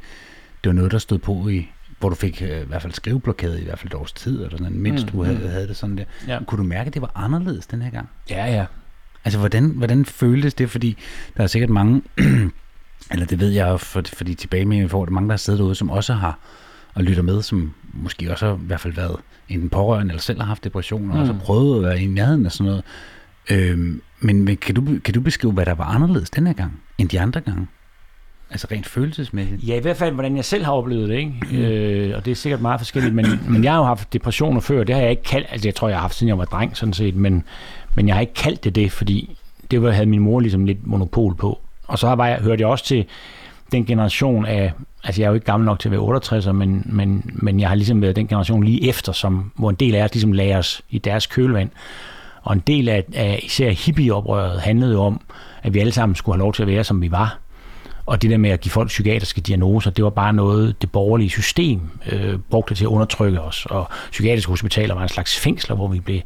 [0.65, 1.69] det var noget, der stod på i
[2.01, 4.57] hvor du fik øh, i hvert fald skriveblokade i hvert fald et års tid, eller
[4.59, 6.05] sådan, mindst Mm, du havde, havde det sådan der.
[6.29, 6.39] Ja.
[6.47, 8.09] Kunne du mærke, at det var anderledes den her gang?
[8.31, 8.65] Ja, ja.
[9.25, 10.71] Altså, hvordan, hvordan føltes det?
[10.71, 10.97] Fordi
[11.37, 12.03] der er sikkert mange,
[13.13, 15.75] eller det ved jeg for, fordi tilbage med, får det mange, der har siddet derude,
[15.75, 16.39] som også har
[16.95, 19.17] og lytter med, som måske også har i hvert fald været
[19.49, 21.21] enten pårørende, eller selv har haft depression, og Mm.
[21.21, 22.85] også har prøvet at være i nærheden af sådan noget.
[23.51, 26.81] Øhm, men men kan, du, kan du beskrive, hvad der var anderledes den her gang,
[26.99, 27.67] end de andre gange?
[28.51, 29.69] Altså rent følelsesmæssigt.
[29.69, 31.57] Ja, i hvert fald, hvordan jeg selv har oplevet det, ikke?
[31.57, 34.85] Øh, og det er sikkert meget forskelligt, men, men jeg har jo haft depressioner før,
[34.85, 36.77] det har jeg ikke kaldt, altså jeg tror, jeg har haft, siden jeg var dreng,
[36.77, 37.45] sådan set, men,
[37.95, 39.37] men jeg har ikke kaldt det det, fordi
[39.71, 41.59] det var, havde min mor ligesom lidt monopol på.
[41.87, 43.05] Og så var jeg, hørte jeg også til
[43.73, 44.73] den generation af,
[45.05, 47.69] altså jeg er jo ikke gammel nok til at være 68, men, men, men jeg
[47.69, 50.55] har ligesom været den generation lige efter, som, hvor en del af os ligesom lagde
[50.55, 51.71] os i deres kølvand.
[52.42, 55.21] Og en del af, af især hippieoprøret handlede jo om,
[55.63, 57.38] at vi alle sammen skulle have lov til at være, som vi var.
[58.11, 61.31] Og det der med at give folk psykiatriske diagnoser, det var bare noget, det borgerlige
[61.31, 61.81] system
[62.13, 63.67] øh, brugte til at undertrykke os.
[63.67, 66.21] Og psykiatriske hospitaler var en slags fængsler, hvor vi blev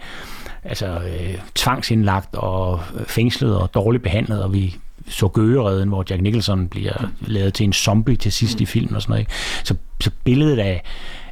[0.63, 4.77] altså, øh, tvangsindlagt og øh, fængslet og dårligt behandlet, og vi
[5.09, 9.03] så Gøgeredden, hvor Jack Nicholson bliver lavet til en zombie til sidst i filmen og
[9.03, 9.21] sådan noget.
[9.21, 9.33] Ikke?
[9.65, 10.83] Så, så billedet af,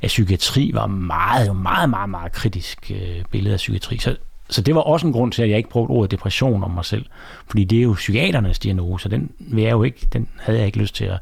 [0.02, 3.98] af psykiatri var meget, meget, meget, meget kritisk øh, billede af psykiatri.
[3.98, 4.16] Så,
[4.52, 6.84] så det var også en grund til, at jeg ikke brugte ordet depression om mig
[6.84, 7.06] selv.
[7.46, 10.78] Fordi det er jo psykiaternes diagnose, den, vil jeg jo ikke, den havde jeg ikke
[10.78, 11.18] lyst til at...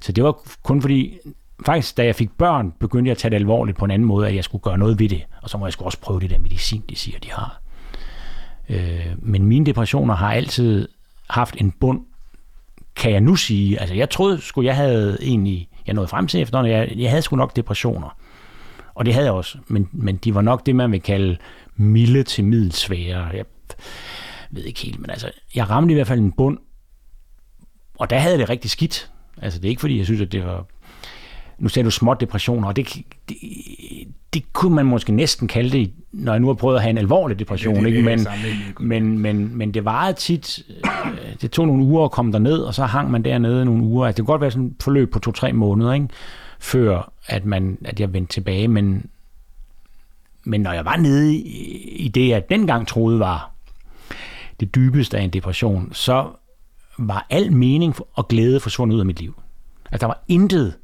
[0.00, 1.18] Så det var kun fordi,
[1.66, 4.28] faktisk da jeg fik børn, begyndte jeg at tage det alvorligt på en anden måde,
[4.28, 5.22] at jeg skulle gøre noget ved det.
[5.42, 7.60] Og så må jeg også prøve det der medicin, de siger, de har.
[8.68, 10.88] Øh, men mine depressioner har altid
[11.30, 12.00] haft en bund,
[12.96, 13.80] kan jeg nu sige.
[13.80, 17.22] Altså jeg troede sgu, jeg havde egentlig, jeg nåede frem til efterhånden, jeg, jeg havde
[17.22, 18.16] sgu nok depressioner.
[18.94, 21.36] Og det havde jeg også, men, men de var nok det, man vil kalde
[21.82, 23.26] milde til middelsvære.
[23.26, 23.44] Jeg
[24.50, 26.58] ved ikke helt, men altså, jeg ramte i hvert fald en bund,
[27.98, 29.10] og der havde det rigtig skidt.
[29.42, 30.66] Altså, det er ikke fordi, jeg synes, at det var...
[31.58, 32.96] Nu ser du små depressioner, og det,
[33.28, 33.36] det,
[34.34, 36.98] det kunne man måske næsten kalde det, når jeg nu har prøvet at have en
[36.98, 37.74] alvorlig depression.
[37.74, 38.02] Det, det, ikke?
[38.02, 38.26] Men,
[38.80, 42.74] men, men, men det varede tit, øh, det tog nogle uger at komme derned, og
[42.74, 44.06] så hang man dernede nogle uger.
[44.06, 46.08] Altså, det kunne godt være sådan et forløb på to-tre måneder, ikke?
[46.60, 49.06] før at, man, at jeg vendte tilbage, men,
[50.44, 53.50] men når jeg var nede i, det, jeg dengang troede var
[54.60, 56.28] det dybeste af en depression, så
[56.98, 59.42] var al mening og glæde forsvundet ud af mit liv.
[59.92, 60.74] Altså, der var intet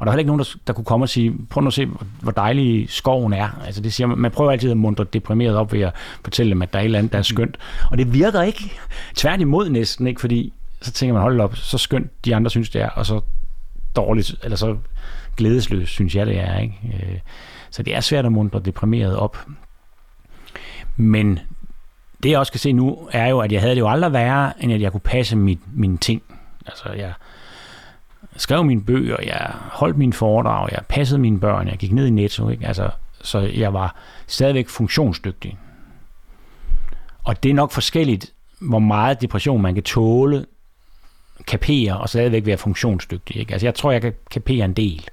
[0.00, 1.72] og der var heller ikke nogen, der, der kunne komme og sige, prøv nu at
[1.72, 1.88] se,
[2.22, 3.48] hvor dejlig skoven er.
[3.66, 5.92] Altså det siger, man man prøver altid at mundre deprimeret op ved at
[6.24, 7.56] fortælle dem, at der er et eller andet, der er skønt.
[7.90, 8.72] Og det virker ikke.
[9.14, 10.20] Tværtimod næsten, ikke?
[10.20, 10.52] Fordi
[10.82, 13.20] så tænker man, hold op, så skønt de andre synes, det er, og så
[13.96, 14.76] dårligt, eller så
[15.36, 16.58] glædesløst, synes jeg, det er.
[16.58, 16.74] Ikke?
[16.94, 17.18] Øh,
[17.70, 19.38] så det er svært at mundre deprimeret op.
[20.96, 21.38] Men
[22.22, 24.52] det jeg også kan se nu, er jo, at jeg havde det jo aldrig værre,
[24.62, 26.22] end at jeg kunne passe mit, mine ting.
[26.66, 27.12] Altså jeg
[28.36, 32.10] skrev mine bøger, jeg holdt mine foredrag, jeg passede mine børn, jeg gik ned i
[32.10, 32.66] Netto, ikke?
[32.66, 32.90] Altså,
[33.22, 33.96] så jeg var
[34.26, 35.58] stadigvæk funktionsdygtig.
[37.24, 40.46] Og det er nok forskelligt, hvor meget depression man kan tåle,
[41.46, 43.36] kapere og stadigvæk være funktionsdygtig.
[43.36, 43.52] Ikke?
[43.52, 45.08] Altså jeg tror, jeg kan kapere en del.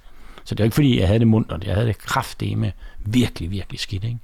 [0.48, 1.94] Så det er ikke fordi, jeg havde det mundt, jeg havde
[2.40, 4.04] det med virkelig, virkelig skidt.
[4.04, 4.20] Ikke?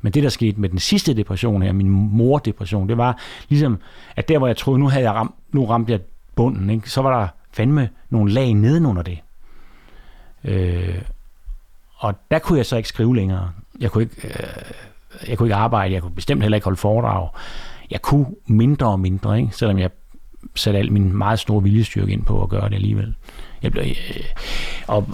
[0.00, 3.78] Men det, der skete med den sidste depression her, min mordepression, det var ligesom,
[4.16, 6.00] at der, hvor jeg troede, nu havde jeg ramt, nu ramte jeg
[6.36, 6.90] bunden, ikke?
[6.90, 9.18] så var der fandme nogle lag nedenunder det.
[10.44, 11.02] Øh,
[11.96, 13.50] og der kunne jeg så ikke skrive længere.
[13.80, 17.28] Jeg kunne ikke, øh, jeg kunne ikke arbejde, jeg kunne bestemt heller ikke holde foredrag.
[17.90, 19.56] Jeg kunne mindre og mindre, ikke?
[19.56, 19.90] selvom jeg
[20.54, 23.14] satte al min meget store viljestyrke ind på at gøre det alligevel.
[23.62, 24.24] Jeg blev, øh,
[24.86, 25.08] og,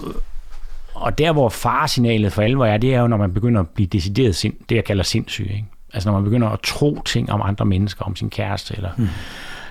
[0.95, 3.87] og der, hvor faresignalet for alvor er, det er jo, når man begynder at blive
[3.87, 5.43] decideret sind, det, jeg kalder sindssyg.
[5.43, 5.65] Ikke?
[5.93, 9.07] Altså når man begynder at tro ting om andre mennesker, om sin kæreste, eller hmm.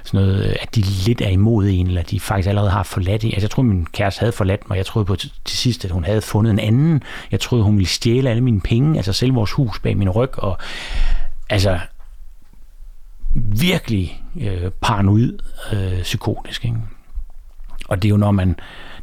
[0.05, 3.31] sådan noget, at de lidt er imod en, eller de faktisk allerede har forladt en.
[3.31, 4.77] Altså jeg tror, min kæreste havde forladt mig.
[4.77, 7.03] Jeg troede på til sidst, at hun havde fundet en anden.
[7.31, 10.39] Jeg troede, hun ville stjæle alle mine penge, altså selv vores hus bag min ryg.
[10.39, 10.59] Og,
[11.51, 11.79] altså,
[13.35, 15.39] virkelig øh, paranoid
[15.73, 16.65] øh, psykotisk.
[16.65, 16.77] Ikke?
[17.89, 18.57] Og det er jo når man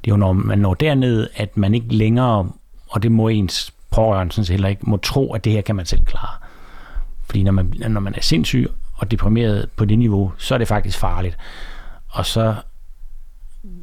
[0.03, 2.51] det er jo når man når derned, at man ikke længere,
[2.87, 5.75] og det må ens pårørende sådan set heller ikke, må tro, at det her kan
[5.75, 6.35] man selv klare.
[7.25, 10.67] Fordi når man, når man er sindssyg og deprimeret på det niveau, så er det
[10.67, 11.37] faktisk farligt.
[12.07, 12.55] Og så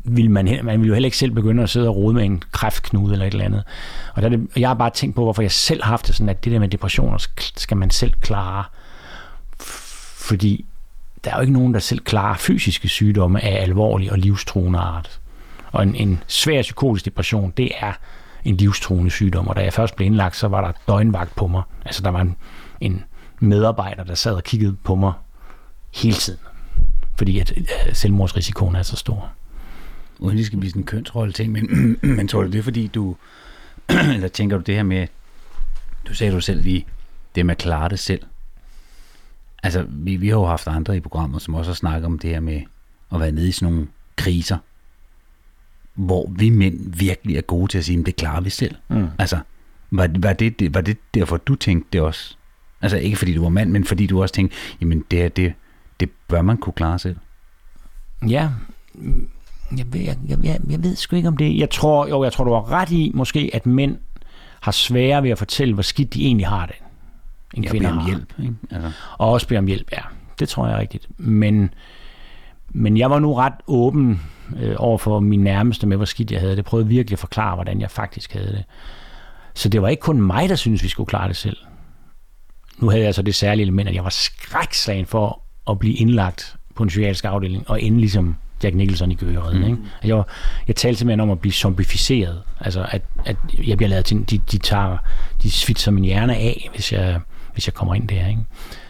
[0.04, 2.42] vil man, man vil jo heller ikke selv begynde at sidde og rode med en
[2.52, 3.64] kræftknude eller et eller andet.
[4.14, 6.28] Og, der det, jeg har bare tænkt på, hvorfor jeg selv har haft det sådan,
[6.28, 8.64] at det der med depressioner skal man selv klare.
[10.28, 10.64] Fordi
[11.24, 15.20] der er jo ikke nogen, der selv klarer fysiske sygdomme af alvorlig og livstruende art.
[15.72, 17.92] Og en, en svær psykotisk depression, det er
[18.44, 19.48] en livstruende sygdom.
[19.48, 21.62] Og da jeg først blev indlagt, så var der døgnvagt på mig.
[21.84, 22.36] Altså der var en,
[22.80, 23.04] en
[23.40, 25.12] medarbejder, der sad og kiggede på mig
[25.94, 26.40] hele tiden.
[27.18, 29.30] Fordi at øh, selvmordsrisikoen er så stor.
[30.18, 31.68] Uden det skal blive sådan en kønsrolle ting, men,
[32.16, 33.16] men tror du det er fordi du,
[34.14, 35.06] eller tænker du det her med,
[36.08, 36.86] du sagde du selv lige,
[37.34, 38.22] det med at klare det selv.
[39.62, 42.30] Altså, vi, vi har jo haft andre i programmet, som også har snakket om det
[42.30, 42.62] her med
[43.12, 44.58] at være nede i sådan nogle kriser,
[45.98, 48.74] hvor vi mænd virkelig er gode til at sige, at det klarer vi selv.
[48.88, 49.06] Mm.
[49.18, 49.38] Altså,
[49.90, 52.36] var, var, det, var det derfor, du tænkte det også?
[52.82, 55.52] Altså, ikke fordi du var mand, men fordi du også tænkte, jamen det, det,
[56.00, 57.16] det bør man kunne klare selv.
[58.28, 58.50] Ja,
[59.76, 61.58] jeg, jeg, jeg, jeg, jeg ved sgu ikke om det.
[61.58, 63.96] Jeg tror, jo, jeg tror, du har ret i, måske, at mænd
[64.60, 66.76] har sværere ved at fortælle, hvor skidt de egentlig har det
[67.54, 68.32] en ja, kvinde om hjælp.
[68.38, 68.54] Ikke?
[68.70, 68.92] Altså.
[69.18, 70.02] Og også bede om hjælp, ja.
[70.38, 71.08] Det tror jeg er rigtigt.
[71.18, 71.74] Men,
[72.68, 74.20] men jeg var nu ret åben
[74.56, 76.64] øh, over for min nærmeste med, hvor skidt jeg havde det.
[76.64, 78.64] Prøvede virkelig at forklare, hvordan jeg faktisk havde det.
[79.54, 81.56] Så det var ikke kun mig, der syntes, vi skulle klare det selv.
[82.78, 86.56] Nu havde jeg så det særlige element, at jeg var skrækslagen for at blive indlagt
[86.74, 89.60] på en psykiatrisk afdeling, og ende ligesom Jack Nicholson i Gøgeredden.
[89.60, 89.70] Mm.
[89.70, 89.82] Ikke?
[90.04, 90.22] Jeg,
[90.68, 92.42] jeg talte simpelthen om at blive zombificeret.
[92.60, 93.36] Altså, at, at
[93.66, 94.98] jeg bliver lavet til, de, de tager,
[95.42, 97.20] de svitser min hjerne af, hvis jeg,
[97.52, 98.28] hvis jeg kommer ind der.
[98.28, 98.40] Ikke?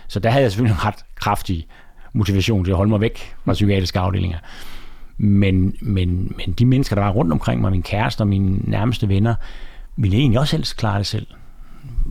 [0.09, 1.66] Så der havde jeg selvfølgelig en ret kraftig
[2.12, 4.38] motivation til at holde mig væk fra psykiatriske afdelinger.
[5.18, 9.08] Men, men, men de mennesker, der var rundt omkring mig, min kæreste og mine nærmeste
[9.08, 9.34] venner,
[9.96, 11.26] ville egentlig også helst klare det selv.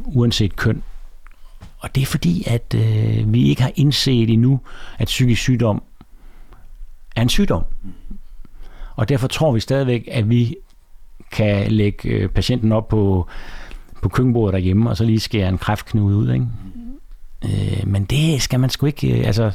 [0.05, 0.83] Uanset køn
[1.79, 4.59] og det er fordi, at øh, vi ikke har indset endnu,
[4.97, 5.83] at psykisk sygdom
[7.15, 7.63] er en sygdom.
[8.95, 10.55] Og derfor tror vi stadigvæk, at vi
[11.31, 13.27] kan lægge øh, patienten op på,
[14.01, 16.31] på køkkenbordet derhjemme, og så lige skære en kræftknude ud.
[16.33, 16.45] Ikke?
[17.45, 19.19] Øh, men det skal man sgu ikke...
[19.19, 19.51] Øh, altså,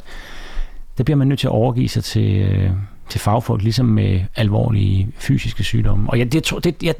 [0.97, 2.71] der bliver man nødt til at overgive sig til, øh,
[3.09, 6.09] til fagfolk, ligesom med alvorlige fysiske sygdomme.
[6.09, 6.95] Og jeg, det, det, jeg,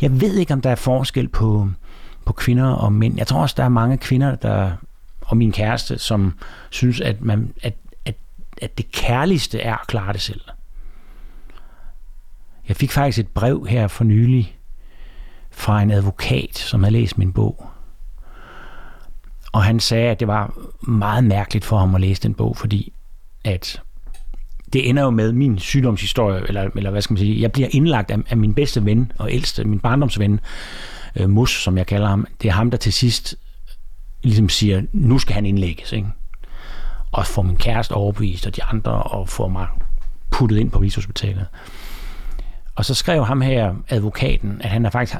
[0.00, 1.68] jeg ved ikke, om der er forskel på,
[2.24, 3.16] på kvinder og mænd.
[3.16, 4.72] Jeg tror også, der er mange kvinder, der
[5.26, 6.38] og min kæreste, som
[6.70, 8.14] synes, at, man, at, at,
[8.62, 10.40] at det kærligste er at klare det selv.
[12.68, 14.56] Jeg fik faktisk et brev her for nylig
[15.50, 17.66] fra en advokat, som havde læst min bog.
[19.52, 22.92] Og han sagde, at det var meget mærkeligt for ham at læse den bog, fordi
[23.44, 23.82] at
[24.76, 28.10] det ender jo med min sygdomshistorie, eller, eller hvad skal man sige, jeg bliver indlagt
[28.10, 30.40] af, af min bedste ven og ældste, min barndomsven,
[31.16, 32.26] øh, Mus, som jeg kalder ham.
[32.42, 33.36] Det er ham, der til sidst
[34.22, 36.08] ligesom siger, nu skal han indlægges, ikke?
[37.12, 39.66] Og får min kæreste overbevist, og de andre, og får mig
[40.30, 41.46] puttet ind på Rigshospitalet.
[42.74, 45.18] Og så skrev ham her, advokaten, at han har faktisk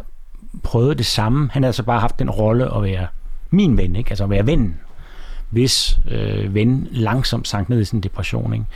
[0.62, 1.50] prøvet det samme.
[1.52, 3.06] Han har altså bare haft den rolle at være
[3.50, 4.10] min ven, ikke?
[4.10, 4.76] altså at være vennen,
[5.50, 8.52] hvis øh, ven langsomt sank ned i sin depression.
[8.52, 8.66] Ikke?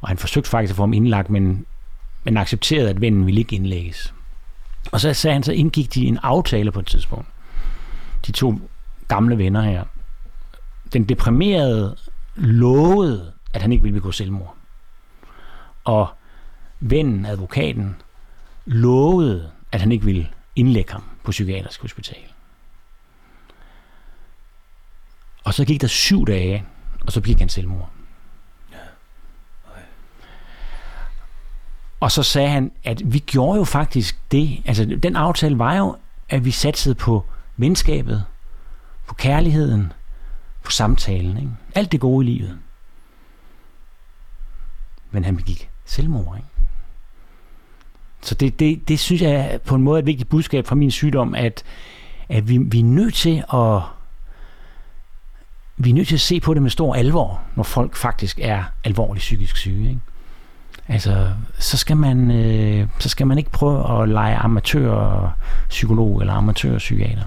[0.00, 1.66] Og han forsøgte faktisk at få ham indlagt, men,
[2.24, 4.14] men accepterede, at vennen ville ikke indlægges.
[4.92, 7.28] Og så sagde han, så indgik de en aftale på et tidspunkt.
[8.26, 8.60] De to
[9.08, 9.84] gamle venner her.
[10.92, 11.96] Den deprimerede
[12.36, 14.56] lovede, at han ikke ville begå selvmord.
[15.84, 16.08] Og
[16.80, 17.96] vennen, advokaten,
[18.66, 22.32] lovede, at han ikke ville indlægge ham på psykiatrisk hospital.
[25.44, 26.64] Og så gik der syv dage,
[27.06, 27.90] og så begik han selvmord.
[32.00, 34.62] Og så sagde han, at vi gjorde jo faktisk det.
[34.64, 35.96] Altså, den aftale var jo,
[36.28, 37.24] at vi satsede på
[37.56, 38.24] venskabet,
[39.06, 39.92] på kærligheden,
[40.62, 41.36] på samtalen.
[41.36, 41.50] Ikke?
[41.74, 42.58] Alt det gode i livet.
[45.10, 46.36] Men han begik selvmord.
[46.36, 46.48] Ikke?
[48.22, 51.34] Så det, det, det synes jeg på en måde et vigtigt budskab fra min sygdom,
[51.34, 51.62] at,
[52.28, 53.82] at vi, vi er nødt til at
[55.76, 58.64] vi er nødt til at se på det med stor alvor, når folk faktisk er
[58.84, 59.88] alvorligt psykisk syge.
[59.88, 60.00] Ikke?
[60.88, 67.22] Altså, så skal man, øh, så skal man ikke prøve at lege amatørpsykolog eller amatørpsykiater.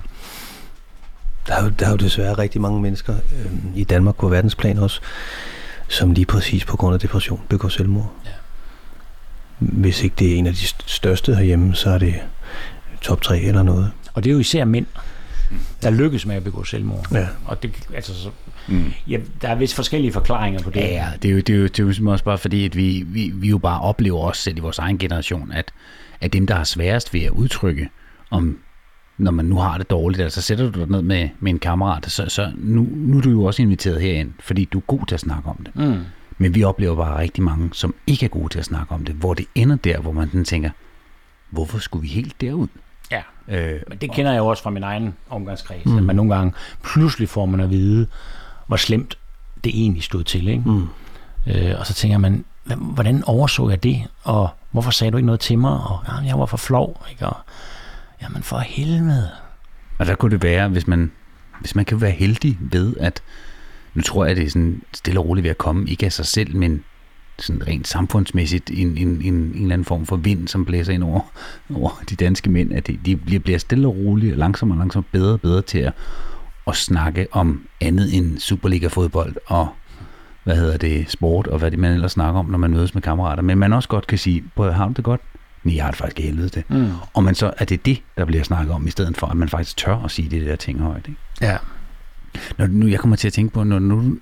[1.48, 4.78] Der er, jo, der er jo desværre rigtig mange mennesker øh, i Danmark på verdensplan
[4.78, 5.02] også,
[5.88, 8.12] som lige præcis på grund af depression begår selvmord.
[8.26, 8.32] Ja.
[9.60, 12.16] Hvis ikke det er en af de største herhjemme, så er det
[13.02, 13.92] top 3 eller noget.
[14.14, 14.86] Og det er jo især mænd,
[15.82, 17.08] der lykkes med at begå selvmord.
[17.12, 17.28] Ja.
[17.46, 18.30] Og det, altså, så,
[18.70, 18.94] mm.
[19.08, 20.80] ja, der er vist forskellige forklaringer på det.
[20.80, 22.76] Ja, ja det, er jo, det, er jo, det er jo også bare fordi, at
[22.76, 25.72] vi, vi, vi jo bare oplever også selv i vores egen generation, at,
[26.22, 27.90] at dem, der har sværest ved at udtrykke,
[28.30, 28.58] om
[29.18, 32.12] når man nu har det dårligt, altså sætter du dig ned med, med en kammerat,
[32.12, 35.16] så, så nu, nu er du jo også inviteret herind, fordi du er god til
[35.16, 35.76] at snakke om det.
[35.76, 36.00] Mm.
[36.38, 39.16] Men vi oplever bare rigtig mange, som ikke er gode til at snakke om det,
[39.16, 40.70] hvor det ender der, hvor man tænker,
[41.50, 42.68] hvorfor skulle vi helt derud?
[43.12, 45.98] Ja, øh, men det kender jeg jo også fra min egen omgangskreds, mm.
[45.98, 46.54] at man nogle gange
[46.84, 48.08] pludselig får man at vide,
[48.70, 49.18] hvor slemt
[49.64, 50.48] det egentlig stod til.
[50.48, 50.70] Ikke?
[50.70, 50.88] Mm.
[51.48, 52.46] Øh, og så tænker man,
[52.80, 56.40] hvordan overså jeg det, og hvorfor sagde du ikke noget til mig, og ja, jeg
[56.40, 57.28] var for flov, ikke?
[57.28, 57.38] og
[58.22, 59.30] jamen for helvede.
[59.98, 61.12] Og der kunne det være, hvis man,
[61.60, 63.22] hvis man kan være heldig ved, at
[63.94, 66.12] nu tror jeg, at det er sådan stille og roligt ved at komme, ikke af
[66.12, 66.84] sig selv, men
[67.40, 71.04] sådan rent samfundsmæssigt en, en, en, en eller anden form for vind, som blæser ind
[71.04, 71.22] over,
[71.76, 75.12] over de danske mænd, at de, de bliver, bliver stille og roligt, langsomt og langsomt
[75.12, 75.94] bedre og bedre til at,
[76.70, 79.68] at snakke om andet end Superliga-fodbold og
[80.44, 83.02] hvad hedder det, sport og hvad det man ellers snakker om, når man mødes med
[83.02, 83.44] kammerater.
[83.44, 85.22] Men man også godt kan sige, prøv har du det godt?
[85.64, 86.70] Nej, jeg har det faktisk helvede det.
[86.70, 86.92] Mm.
[87.14, 89.50] Og man så, er det det, der bliver snakket om, i stedet for, at man
[89.50, 91.08] faktisk tør at sige det der ting højt.
[91.08, 91.20] Ikke?
[91.42, 91.58] Ja.
[92.58, 94.18] Når nu, jeg kommer til at tænke på, når nu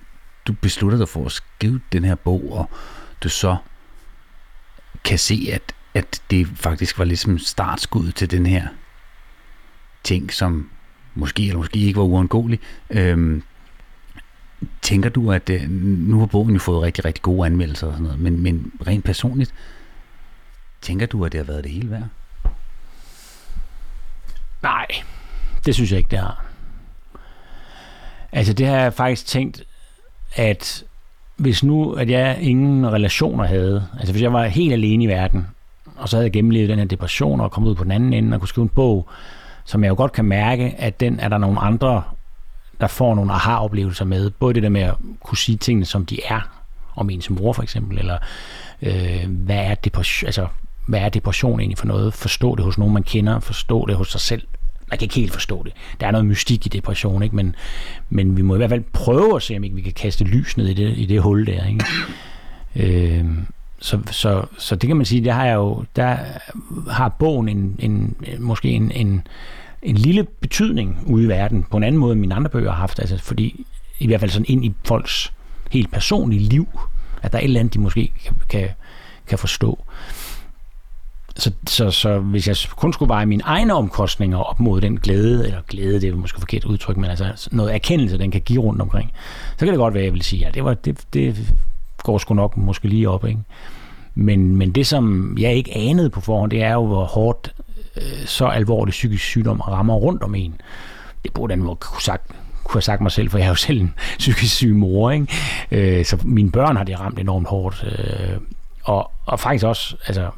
[0.46, 2.70] du beslutter dig for at skrive den her bog, og
[3.22, 3.56] du så
[5.04, 8.68] kan se, at, at det faktisk var ligesom startskud til den her
[10.04, 10.70] ting, som
[11.18, 12.58] måske eller måske ikke var uundgåelig.
[12.90, 13.42] Øhm,
[14.82, 18.04] tænker du, at øh, nu har bogen jo fået rigtig, rigtig gode anmeldelser og sådan
[18.04, 19.54] noget, men, men rent personligt,
[20.82, 22.08] tænker du, at det har været det hele værd?
[24.62, 24.86] Nej,
[25.66, 26.44] det synes jeg ikke, det har.
[28.32, 29.64] Altså det har jeg faktisk tænkt,
[30.34, 30.84] at
[31.36, 35.46] hvis nu, at jeg ingen relationer havde, altså hvis jeg var helt alene i verden,
[35.96, 38.34] og så havde jeg gennemlevet den her depression og kommet ud på den anden ende
[38.34, 39.08] og kunne skrive en bog,
[39.68, 42.02] som jeg jo godt kan mærke, at den er der nogle andre,
[42.80, 44.30] der får nogle aha-oplevelser med.
[44.30, 46.40] Både det der med at kunne sige tingene, som de er,
[46.96, 48.18] om ens mor for eksempel, eller
[48.82, 50.46] øh, hvad, er depression, altså,
[50.86, 52.14] hvad er depression egentlig for noget?
[52.14, 54.42] Forstå det hos nogen, man kender, forstå det hos sig selv.
[54.90, 55.72] man kan ikke helt forstå det.
[56.00, 57.36] Der er noget mystik i depression, ikke?
[57.36, 57.54] Men,
[58.10, 60.56] men vi må i hvert fald prøve at se, om ikke vi kan kaste lys
[60.56, 61.66] ned i det, i det hul der.
[61.66, 61.84] Ikke?
[62.76, 63.24] Øh,
[63.78, 66.16] så, så, så det kan man sige, der har jeg jo, der
[66.90, 69.26] har bogen en, en, måske en, en,
[69.82, 72.78] en lille betydning ude i verden, på en anden måde, end mine andre bøger har
[72.78, 73.66] haft, altså fordi
[73.98, 75.32] i hvert fald sådan ind i folks
[75.70, 76.68] helt personlige liv,
[77.22, 78.68] at der er et eller andet, de måske kan, kan,
[79.26, 79.84] kan forstå.
[81.36, 85.46] Så, så, så hvis jeg kun skulle veje mine egne omkostninger op mod den glæde,
[85.46, 88.82] eller glæde, det er måske forkert udtryk, men altså noget erkendelse, den kan give rundt
[88.82, 89.12] omkring,
[89.50, 91.54] så kan det godt være, at jeg vil sige, ja, det, var, det, det
[92.02, 93.40] går sgu nok måske lige op, ikke?
[94.14, 97.54] Men, men det, som jeg ikke anede på forhånd, det er jo, hvor hårdt
[98.00, 100.60] øh, så alvorlig psykisk sygdom rammer rundt om en.
[101.22, 102.30] Det burde jeg kunne sagt,
[102.64, 105.26] kunne have sagt mig selv, for jeg er jo selv en psykisk syg mor, ikke?
[105.70, 107.84] Øh, så mine børn har det ramt enormt hårdt.
[107.98, 108.40] Øh,
[108.82, 110.30] og, og faktisk også, altså,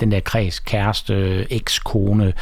[0.00, 2.32] den der kreds, kæreste, ekskone,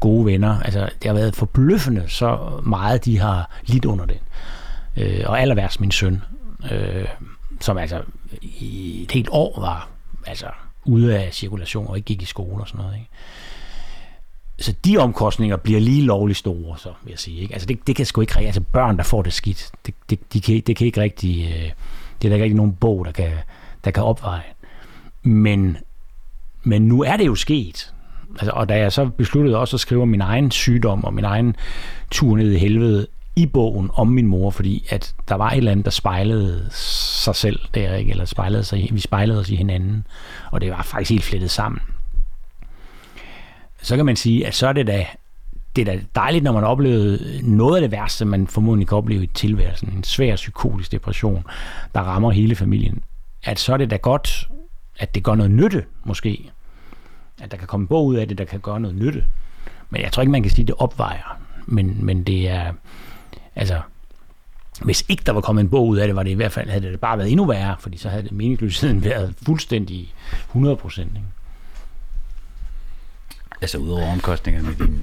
[0.00, 4.18] gode venner, altså, det har været forbløffende, så meget de har lidt under det.
[4.96, 6.22] Øh, og aller værst min søn,
[6.70, 7.04] øh,
[7.60, 8.02] som altså
[8.42, 9.88] i et helt år var
[10.26, 10.46] altså
[10.84, 12.94] ude af cirkulation og ikke gik i skole og sådan noget.
[12.94, 13.10] Ikke?
[14.58, 17.40] Så de omkostninger bliver lige lovligt store, så vil jeg sige.
[17.40, 17.54] Ikke?
[17.54, 20.32] Altså det, det kan sgu ikke rigtig, altså børn, der får det skidt, det, det,
[20.32, 21.70] de kan, det kan ikke rigtig, øh,
[22.22, 23.30] det er der ikke rigtig nogen bog, der kan,
[23.84, 24.42] der kan opveje.
[25.22, 25.76] Men,
[26.62, 27.94] men nu er det jo sket.
[28.30, 31.56] Altså, og da jeg så besluttede også at skrive min egen sygdom og min egen
[32.10, 35.70] tur ned i helvede, i bogen om min mor, fordi at der var et eller
[35.70, 38.10] andet, der spejlede sig selv der, ikke?
[38.10, 40.06] eller spejlede sig, vi spejlede os i hinanden,
[40.50, 41.80] og det var faktisk helt flettet sammen.
[43.84, 45.06] Så kan man sige, at så er det da,
[45.76, 49.24] det er da dejligt, når man oplevede noget af det værste, man formodentlig kan opleve
[49.24, 51.44] i tilværelsen, en svær psykotisk depression,
[51.94, 53.02] der rammer hele familien,
[53.42, 54.48] at så er det da godt,
[54.98, 56.50] at det gør noget nytte, måske.
[57.42, 59.24] At der kan komme en bog ud af det, der kan gøre noget nytte.
[59.90, 61.40] Men jeg tror ikke, man kan sige, at det opvejer.
[61.66, 62.72] Men, men det er,
[63.56, 63.80] altså,
[64.82, 66.70] hvis ikke der var kommet en bog ud af det, var det i hvert fald,
[66.70, 70.14] havde det bare været endnu værre, fordi så havde det meningsløsheden været fuldstændig
[70.48, 71.10] 100 procent.
[73.60, 75.02] Altså udover omkostningerne med din,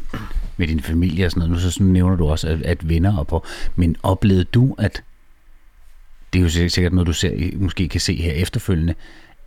[0.58, 3.18] med din familie og sådan noget, nu så sådan nævner du også, at, at venner
[3.18, 3.45] og på,
[3.76, 5.04] men oplevede du, at
[6.34, 8.93] det er jo sikkert noget, du ser, måske kan se her efterfølgende,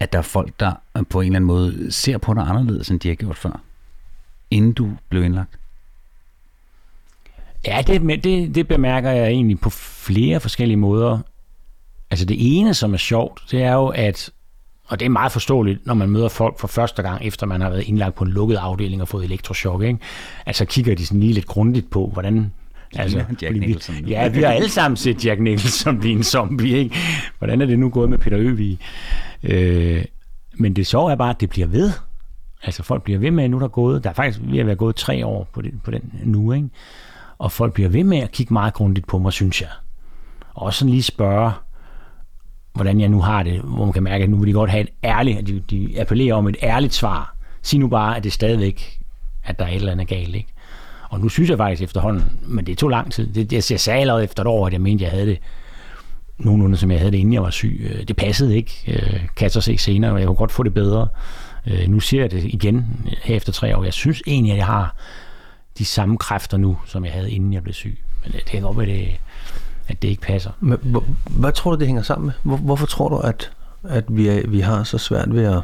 [0.00, 0.72] at der er folk, der
[1.08, 3.60] på en eller anden måde ser på dig anderledes, end de har gjort før,
[4.50, 5.58] inden du blev indlagt?
[7.66, 11.18] Ja, det, det, det bemærker jeg egentlig på flere forskellige måder.
[12.10, 14.30] Altså det ene, som er sjovt, det er jo, at
[14.86, 17.70] og det er meget forståeligt, når man møder folk for første gang, efter man har
[17.70, 19.82] været indlagt på en lukket afdeling og fået elektrochok.
[19.82, 19.98] Ikke?
[20.46, 22.52] Altså kigger de sådan lige lidt grundigt på, hvordan...
[22.96, 23.96] Altså, Jack Nicholson.
[24.04, 26.76] Vi, ja, vi har alle sammen set Jack Nicholson blive en zombie.
[26.78, 26.96] Ikke?
[27.38, 28.78] Hvordan er det nu gået med Peter Øvig?
[29.42, 30.04] Øh,
[30.54, 31.92] men det sjove er bare, at det bliver ved.
[32.62, 34.76] Altså folk bliver ved med, nu der er gået, der er faktisk ved at være
[34.76, 36.68] gået tre år på, det, på den nu, ikke?
[37.38, 39.70] og folk bliver ved med at kigge meget grundigt på mig, synes jeg.
[40.54, 41.52] Og også sådan lige spørge,
[42.74, 44.80] hvordan jeg nu har det, hvor man kan mærke, at nu vil de godt have
[44.82, 47.36] et ærligt, at de, de appellerer om et ærligt svar.
[47.62, 49.00] Sig nu bare, at det stadigvæk,
[49.44, 50.48] at der er et eller andet galt, ikke?
[51.08, 53.32] Og nu synes jeg faktisk efterhånden, men det tog lang tid.
[53.32, 55.38] Det, jeg, jeg sagde allerede efter et år, at jeg mente, at jeg havde det
[56.38, 57.90] nogenlunde, som jeg havde det, inden jeg var syg.
[57.90, 60.62] Øh, det passede ikke, øh, kan jeg så se senere, og jeg kunne godt få
[60.62, 61.08] det bedre.
[61.66, 62.86] Øh, nu siger jeg det igen
[63.22, 63.84] her efter tre år.
[63.84, 64.96] Jeg synes egentlig, at jeg har
[65.78, 67.98] de samme kræfter nu, som jeg havde, inden jeg blev syg.
[68.24, 69.08] Men det kan godt være, det,
[69.88, 70.50] at det ikke passer.
[70.60, 70.78] Men,
[71.30, 72.32] hvad tror du, det hænger sammen med?
[72.42, 73.52] Hvor, hvorfor tror du, at,
[73.88, 75.62] at vi, er, vi har så svært ved at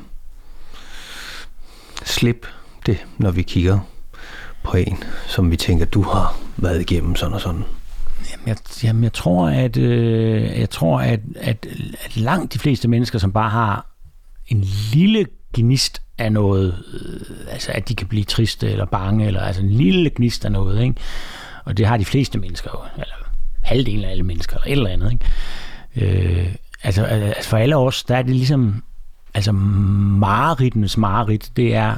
[2.04, 2.48] slippe
[2.86, 3.78] det, når vi kigger
[4.62, 7.64] på en, som vi tænker, du har været igennem sådan og sådan?
[8.30, 11.66] Jamen, jeg, jamen, jeg tror, at, øh, jeg tror at, at,
[12.04, 13.86] at langt de fleste mennesker, som bare har
[14.46, 14.60] en
[14.92, 19.62] lille gnist af noget, øh, altså at de kan blive triste eller bange, eller altså
[19.62, 20.94] en lille gnist af noget, ikke?
[21.64, 23.14] Og det har de fleste mennesker jo, eller
[23.62, 26.42] halvdelen af alle mennesker, eller et eller andet, ikke?
[26.42, 28.82] Øh, altså, altså for alle os, der er det ligesom,
[29.34, 31.96] altså mareridtenes marerit, det er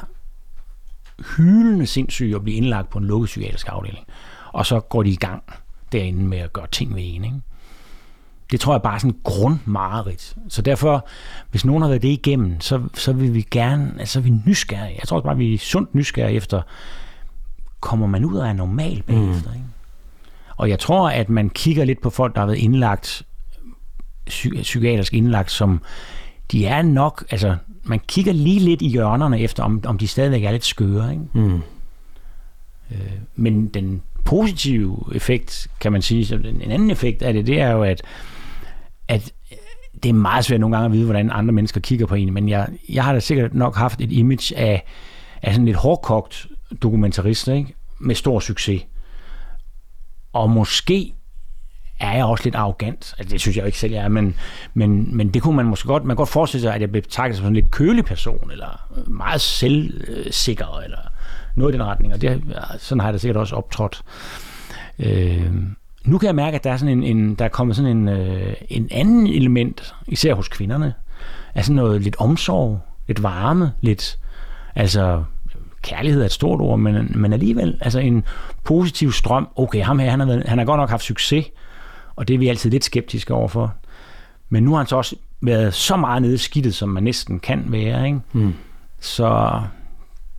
[1.36, 4.06] hyldende sindssygt at blive indlagt på en lukket psykiatrisk afdeling.
[4.52, 5.42] Og så går de i gang
[5.92, 7.40] derinde med at gøre ting ved en, ikke?
[8.50, 10.36] Det tror jeg bare er sådan grundmareridt.
[10.48, 11.06] Så derfor,
[11.50, 14.96] hvis nogen har været det igennem, så, så vil vi gerne, altså så vi nysgerrige.
[15.00, 16.62] Jeg tror også bare, vi er sundt nysgerrige efter,
[17.80, 19.54] kommer man ud af normal bagefter, mm.
[19.54, 19.66] ikke?
[20.56, 23.22] Og jeg tror, at man kigger lidt på folk, der har været indlagt,
[24.30, 25.80] psy- psykiatrisk indlagt, som
[26.52, 30.44] de er nok, altså man kigger lige lidt i hjørnerne efter, om, om de stadigvæk
[30.44, 31.10] er lidt skøre.
[31.10, 31.24] Ikke?
[31.32, 31.62] Mm.
[32.90, 37.70] Øh, men den positive effekt, kan man sige, en anden effekt af det, det er
[37.70, 38.02] jo, at
[39.08, 39.32] at
[40.02, 42.48] det er meget svært nogle gange at vide, hvordan andre mennesker kigger på en, men
[42.48, 44.84] jeg, jeg har da sikkert nok haft et image af,
[45.42, 46.46] af sådan lidt hårdkogt
[46.82, 47.74] dokumentarist, ikke?
[47.98, 48.82] med stor succes.
[50.32, 51.14] Og måske
[52.00, 53.14] er jeg også lidt arrogant.
[53.18, 54.34] Altså, det synes jeg jo ikke selv, jeg er, men,
[54.74, 57.02] men, men det kunne man måske godt, man kan godt forestille sig, at jeg blev
[57.02, 60.98] betragtet som en lidt kølig person, eller meget selvsikker, eller
[61.54, 62.42] noget i den retning, og det,
[62.78, 64.02] sådan har jeg da sikkert også optrådt.
[64.98, 65.52] Øh,
[66.04, 68.08] nu kan jeg mærke, at der er, sådan en, en, der er kommet sådan en,
[68.08, 70.94] øh, en anden element, især hos kvinderne,
[71.54, 74.18] er sådan noget lidt omsorg, lidt varme, lidt,
[74.74, 75.24] altså
[75.82, 78.24] kærlighed er et stort ord, men, men alligevel altså en
[78.64, 79.48] positiv strøm.
[79.56, 81.46] Okay, ham her, han har, været, han har godt nok haft succes,
[82.16, 83.74] og det er vi altid lidt skeptiske overfor.
[84.48, 87.40] Men nu har han så også været så meget nede i skidtet, som man næsten
[87.40, 88.06] kan være.
[88.06, 88.20] Ikke?
[88.32, 88.54] Mm.
[89.00, 89.60] Så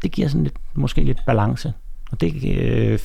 [0.02, 1.74] det giver sådan lidt, måske lidt balance.
[2.12, 3.00] Og det, øh,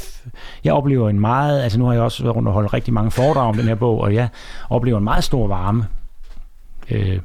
[0.65, 3.11] jeg oplever en meget, altså nu har jeg også været rundt og holdt rigtig mange
[3.11, 4.29] foredrag om den her bog, og jeg
[4.71, 5.87] oplever en meget stor varme
[6.91, 7.21] øh,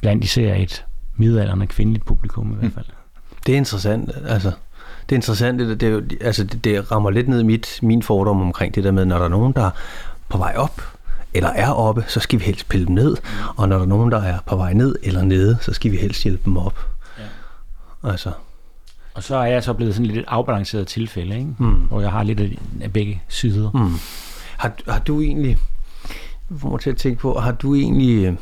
[0.00, 2.86] blandt især et middelalderne kvindeligt publikum i hvert fald.
[3.46, 4.52] Det er interessant, altså.
[5.08, 8.42] Det er interessant, det, det, altså, det, det rammer lidt ned i mit, min fordom
[8.42, 9.70] omkring det der med, når der er nogen, der er
[10.28, 10.82] på vej op,
[11.34, 13.16] eller er oppe, så skal vi helst pille dem ned.
[13.56, 15.96] Og når der er nogen, der er på vej ned eller nede, så skal vi
[15.96, 16.78] helst hjælpe dem op.
[17.18, 18.10] Ja.
[18.10, 18.32] Altså.
[19.14, 21.54] Og så er jeg så blevet sådan lidt et afbalanceret tilfælde, ikke?
[21.58, 21.74] Mm.
[21.74, 22.40] hvor jeg har lidt
[22.80, 23.70] af begge sider.
[23.70, 23.94] Mm.
[24.56, 25.58] Har, har du egentlig,
[26.56, 28.38] får mig til at tænke på, har du egentlig,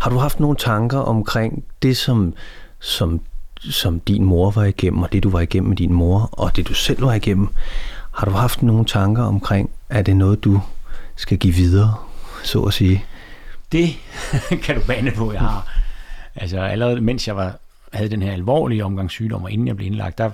[0.00, 2.34] har du haft nogle tanker omkring det, som,
[2.80, 3.20] som,
[3.60, 6.68] som din mor var igennem, og det du var igennem med din mor, og det
[6.68, 7.48] du selv var igennem?
[8.14, 10.60] Har du haft nogle tanker omkring, er det noget, du
[11.16, 11.94] skal give videre,
[12.44, 13.04] så at sige?
[13.72, 13.96] Det
[14.64, 15.68] kan du bane på, jeg har.
[16.34, 17.58] Altså allerede mens jeg var,
[17.92, 20.30] havde den her alvorlige omgangssygdom, og inden jeg blev indlagt, der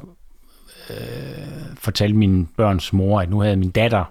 [0.90, 0.96] øh,
[1.78, 4.04] fortalte min børns mor, at nu havde min datter,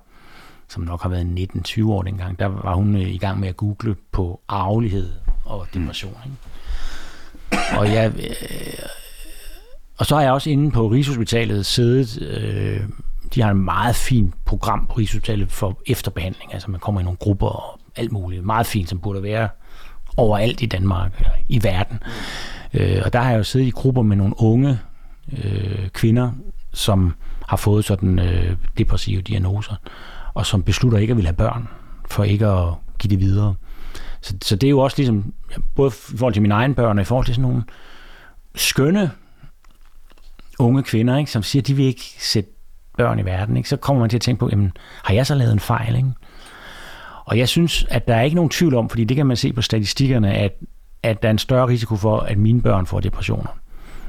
[0.68, 3.58] som nok har været 19-20 år dengang, der var hun øh, i gang med at
[3.58, 5.10] google på arvelighed
[5.46, 6.18] og depression.
[6.26, 7.78] Ikke?
[7.80, 8.14] Og jeg...
[8.18, 9.01] Øh,
[10.02, 12.82] og så har jeg også inde på Rigshospitalet siddet øh,
[13.36, 16.54] de har en meget fint program på Rigshospitalet for efterbehandling.
[16.54, 18.46] Altså man kommer i nogle grupper og alt muligt.
[18.46, 19.50] Meget fint, som burde være
[20.18, 22.00] overalt i Danmark, eller i verden.
[22.74, 24.80] Øh, og der har jeg jo siddet i grupper med nogle unge
[25.44, 26.32] øh, kvinder,
[26.74, 27.14] som
[27.48, 29.76] har fået sådan øh, depressive diagnoser,
[30.34, 31.68] og som beslutter ikke at ville have børn,
[32.10, 32.68] for ikke at
[33.00, 33.56] give det videre.
[34.22, 35.34] Så, så det er jo også ligesom,
[35.76, 37.64] både i forhold til mine egne børn, og i forhold til sådan nogle
[38.56, 39.12] skønne
[40.60, 42.50] unge kvinder, ikke, som siger, at de vil ikke sætte
[42.98, 43.70] børn i verden, ikke?
[43.70, 44.72] så kommer man til at tænke på, jamen,
[45.04, 45.96] har jeg så lavet en fejl?
[45.96, 46.10] Ikke?
[47.26, 49.54] Og jeg synes, at der er ikke nogen tvivl om, fordi det kan man se
[49.54, 50.54] på statistikkerne, at,
[51.04, 53.58] at der er en større risiko for, at mine børn får depressioner,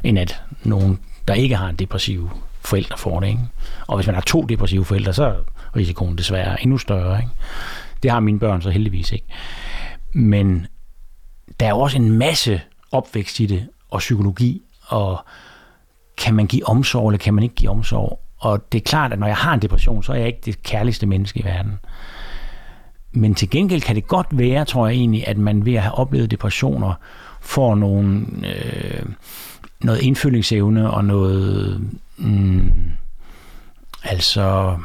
[0.04, 2.30] end at nogen, der ikke har en depressiv
[2.60, 3.28] forældre får det.
[3.28, 3.40] Ikke?
[3.86, 5.34] Og hvis man har to depressive forældre, så er
[5.76, 7.18] risikoen desværre endnu større.
[7.18, 7.30] Ikke?
[8.02, 9.26] Det har mine børn så heldigvis ikke.
[10.12, 10.66] Men
[11.60, 12.60] der er også en masse
[12.92, 15.24] opvækst i det, og psykologi, og
[16.16, 18.20] kan man give omsorg, eller kan man ikke give omsorg?
[18.38, 20.62] Og det er klart, at når jeg har en depression, så er jeg ikke det
[20.62, 21.78] kærligste menneske i verden.
[23.12, 25.94] Men til gengæld kan det godt være, tror jeg egentlig, at man ved at have
[25.94, 26.94] oplevet depressioner,
[27.40, 29.02] får nogle, øh,
[29.80, 31.80] noget indfølgingsevne og noget...
[32.16, 32.72] Mm,
[34.02, 34.78] altså...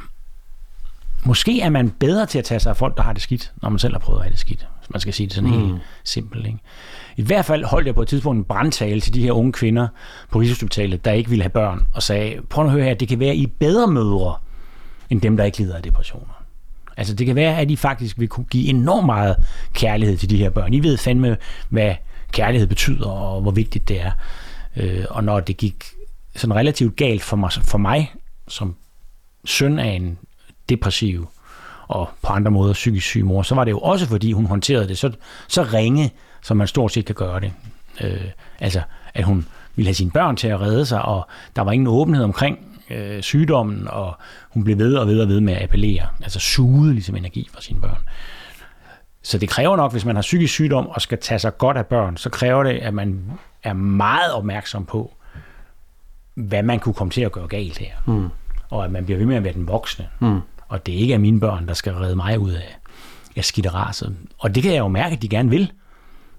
[1.23, 3.69] Måske er man bedre til at tage sig af folk, der har det skidt, når
[3.69, 4.67] man selv har prøvet at have det skidt.
[4.89, 5.65] Man skal sige det sådan mm.
[5.65, 6.45] helt simpelt.
[6.45, 6.59] Ikke?
[7.17, 9.87] I hvert fald holdt jeg på et tidspunkt en brandtale til de her unge kvinder
[10.31, 13.19] på Rigshospitalet, der ikke ville have børn, og sagde, prøv at høre her, det kan
[13.19, 14.35] være, at I er bedre mødre,
[15.09, 16.43] end dem, der ikke lider af depressioner.
[16.97, 19.35] Altså det kan være, at I faktisk vil kunne give enormt meget
[19.73, 20.73] kærlighed til de her børn.
[20.73, 21.37] I ved fandme,
[21.69, 21.95] hvad
[22.31, 24.11] kærlighed betyder, og hvor vigtigt det er.
[24.75, 25.85] Øh, og når det gik
[26.35, 28.13] sådan relativt galt for mig, for mig
[28.47, 28.75] som
[29.45, 30.17] søn af en
[30.69, 31.27] depressiv
[31.87, 34.87] og på andre måder psykisk syg mor, så var det jo også, fordi hun håndterede
[34.87, 35.11] det så,
[35.47, 36.11] så ringe,
[36.47, 37.53] som man stort set kan gøre det.
[38.01, 38.25] Øh,
[38.59, 38.81] altså,
[39.13, 39.45] at hun
[39.75, 43.21] ville have sine børn til at redde sig, og der var ingen åbenhed omkring øh,
[43.21, 44.17] sygdommen, og
[44.49, 47.61] hun blev ved og ved og ved med at appellere, altså suge ligesom energi fra
[47.61, 47.97] sine børn.
[49.23, 51.85] Så det kræver nok, hvis man har psykisk sygdom og skal tage sig godt af
[51.85, 53.31] børn, så kræver det, at man
[53.63, 55.13] er meget opmærksom på,
[56.33, 57.91] hvad man kunne komme til at gøre galt her.
[58.05, 58.29] Mm.
[58.69, 60.07] Og at man bliver ved med at være den voksne.
[60.19, 60.39] Mm.
[60.67, 62.77] Og det ikke er mine børn, der skal redde mig ud af,
[63.35, 64.17] af skitteraset.
[64.37, 65.71] Og det kan jeg jo mærke, at de gerne vil.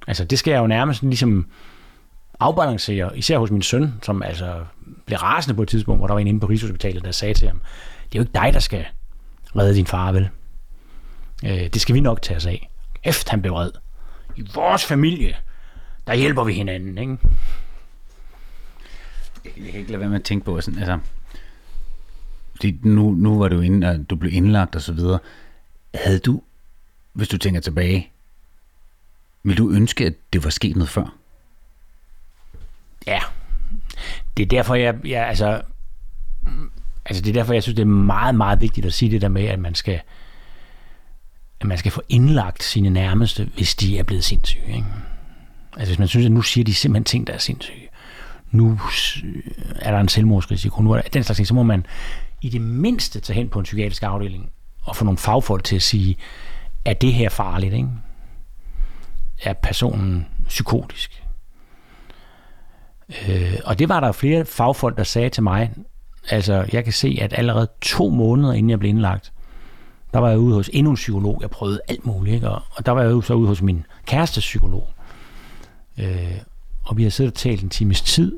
[0.08, 1.46] Altså, det skal jeg jo nærmest ligesom
[2.40, 4.64] afbalancere, især hos min søn, som altså
[5.06, 7.48] blev rasende på et tidspunkt, hvor der var en inde på Rigshospitalet, der sagde til
[7.48, 7.60] ham,
[8.04, 8.86] det er jo ikke dig, der skal
[9.56, 10.28] redde din far, vel?
[11.44, 12.70] Øh, det skal vi nok tage os af.
[13.04, 13.70] Efter han blev red.
[14.36, 15.36] I vores familie,
[16.06, 17.18] der hjælper vi hinanden, ikke?
[19.44, 20.98] Jeg kan ikke lade være med at tænke på, sådan, altså,
[22.54, 25.18] fordi nu, nu var du inde, at du blev indlagt og så videre.
[25.94, 26.42] Havde du,
[27.12, 28.12] hvis du tænker tilbage,
[29.42, 31.14] vil du ønske, at det var sket noget før?
[33.06, 33.20] Ja.
[34.36, 35.62] Det er derfor, jeg, jeg altså,
[37.08, 39.28] Altså det er derfor, jeg synes, det er meget, meget vigtigt at sige det der
[39.28, 40.00] med, at man skal,
[41.60, 44.66] at man skal få indlagt sine nærmeste, hvis de er blevet sindssyge.
[44.66, 44.86] Ikke?
[45.76, 47.88] Altså hvis man synes, at nu siger de simpelthen ting, der er sindssyge.
[48.50, 48.78] Nu
[49.24, 49.42] øh,
[49.76, 50.82] er der en selvmordsrisiko.
[50.82, 51.86] Nu er der den slags ting, så må man
[52.40, 54.50] i det mindste tage hen på en psykiatrisk afdeling
[54.82, 56.16] og få nogle fagfolk til at sige,
[56.84, 57.74] er det her farligt?
[57.74, 57.88] Ikke?
[59.42, 61.22] Er personen psykotisk?
[63.28, 65.72] Øh, og det var der flere fagfolk, der sagde til mig.
[66.30, 69.32] Altså, jeg kan se, at allerede to måneder inden jeg blev indlagt,
[70.12, 71.38] der var jeg ude hos endnu en psykolog.
[71.40, 72.50] Jeg prøvede alt muligt, ikke?
[72.50, 74.88] Og, og der var jeg jo så ude hos min kæreste psykolog.
[75.98, 76.38] Øh,
[76.84, 78.36] og vi har siddet og talt en times tid,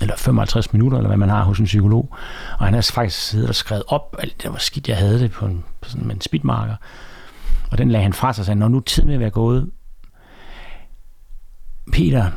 [0.00, 2.08] eller 55 minutter, eller hvad man har hos en psykolog.
[2.58, 5.30] Og han har faktisk siddet og skrevet op alt det, var skidt, jeg havde det
[5.30, 6.76] på en, på sådan en speedmarker.
[7.70, 9.70] Og den lagde han fra sig og sagde, når nu tiden vil være gået,
[11.92, 12.30] Peter,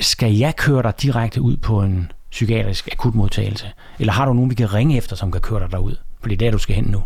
[0.00, 3.72] skal jeg køre dig direkte ud på en psykiatrisk akutmodtagelse?
[3.98, 5.96] Eller har du nogen, vi kan ringe efter, som kan køre dig derud?
[6.20, 7.04] For det er der, du skal hen nu.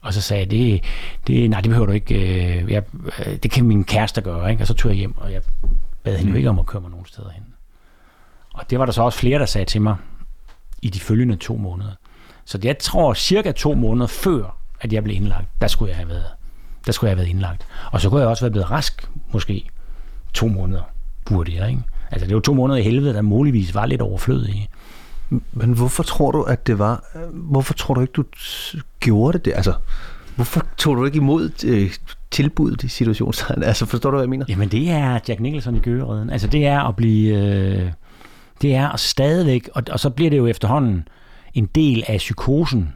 [0.00, 0.84] Og så sagde jeg, det,
[1.26, 2.14] det, nej, det behøver du ikke.
[2.14, 2.82] Øh, jeg,
[3.26, 4.50] øh, det kan min kæreste gøre.
[4.50, 4.62] Ikke?
[4.62, 5.42] Og så tog jeg hjem, og jeg
[6.04, 7.42] bad hende jo ikke om at køre mig nogen steder hen.
[8.54, 9.96] Og det var der så også flere, der sagde til mig
[10.82, 11.92] i de følgende to måneder.
[12.44, 16.08] Så jeg tror, cirka to måneder før, at jeg blev indlagt, der skulle jeg have
[16.08, 16.26] været,
[16.86, 17.66] der skulle jeg have været indlagt.
[17.92, 19.70] Og så kunne jeg også være blevet rask, måske
[20.34, 20.82] to måneder
[21.26, 21.70] hurtigere.
[21.70, 21.82] Ikke?
[22.10, 24.68] Altså det var to måneder i helvede, der muligvis var lidt overflødige.
[25.52, 27.04] Men hvorfor tror du, at det var...
[27.32, 28.24] Hvorfor tror du ikke, du
[29.00, 29.52] gjorde det?
[29.56, 29.74] Altså,
[30.36, 31.90] hvorfor tog du ikke imod øh,
[32.30, 33.62] tilbuddet i situationstegn?
[33.62, 34.46] Altså, forstår du, hvad jeg mener?
[34.48, 36.30] Jamen, det er Jack Nicholson i Gøgereden.
[36.30, 37.36] Altså, det er at blive...
[37.36, 37.92] Øh,
[38.62, 39.68] det er at stadigvæk...
[39.74, 41.08] Og, og så bliver det jo efterhånden
[41.54, 42.92] en del af psykosen,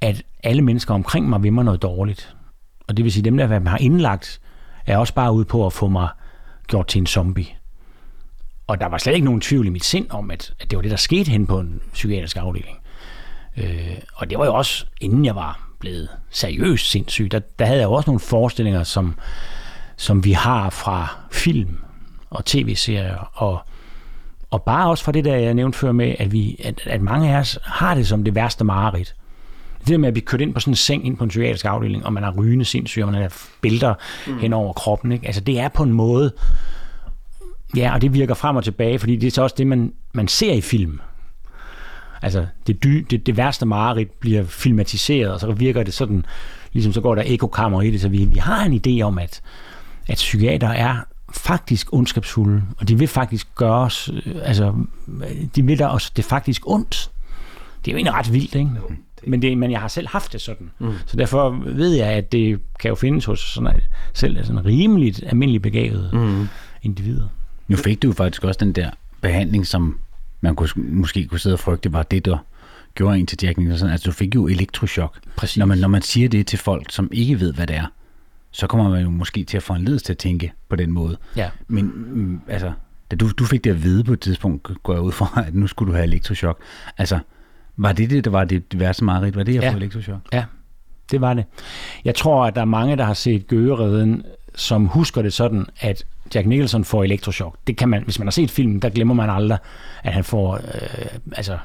[0.00, 2.36] at alle mennesker omkring mig vil mig noget dårligt.
[2.88, 4.40] Og det vil sige, dem, der har indlagt,
[4.86, 6.08] er også bare ude på at få mig
[6.66, 7.46] gjort til en zombie.
[8.66, 10.82] Og der var slet ikke nogen tvivl i mit sind om, at, at det var
[10.82, 12.78] det, der skete hen på en psykiatrisk afdeling.
[13.56, 17.78] Øh, og det var jo også, inden jeg var blevet seriøst sindssyg, der, der havde
[17.78, 19.18] jeg jo også nogle forestillinger, som,
[19.96, 21.78] som vi har fra film
[22.30, 23.60] og tv-serier, og,
[24.50, 27.34] og bare også fra det der, jeg nævnte før med, at, vi, at, at mange
[27.34, 29.14] af os har det som det værste mareridt.
[29.80, 31.64] Det der med at blive kørt ind på sådan en seng ind på en psykiatrisk
[31.64, 33.94] afdeling, og man har rygende sindssyg, og man har bælter
[34.26, 34.38] mm.
[34.38, 35.12] hen over kroppen.
[35.12, 35.26] Ikke?
[35.26, 36.32] Altså det er på en måde,
[37.76, 40.28] Ja, og det virker frem og tilbage, fordi det er så også det, man, man
[40.28, 41.00] ser i film.
[42.22, 46.24] Altså, det, dy, det, det værste mareridt bliver filmatiseret, og så virker det sådan,
[46.72, 49.40] ligesom så går der ekokammer i det, så vi, vi har en idé om, at,
[50.08, 50.96] at psykiater er
[51.34, 54.74] faktisk ondskabsfulde, og de vil faktisk gøre os, øh, altså,
[55.56, 57.10] de vil der os det faktisk ondt.
[57.84, 58.70] Det er jo egentlig ret vildt, ikke?
[58.74, 58.80] No,
[59.20, 59.28] det...
[59.28, 60.70] Men, det, men jeg har selv haft det sådan.
[60.78, 60.92] Mm.
[61.06, 63.80] Så derfor ved jeg, at det kan jo findes hos sådan,
[64.12, 66.48] selv sådan rimeligt almindeligt begavede mm.
[66.82, 67.28] individer.
[67.68, 68.90] Nu fik du jo faktisk også den der
[69.20, 69.98] behandling, som
[70.40, 72.38] man kunne, måske kunne sidde og frygte, var det, der
[72.94, 73.90] gjorde en til Jack Nicholson.
[73.90, 75.18] Altså, du fik jo elektrochok.
[75.36, 75.58] Præcis.
[75.58, 77.86] Når man, når man siger det til folk, som ikke ved, hvad det er,
[78.50, 80.90] så kommer man jo måske til at få en ledelse til at tænke på den
[80.90, 81.16] måde.
[81.36, 81.50] Ja.
[81.68, 82.72] Men mm, altså,
[83.10, 85.54] da du, du fik det at vide på et tidspunkt, går jeg ud fra, at
[85.54, 86.60] nu skulle du have elektrochok.
[86.98, 87.18] Altså,
[87.76, 89.36] var det det, der var det værste mareridt?
[89.36, 89.72] Var det at ja.
[89.72, 90.20] få elektrochok?
[90.32, 90.44] Ja,
[91.10, 91.44] det var det.
[92.04, 94.22] Jeg tror, at der er mange, der har set Gøgereden,
[94.54, 96.04] som husker det sådan, at
[96.34, 97.56] Jack Nicholson får elektrochok.
[97.66, 99.58] Det kan man, hvis man har set filmen, der glemmer man aldrig,
[100.02, 101.58] at han får, øh, altså,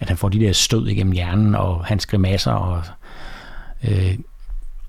[0.00, 2.82] at han får de der stød igennem hjernen, og hans grimasser, og,
[3.88, 4.18] øh,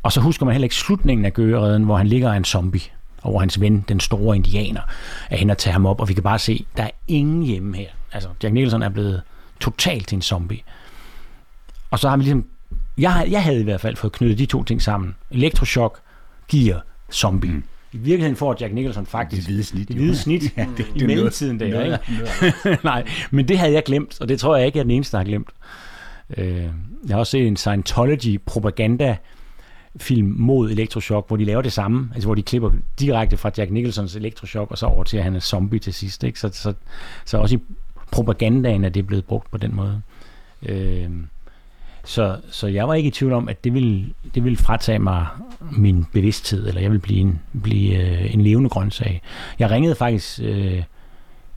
[0.03, 2.81] og så husker man heller ikke slutningen af gøgereden, hvor han ligger en zombie,
[3.21, 4.81] og hvor hans ven, den store indianer,
[5.29, 7.77] er hen og tager ham op, og vi kan bare se, der er ingen hjemme
[7.77, 7.87] her.
[8.11, 9.21] Altså, Jack Nicholson er blevet
[9.59, 10.59] totalt til en zombie.
[11.91, 12.45] Og så har vi ligesom,
[12.97, 15.15] jeg, jeg havde i hvert fald fået knyttet de to ting sammen.
[15.31, 15.99] Elektrochok
[16.47, 16.79] giver
[17.11, 17.51] zombie.
[17.51, 17.63] Mm.
[17.93, 20.99] I virkeligheden får Jack Nicholson faktisk det hvide snit, det hvide snit ja, det, i
[20.99, 21.83] det mellemtiden der.
[21.83, 22.77] Ikke?
[22.83, 25.11] Nej, men det havde jeg glemt, og det tror jeg ikke, jeg er den eneste,
[25.11, 25.49] der har glemt.
[26.37, 26.63] Øh,
[27.07, 29.17] jeg har også set en Scientology-propaganda
[29.97, 33.71] film mod elektroshock, hvor de laver det samme, altså hvor de klipper direkte fra Jack
[33.71, 36.23] Nicholsons elektroshock og så over til, at han er zombie til sidst.
[36.23, 36.39] Ikke?
[36.39, 36.73] Så, så,
[37.25, 37.59] så også i
[38.11, 40.01] propagandaen er det blevet brugt på den måde.
[40.63, 41.09] Øh,
[42.03, 44.05] så, så jeg var ikke i tvivl om, at det ville,
[44.35, 45.27] det ville fratage mig
[45.71, 49.21] min bevidsthed, eller jeg ville blive en, blive, øh, en levende grøntsag.
[49.59, 50.83] Jeg ringede faktisk, øh,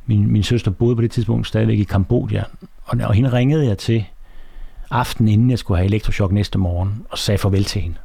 [0.07, 2.43] min, min søster boede på det tidspunkt stadigvæk i Kambodja,
[2.85, 4.05] og, og hende ringede jeg til
[4.91, 7.97] aftenen, inden jeg skulle have elektroshock næste morgen, og sagde farvel til hende.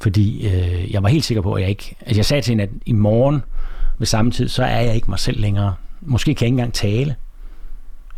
[0.00, 1.96] Fordi øh, jeg var helt sikker på, at jeg ikke...
[2.00, 3.42] Altså jeg sagde til hende, at i morgen
[3.98, 5.74] ved samme tid, så er jeg ikke mig selv længere.
[6.00, 7.14] Måske kan jeg ikke engang tale.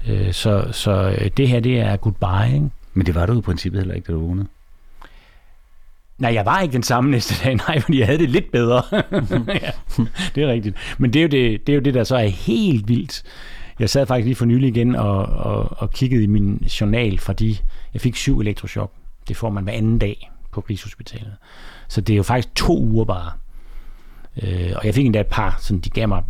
[0.09, 2.71] Øh, så, så øh, det her, det er goodbye, ikke?
[2.95, 4.47] Men det var du i princippet heller ikke, da du vågnede.
[6.19, 8.83] Nej, jeg var ikke den samme næste dag, nej, fordi jeg havde det lidt bedre.
[9.65, 9.71] ja,
[10.35, 10.77] det er rigtigt.
[10.99, 13.23] Men det er, jo det, det er jo det, der så er helt vildt
[13.79, 17.61] jeg sad faktisk lige for nylig igen og, og, og kiggede i min journal, fordi
[17.95, 18.93] jeg fik syv elektrochok.
[19.29, 21.37] Det får man hver anden dag på Rigshospitalet.
[21.89, 23.33] Så det er jo faktisk to uger bare.
[24.43, 26.23] Øh, og jeg fik endda et par, sådan, de gav mig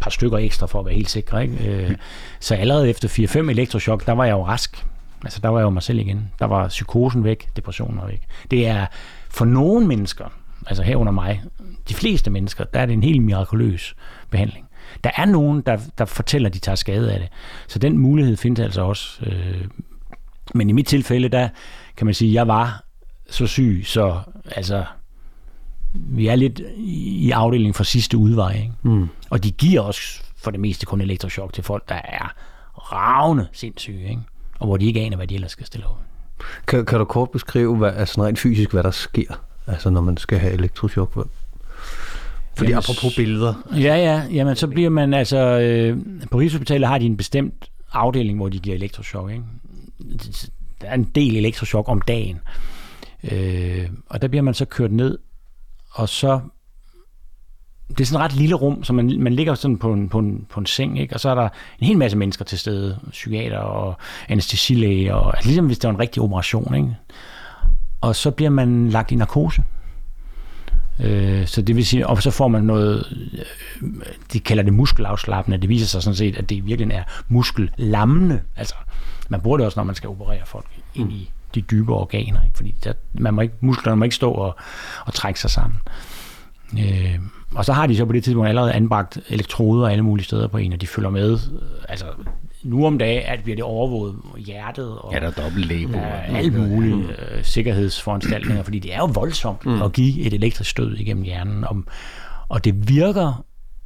[0.00, 1.38] par stykker ekstra for at være helt sikker.
[1.38, 1.68] Ikke?
[1.68, 1.96] Øh,
[2.40, 4.86] så allerede efter 4-5 elektrochok, der var jeg jo rask.
[5.24, 6.30] Altså der var jeg jo mig selv igen.
[6.38, 8.22] Der var psykosen væk, depressionen var væk.
[8.50, 8.86] Det er
[9.30, 10.24] for nogle mennesker,
[10.66, 11.42] altså herunder mig,
[11.88, 13.94] de fleste mennesker, der er det en helt mirakuløs
[14.30, 14.68] behandling.
[15.04, 17.28] Der er nogen, der, der fortæller, at de tager skade af det.
[17.68, 19.26] Så den mulighed findes altså også.
[19.26, 19.64] Øh,
[20.54, 21.48] men i mit tilfælde, der
[21.96, 22.84] kan man sige, at jeg var
[23.30, 24.20] så syg, så
[24.56, 24.84] altså,
[25.92, 28.56] vi er lidt i afdelingen for sidste udvej.
[28.56, 28.72] Ikke?
[28.82, 29.08] Mm.
[29.30, 32.34] Og de giver også for det meste kun elektroshock til folk, der er
[32.92, 34.22] ravne sindssyge, ikke?
[34.58, 35.96] og hvor de ikke aner, hvad de ellers skal stille over.
[36.66, 40.16] Kan, kan du kort beskrive, hvad, altså rent fysisk, hvad der sker, altså når man
[40.16, 41.12] skal have elektroshock?
[42.56, 43.54] Fordi jamen, apropos billeder.
[43.72, 44.22] Ja, ja.
[44.32, 45.38] Jamen, så bliver man altså...
[45.38, 45.98] Øh,
[46.30, 49.30] på Rigshospitalet har de en bestemt afdeling, hvor de giver elektroshock.
[49.30, 49.44] Ikke?
[50.80, 52.38] Der er en del elektroshock om dagen.
[53.32, 55.18] Øh, og der bliver man så kørt ned,
[55.92, 56.40] og så
[57.88, 60.18] det er sådan et ret lille rum, så man, man ligger sådan på en, på,
[60.18, 61.14] en, på en seng, ikke?
[61.14, 63.96] og så er der en hel masse mennesker til stede, psykiater og
[64.28, 66.74] anestesilæge, og altså ligesom hvis det var en rigtig operation.
[66.74, 66.96] Ikke?
[68.00, 69.62] Og så bliver man lagt i narkose.
[71.00, 73.06] Øh, så det vil sige, og så får man noget,
[73.82, 73.88] øh,
[74.32, 78.40] de kalder det muskelafslappende, det viser sig sådan set, at det virkelig er muskellammende.
[78.56, 78.74] Altså,
[79.28, 82.56] man bruger det også, når man skal operere folk ind i de dybe organer, ikke?
[82.56, 84.56] fordi der, man må ikke, musklerne må ikke stå og,
[85.06, 85.80] og trække sig sammen.
[86.78, 87.18] Øh,
[87.54, 90.58] og så har de så på det tidspunkt allerede anbragt elektroder alle mulige steder på
[90.58, 91.38] en, og de følger med.
[91.88, 92.06] Altså,
[92.62, 96.36] nu om dagen at bliver det overvåget hjertet og ja, der er dobbelt læge ja,
[96.36, 99.82] alle mulige øh, sikkerhedsforanstaltninger, fordi det er jo voldsomt mm.
[99.82, 101.82] at give et elektrisk stød igennem hjernen, og,
[102.48, 103.44] og det virker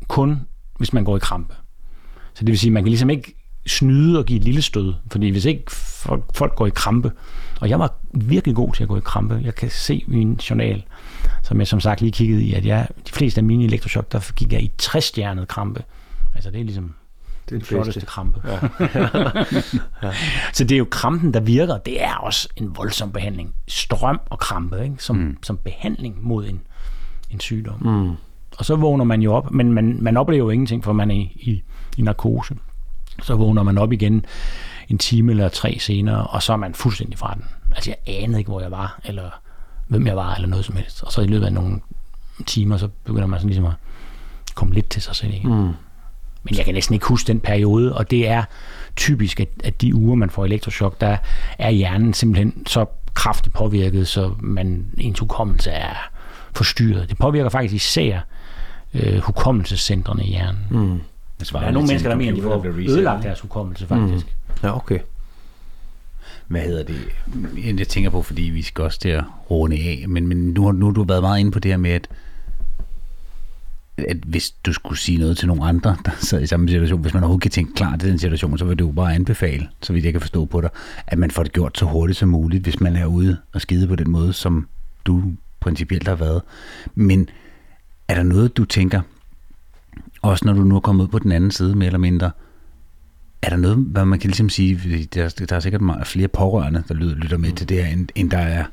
[0.08, 0.40] kun,
[0.78, 1.54] hvis man går i krampe.
[2.34, 3.34] Så det vil sige, at man kan ligesom ikke
[3.66, 7.12] snyde og give et lille stød, fordi hvis ikke folk, folk går i krampe,
[7.60, 10.84] og jeg var virkelig god til at gå i krampe, jeg kan se min journal,
[11.42, 14.32] som jeg som sagt lige kiggede i, at jeg, de fleste af mine elektrochok, der
[14.36, 15.84] gik jeg i 60-stjernet krampe.
[16.34, 16.94] Altså det er ligesom
[17.48, 18.40] det er den flotteste krampe.
[18.44, 18.52] Ja.
[20.02, 20.12] ja.
[20.52, 21.78] Så det er jo krampen, der virker.
[21.78, 23.54] Det er også en voldsom behandling.
[23.68, 24.96] Strøm og krampe, ikke?
[24.98, 25.36] Som, mm.
[25.42, 26.60] som behandling mod en,
[27.30, 27.82] en sygdom.
[27.82, 28.10] Mm.
[28.58, 31.14] Og så vågner man jo op, men man, man oplever jo ingenting, for man er
[31.14, 31.62] i, i,
[31.96, 32.56] i narkose.
[33.22, 34.24] Så vågner man op igen
[34.88, 37.44] en time eller tre senere, og så er man fuldstændig fra den.
[37.74, 39.30] Altså jeg anede ikke, hvor jeg var, eller
[39.88, 41.02] hvem jeg var, eller noget som helst.
[41.02, 41.80] Og så i løbet af nogle
[42.46, 43.74] timer, så begynder man sådan ligesom at
[44.54, 45.48] komme lidt til sig selv igen.
[45.48, 45.72] Mm.
[46.42, 48.44] Men jeg kan næsten ikke huske den periode, og det er
[48.96, 51.16] typisk, at, at de uger, man får elektroshock, der
[51.58, 55.94] er hjernen simpelthen så kraftigt påvirket, så man, ens hukommelse er
[56.52, 57.08] forstyrret.
[57.08, 58.20] Det påvirker faktisk især
[58.94, 60.60] øh, hukommelsescentrene i hjernen.
[60.70, 61.00] Mm.
[61.52, 64.26] Der er nogle mennesker, der mener, at de får ødelagt deres hukommelse faktisk.
[64.26, 64.45] Mm.
[64.62, 64.98] Ja, okay
[66.48, 70.26] hvad hedder det, jeg tænker på, fordi vi skal også til at runde af, men,
[70.26, 72.08] men nu, nu har du været meget inde på det her med, at,
[73.96, 77.14] at hvis du skulle sige noget til nogle andre, der sad i samme situation, hvis
[77.14, 80.04] man overhovedet kan tænke klart i den situation, så vil du bare anbefale, så vidt
[80.04, 80.70] jeg kan forstå på dig,
[81.06, 83.88] at man får det gjort så hurtigt som muligt, hvis man er ude og skide
[83.88, 84.68] på den måde, som
[85.04, 85.22] du
[85.60, 86.42] principielt har været.
[86.94, 87.28] Men
[88.08, 89.00] er der noget, du tænker,
[90.22, 92.30] også når du nu er kommet ud på den anden side, mere eller mindre,
[93.42, 96.84] er der noget, hvad man kan ligesom sige, der, der er sikkert meget flere pårørende,
[96.88, 97.56] der lytter med mm.
[97.56, 98.64] til det her, end, end der er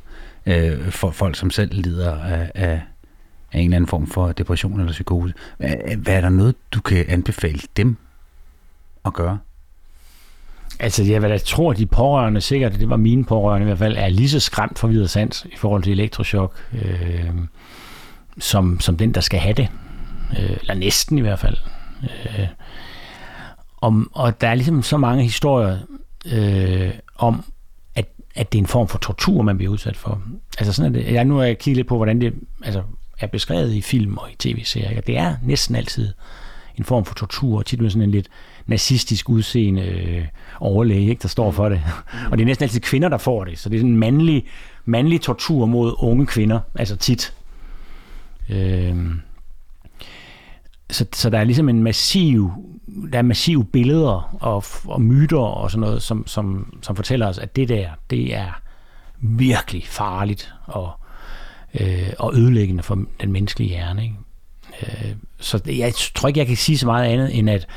[0.46, 2.82] øh, for folk, som selv lider af, af,
[3.52, 5.34] af en eller anden form for depression eller psykose.
[5.58, 7.98] Hvad, hvad er der noget, du kan anbefale dem
[9.06, 9.40] at gøre?
[10.80, 14.10] Altså, jeg, jeg tror, de pårørende sikkert, det var mine pårørende i hvert fald, er
[14.10, 17.30] lige så skræmt for videre sans i forhold til elektroshock, øh,
[18.40, 19.68] som, som den, der skal have det.
[20.40, 21.58] Øh, eller næsten i hvert fald.
[22.04, 22.48] Øh,
[23.84, 25.78] om, og der er ligesom så mange historier
[26.26, 27.44] øh, om,
[27.96, 28.06] at,
[28.36, 30.22] at det er en form for tortur, man bliver udsat for.
[30.58, 31.14] Altså sådan er det.
[31.14, 32.84] Jeg nu har jeg kigget lidt på, hvordan det altså,
[33.20, 35.02] er beskrevet i film og i tv-serier.
[35.02, 36.14] Det er næsten altid
[36.78, 38.28] en form for tortur, og tit med sådan en lidt
[38.66, 40.26] nazistisk udseende øh,
[40.60, 41.82] overlæge, ikke, der står for det.
[42.32, 43.60] Og det er næsten altid kvinder, der får det.
[43.60, 44.46] Så det er sådan en mandlig,
[44.86, 47.34] mandlig tortur mod unge kvinder, altså tit.
[48.50, 48.96] Øh,
[50.94, 52.52] så, så der er ligesom en massiv,
[53.12, 57.38] der er massive billeder og, og myter og sådan noget, som, som, som fortæller os,
[57.38, 58.62] at det der, det er
[59.22, 60.92] virkelig farligt og,
[61.80, 64.04] øh, og ødelæggende for den menneskelige hjerne.
[64.04, 64.16] Ikke?
[64.82, 67.68] Øh, så jeg tror ikke, jeg kan sige så meget andet, end at,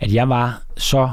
[0.00, 1.10] at jeg var så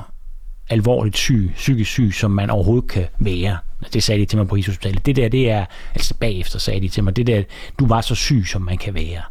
[0.70, 3.58] alvorligt syg, psykisk syg, som man overhovedet kan være.
[3.94, 5.06] Det sagde de til mig på Rigshospitalet.
[5.06, 7.44] Det der, det er, altså bagefter sagde de til mig, det der,
[7.80, 9.22] du var så syg, som man kan være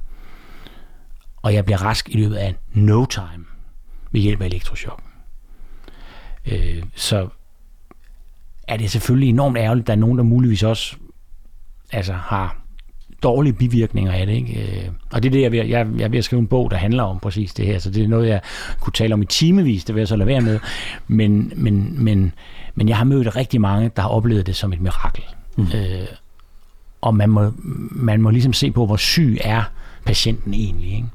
[1.42, 3.44] og jeg bliver rask i løbet af no time
[4.10, 5.02] ved hjælp af elektroshock.
[6.46, 7.28] Øh, så
[8.68, 10.96] er det selvfølgelig enormt ærgerligt, at der er nogen, der muligvis også
[11.92, 12.56] altså, har
[13.22, 14.34] dårlige bivirkninger af det.
[14.34, 14.62] Ikke?
[14.62, 16.46] Øh, og det er det, jeg er, ved, jeg, jeg er ved at skrive en
[16.46, 18.40] bog, der handler om præcis det her, så det er noget, jeg
[18.80, 20.60] kunne tale om i timevis, det vil jeg så lade være med.
[21.06, 22.32] Men, men, men,
[22.74, 25.24] men jeg har mødt rigtig mange, der har oplevet det som et mirakel.
[25.56, 25.64] Mm.
[25.64, 26.06] Øh,
[27.00, 27.52] og man må,
[27.90, 29.62] man må ligesom se på, hvor syg er
[30.04, 30.92] patienten egentlig.
[30.92, 31.06] Ikke?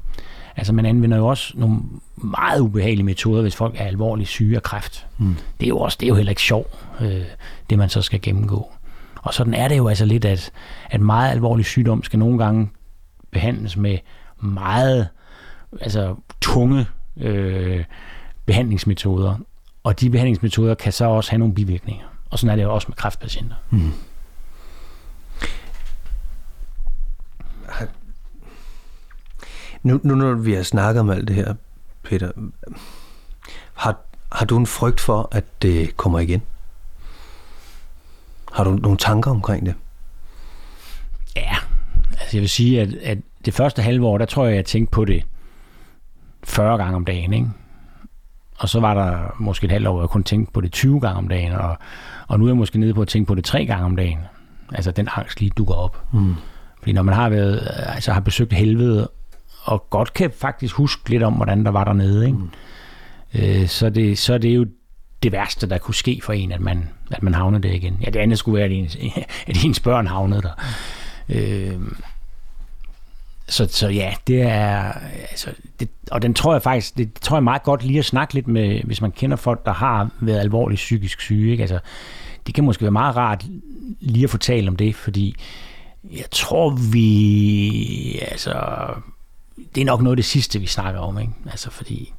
[0.56, 1.80] Altså man anvender jo også nogle
[2.16, 5.06] meget ubehagelige metoder, hvis folk er alvorligt syge af kræft.
[5.18, 5.36] Mm.
[5.60, 7.22] Det er jo også det er jo heller ikke sjovt, øh,
[7.70, 8.72] det man så skal gennemgå.
[9.22, 10.50] Og sådan er det jo altså lidt, at,
[10.90, 12.70] at meget alvorlig sygdom skal nogle gange
[13.30, 13.98] behandles med
[14.42, 15.08] meget
[15.80, 16.86] altså, tunge
[17.16, 17.84] øh,
[18.46, 19.36] behandlingsmetoder.
[19.84, 22.04] Og de behandlingsmetoder kan så også have nogle bivirkninger.
[22.30, 23.56] Og sådan er det jo også med kræftpatienter.
[23.70, 23.92] Mm.
[29.84, 31.54] Nu, nu når vi har snakket om alt det her,
[32.02, 32.30] Peter,
[33.74, 33.96] har,
[34.32, 36.42] har du en frygt for, at det kommer igen?
[38.52, 39.74] Har du nogle tanker omkring det?
[41.36, 41.56] Ja,
[42.10, 44.90] altså jeg vil sige, at, at det første halve år, der tror jeg, jeg tænkte
[44.90, 45.24] på det
[46.44, 47.48] 40 gange om dagen, ikke?
[48.58, 51.00] Og så var der måske et halvt år, hvor jeg kun tænkte på det 20
[51.00, 51.78] gange om dagen, og,
[52.28, 54.18] og nu er jeg måske nede på at tænke på det tre gange om dagen.
[54.72, 56.04] Altså den angst lige dukker op.
[56.12, 56.34] Mm.
[56.78, 59.08] Fordi når man har været, altså har besøgt helvede,
[59.64, 62.38] og godt kan faktisk huske lidt om, hvordan der var dernede, ikke?
[62.38, 62.50] Mm.
[63.34, 64.66] Øh, så, det, så det er jo
[65.22, 67.98] det værste, der kunne ske for en, at man, at man havnede der igen.
[68.04, 68.96] Ja, det andet skulle være, at ens,
[69.46, 70.52] at ens børn havnede der.
[71.28, 71.80] Øh,
[73.48, 74.92] så, så ja, det er,
[75.30, 75.50] altså,
[75.80, 78.48] det, og den tror jeg faktisk, det tror jeg meget godt lige at snakke lidt
[78.48, 81.62] med, hvis man kender folk, der har været alvorligt psykisk syge, ikke?
[81.62, 81.78] Altså,
[82.46, 83.44] det kan måske være meget rart
[84.00, 85.36] lige at fortælle om det, fordi
[86.12, 88.52] jeg tror, vi, altså,
[89.74, 91.32] det er nok noget af det sidste, vi snakker om, ikke?
[91.50, 92.12] Altså, fordi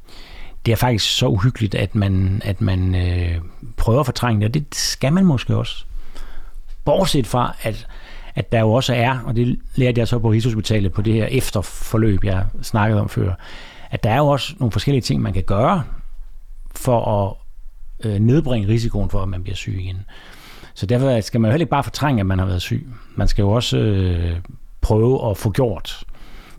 [0.65, 3.41] det er faktisk så uhyggeligt, at man, at man øh,
[3.77, 5.85] prøver at fortrænge det, og det skal man måske også.
[6.85, 7.87] Bortset fra, at,
[8.35, 11.25] at der jo også er, og det lærte jeg så på Rigshospitalet på det her
[11.25, 13.33] efterforløb, jeg snakkede om før,
[13.91, 15.83] at der er jo også nogle forskellige ting, man kan gøre
[16.75, 17.35] for at
[18.07, 19.97] øh, nedbringe risikoen for, at man bliver syg igen.
[20.73, 22.87] Så derfor skal man jo heller ikke bare fortrænge, at man har været syg.
[23.15, 24.39] Man skal jo også øh,
[24.81, 26.03] prøve at få gjort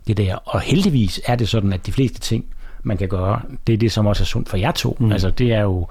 [0.07, 0.35] det der.
[0.35, 2.45] Og heldigvis er det sådan, at de fleste ting,
[2.83, 4.97] man kan gøre, det er det, som også er sundt for jer to.
[4.99, 5.11] Mm.
[5.11, 5.87] Altså det er jo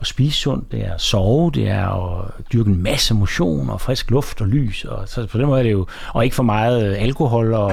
[0.00, 3.80] at spise sundt, det er at sove, det er at dyrke en masse motion og
[3.80, 4.84] frisk luft og lys.
[4.84, 7.72] Og så på den måde er det jo, og ikke for meget alkohol og,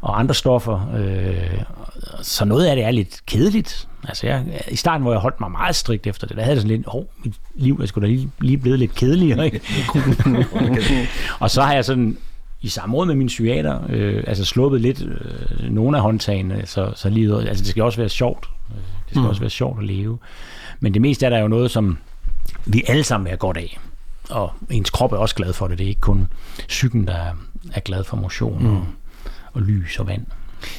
[0.00, 0.90] og andre stoffer.
[0.96, 1.62] Øh,
[2.22, 3.88] så noget af det er lidt kedeligt.
[4.08, 6.62] Altså jeg, I starten, hvor jeg holdt mig meget strikt efter det, der havde jeg
[6.62, 9.44] sådan lidt, åh, oh, mit liv er sgu da lige, lige blevet lidt kedeligere.
[9.44, 9.60] Ikke?
[11.40, 12.16] og så har jeg sådan
[12.62, 17.08] i samråd med min psykiater, øh, altså sluppet lidt øh, nogle af håndtagene, så, så
[17.08, 18.50] livet, altså det skal også være sjovt.
[18.70, 19.28] Øh, det skal mm.
[19.28, 20.18] også være sjovt at leve.
[20.80, 21.98] Men det meste er der jo noget, som
[22.66, 23.78] vi alle sammen er godt af.
[24.30, 25.78] Og ens krop er også glad for det.
[25.78, 26.28] Det er ikke kun
[26.68, 27.36] psyken, der
[27.72, 28.76] er glad for motion mm.
[28.76, 28.86] og,
[29.52, 30.26] og lys og vand.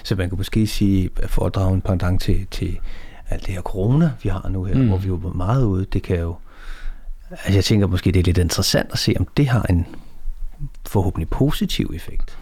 [0.04, 2.80] Så man kan måske sige, for at drage en pendant til, til
[3.30, 4.88] alt det her corona, vi har nu her, mm.
[4.88, 6.36] hvor vi er meget ude, det kan jo...
[7.32, 9.86] Altså jeg tænker måske, det er lidt interessant at se, om det har en
[10.88, 12.38] forhåbentlig positiv effekt.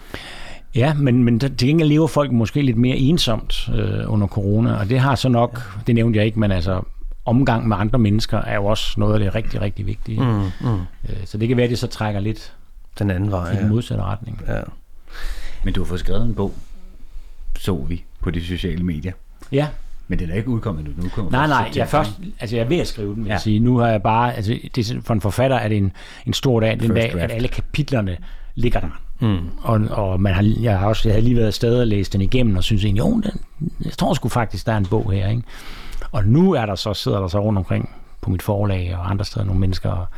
[0.76, 4.90] Ja, men, men til gengæld lever folk måske lidt mere ensomt øh, under corona, og
[4.90, 5.82] det har så nok, ja.
[5.88, 6.82] det nævnte jeg ikke, men altså
[7.26, 10.22] omgang med andre mennesker er jo også noget af det rigtig, rigtig vigtige.
[10.22, 10.80] Mm, mm.
[11.10, 12.54] Øh, så det kan være, at det så trækker lidt
[13.00, 14.12] den anden vej, i den modsatte ja.
[14.12, 14.42] retning.
[14.48, 14.62] Ja.
[15.64, 16.54] Men du har fået skrevet en bog,
[17.60, 19.14] så vi på de sociale medier.
[19.52, 19.68] Ja.
[20.10, 20.92] Men den er ikke udkommet nu.
[21.04, 23.34] nu kommer nej, nej, jeg, først, altså jeg er ved at skrive den, vil ja.
[23.34, 23.60] jeg sige.
[23.60, 25.92] Nu har jeg bare, altså det, for en forfatter er det en,
[26.26, 28.18] en stor dag, den dag, at alle kapitlerne
[28.56, 29.00] ligger der.
[29.20, 29.50] Mm.
[29.62, 32.22] Og, og man har, jeg, har også, jeg har lige været afsted og læst den
[32.22, 33.42] igennem, og synes egentlig, jo, den,
[33.86, 35.30] jeg tror sgu faktisk, der er en bog her.
[35.30, 35.44] Ikke?
[36.12, 37.90] Og nu er der så, sidder der så rundt omkring
[38.22, 40.10] på mit forlag og andre steder nogle mennesker,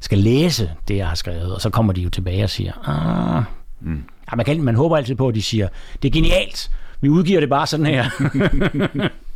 [0.00, 3.42] skal læse det, jeg har skrevet, og så kommer de jo tilbage og siger, ah,
[3.80, 4.04] mm.
[4.30, 5.68] ja, man, kan, man håber altid på, at de siger,
[6.02, 6.70] det er genialt,
[7.00, 8.04] vi udgiver det bare sådan her.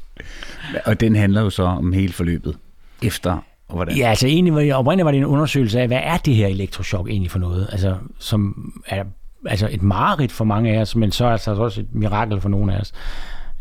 [0.84, 2.56] og den handler jo så om hele forløbet
[3.02, 3.38] efter
[3.68, 3.96] og hvordan?
[3.96, 7.30] Ja, altså egentlig, oprindeligt var det en undersøgelse af, hvad er det her elektroshock egentlig
[7.30, 7.68] for noget?
[7.72, 9.04] Altså, som er
[9.46, 12.48] altså et mareridt for mange af os, men så er altså også et mirakel for
[12.48, 12.92] nogle af os.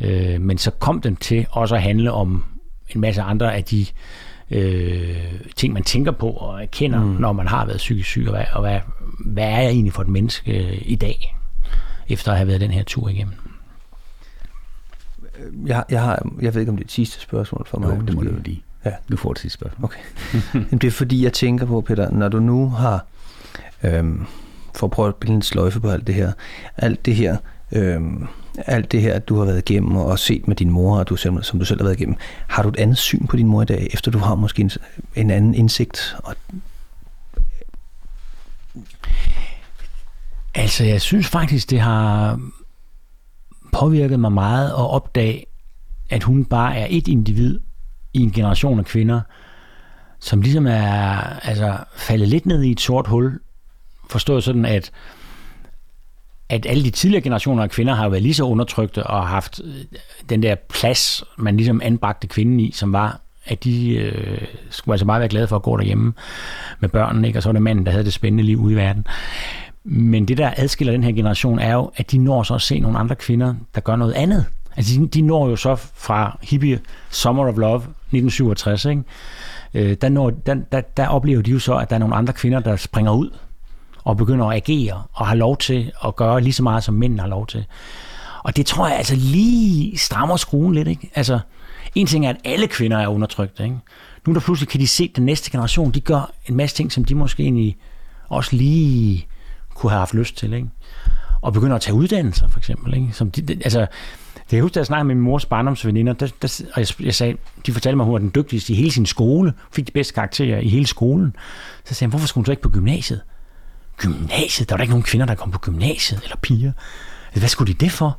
[0.01, 2.43] Øh, men så kom den til også at handle om
[2.89, 3.85] en masse andre af de
[4.51, 5.17] øh,
[5.55, 7.09] ting, man tænker på og erkender, mm.
[7.09, 8.79] når man har været psykisk syg, og, hvad, og hvad,
[9.25, 11.37] hvad er jeg egentlig for et menneske øh, i dag,
[12.09, 13.33] efter at have været den her tur igennem.
[15.65, 17.95] Jeg, jeg, har, jeg ved ikke, om det er et sidste spørgsmål for mig.
[17.95, 18.63] Jo, det må du lige.
[18.85, 18.91] Ja.
[19.11, 19.83] Du får det sidste spørgsmål.
[19.83, 19.99] Okay.
[20.81, 23.05] det er fordi, jeg tænker på, Peter, når du nu har,
[23.83, 24.25] øhm,
[24.75, 26.31] for at prøve at bilde en sløjfe på alt det her,
[26.77, 27.37] alt det her
[27.71, 31.15] øhm, alt det her, du har været igennem og set med din mor, og du
[31.15, 32.15] selv, som du selv har været igennem,
[32.47, 34.71] har du et andet syn på din mor i dag, efter du har måske en,
[35.15, 36.15] en anden indsigt?
[36.23, 36.35] Og...
[40.55, 42.39] Altså, jeg synes faktisk, det har
[43.73, 45.45] påvirket mig meget at opdage,
[46.09, 47.59] at hun bare er et individ
[48.13, 49.21] i en generation af kvinder,
[50.19, 53.39] som ligesom er altså, faldet lidt ned i et sort hul.
[54.09, 54.91] Forstået sådan, at
[56.49, 59.73] at alle de tidligere generationer af kvinder har været lige så undertrykte og haft øh,
[60.29, 65.05] den der plads, man ligesom anbragte kvinden i, som var, at de øh, skulle altså
[65.05, 66.13] bare være glade for at gå derhjemme
[66.79, 67.39] med børnene, ikke?
[67.39, 69.07] og så var det manden, der havde det spændende liv ude i verden.
[69.83, 72.79] Men det, der adskiller den her generation, er jo, at de når så at se
[72.79, 74.45] nogle andre kvinder, der gør noget andet.
[74.75, 76.79] Altså, de, de når jo så fra hippie
[77.09, 79.03] Summer of Love 1967, ikke?
[79.73, 82.33] Øh, der, når, der, der, der oplever de jo så, at der er nogle andre
[82.33, 83.29] kvinder, der springer ud
[84.03, 87.19] og begynder at agere og har lov til at gøre lige så meget, som mænd
[87.19, 87.65] har lov til.
[88.43, 90.87] Og det tror jeg altså lige strammer skruen lidt.
[90.87, 91.11] Ikke?
[91.15, 91.39] Altså,
[91.95, 93.59] en ting er, at alle kvinder er undertrykt.
[93.59, 93.75] Ikke?
[94.27, 96.91] Nu der pludselig kan de se, at den næste generation, de gør en masse ting,
[96.91, 97.77] som de måske egentlig
[98.29, 99.27] også lige
[99.75, 100.53] kunne have haft lyst til.
[100.53, 100.67] Ikke?
[101.41, 102.93] Og begynder at tage uddannelser, for eksempel.
[102.93, 103.09] Ikke?
[103.11, 103.87] Som de, altså,
[104.49, 107.15] det jeg husker, at jeg snakkede med min mors barndomsveninder, der, der, og jeg, jeg
[107.15, 109.91] sagde, de fortalte mig, at hun var den dygtigste i hele sin skole, fik de
[109.91, 111.35] bedste karakterer i hele skolen.
[111.85, 113.21] Så sagde jeg, hvorfor skulle hun så ikke på gymnasiet?
[113.97, 114.69] Gymnasiet?
[114.69, 116.71] Der var da ikke nogen kvinder, der kom på gymnasiet, eller piger.
[117.25, 118.17] Altså, hvad skulle de det for?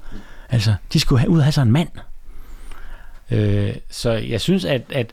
[0.51, 1.89] Altså, de skulle have, ud og have sig en mand.
[3.31, 5.12] Øh, så jeg synes, at, at,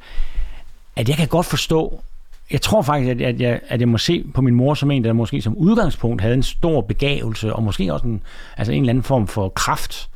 [0.95, 2.03] at jeg kan godt forstå,
[2.51, 5.03] jeg tror faktisk, at, at, jeg, at jeg må se på min mor som en,
[5.03, 8.21] der måske som udgangspunkt havde en stor begavelse, og måske også en,
[8.57, 10.09] altså en eller anden form for kraft.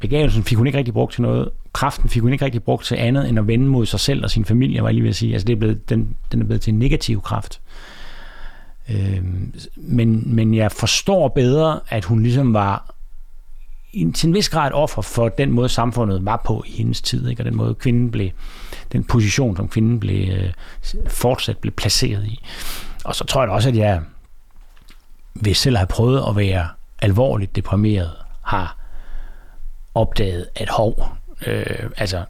[0.00, 1.50] Begavelsen fik hun ikke rigtig brugt til noget.
[1.72, 4.30] Kraften fik hun ikke rigtig brugt til andet, end at vende mod sig selv og
[4.30, 5.32] sin familie, var jeg lige ved at sige.
[5.32, 7.60] Altså det er blevet, den, den er blevet til en negativ kraft.
[8.90, 9.22] Øh,
[9.76, 12.95] men, men jeg forstår bedre, at hun ligesom var
[14.14, 17.40] til en vis grad offer for den måde, samfundet var på i hendes tid, ikke?
[17.40, 18.30] og den måde, kvinden blev,
[18.92, 20.52] den position, som kvinden blev, øh,
[21.08, 22.40] fortsat blev placeret i.
[23.04, 24.02] Og så tror jeg også, at jeg,
[25.34, 26.68] ved selv have prøvet at være
[27.02, 28.10] alvorligt deprimeret,
[28.42, 28.78] har
[29.94, 31.08] opdaget, at hov,
[31.46, 32.24] øh, altså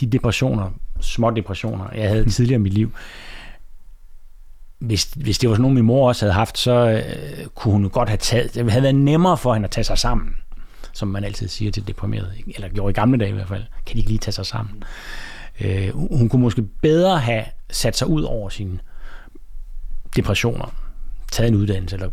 [0.00, 0.70] de depressioner,
[1.00, 2.92] små depressioner, jeg havde tidligere i mit liv,
[4.82, 7.90] hvis, hvis det var sådan nogen, min mor også havde haft, så øh, kunne hun
[7.90, 10.36] godt have taget, det havde været nemmere for hende at tage sig sammen,
[10.92, 13.94] som man altid siger til deprimerede, eller gjorde i gamle dage i hvert fald, kan
[13.94, 14.82] de ikke lige tage sig sammen.
[15.60, 18.78] Øh, hun kunne måske bedre have sat sig ud over sine
[20.16, 20.74] depressioner,
[21.32, 22.10] taget en uddannelse, eller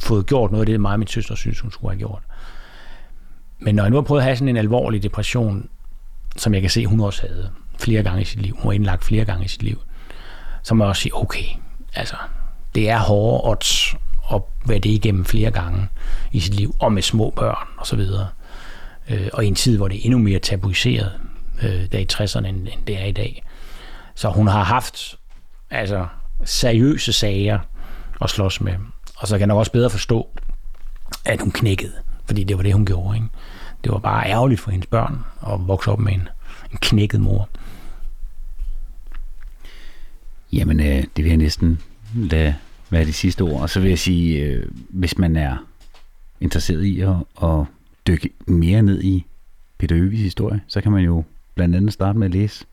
[0.00, 2.22] fået gjort noget af det, mig og min søster synes, hun skulle have gjort.
[3.58, 5.68] Men når jeg nu har prøvet at have sådan en alvorlig depression,
[6.36, 9.04] som jeg kan se, hun også havde flere gange i sit liv, hun var indlagt
[9.04, 9.78] flere gange i sit liv,
[10.62, 11.44] så må jeg også sige, okay,
[11.94, 12.16] altså,
[12.74, 13.94] det er hårde odds
[14.34, 15.88] at være det igennem flere gange
[16.32, 18.28] i sit liv, og med små børn og så videre.
[19.08, 21.12] Øh, og i en tid, hvor det er endnu mere tabuiseret,
[21.62, 23.44] øh, der i 60'erne, end, end det er i dag.
[24.14, 25.18] Så hun har haft
[25.70, 26.06] altså,
[26.44, 27.58] seriøse sager
[28.20, 28.74] at slås med.
[29.16, 30.28] Og så kan jeg også bedre forstå,
[31.24, 31.92] at hun knækkede,
[32.26, 33.16] fordi det var det, hun gjorde.
[33.16, 33.28] Ikke?
[33.84, 36.28] Det var bare ærgerligt for hendes børn at vokse op med en,
[36.72, 37.48] en knækket mor.
[40.52, 41.78] Jamen, øh, det vil jeg næsten
[42.14, 42.54] lade
[42.90, 43.62] være de sidste ord.
[43.62, 45.56] Og så vil jeg sige, øh, hvis man er
[46.40, 47.64] interesseret i at, at
[48.06, 49.26] dykke mere ned i
[49.78, 51.24] Peter Øvis historie, så kan man jo
[51.54, 52.64] blandt andet starte med at læse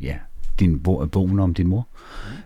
[0.00, 0.14] ja,
[0.60, 0.80] din
[1.12, 1.88] bogen om din mor.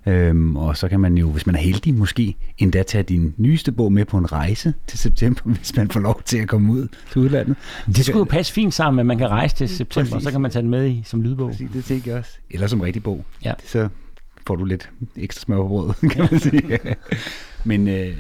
[0.06, 0.12] Mm.
[0.12, 3.72] Øhm, og så kan man jo, hvis man er heldig, måske endda tage din nyeste
[3.72, 6.88] bog med på en rejse til september, hvis man får lov til at komme ud
[7.12, 7.56] til udlandet.
[7.86, 10.24] Det skulle jo passe fint sammen, at man kan rejse til september, Præcis.
[10.24, 11.50] så kan man tage den med i som lydbog.
[11.50, 12.32] Præcis, det tænker jeg også.
[12.50, 13.24] Eller som rigtig bog.
[13.44, 13.52] Ja.
[13.66, 13.88] Så
[14.46, 16.78] får du lidt ekstra smør på brødet, kan man sige.
[17.64, 18.16] Men øh,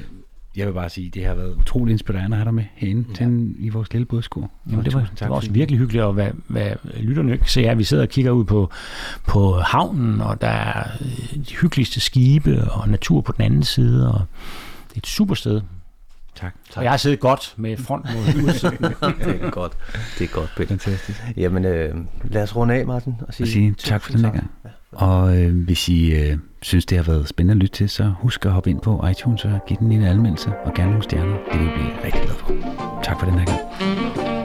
[0.56, 3.04] jeg vil bare sige, at det har været utrolig inspirerende at have dig med herinde
[3.08, 3.14] ja.
[3.14, 4.50] til, i vores lille bådskur.
[4.70, 7.84] Jamen, det var, det var også virkelig hyggeligt, og hvad, hvad lytterne ikke ser, vi
[7.84, 8.70] sidder og kigger ud på,
[9.26, 14.12] på havnen, og der er øh, de hyggeligste skibe og natur på den anden side,
[14.12, 14.20] og
[14.88, 15.60] det er et super sted.
[16.34, 16.54] Tak.
[16.70, 16.76] tak.
[16.76, 18.84] Og jeg har siddet godt med front mod udsigten.
[18.84, 19.72] det er godt.
[20.18, 20.68] Det er godt, Peter.
[20.68, 21.20] Fantastisk.
[21.36, 21.94] Jamen, øh,
[22.24, 24.50] lad os runde af, Martin, og sige, og sige tak for den her gang.
[24.64, 24.70] Ja.
[24.92, 28.46] Og øh, hvis I øh, synes, det har været spændende at lytte til, så husk
[28.46, 31.36] at hoppe ind på iTunes og give den en anmeldelse, og gerne nogle stjerner.
[31.52, 32.52] Det vil vi blive rigtig glad for.
[33.02, 34.39] Tak for den her gang.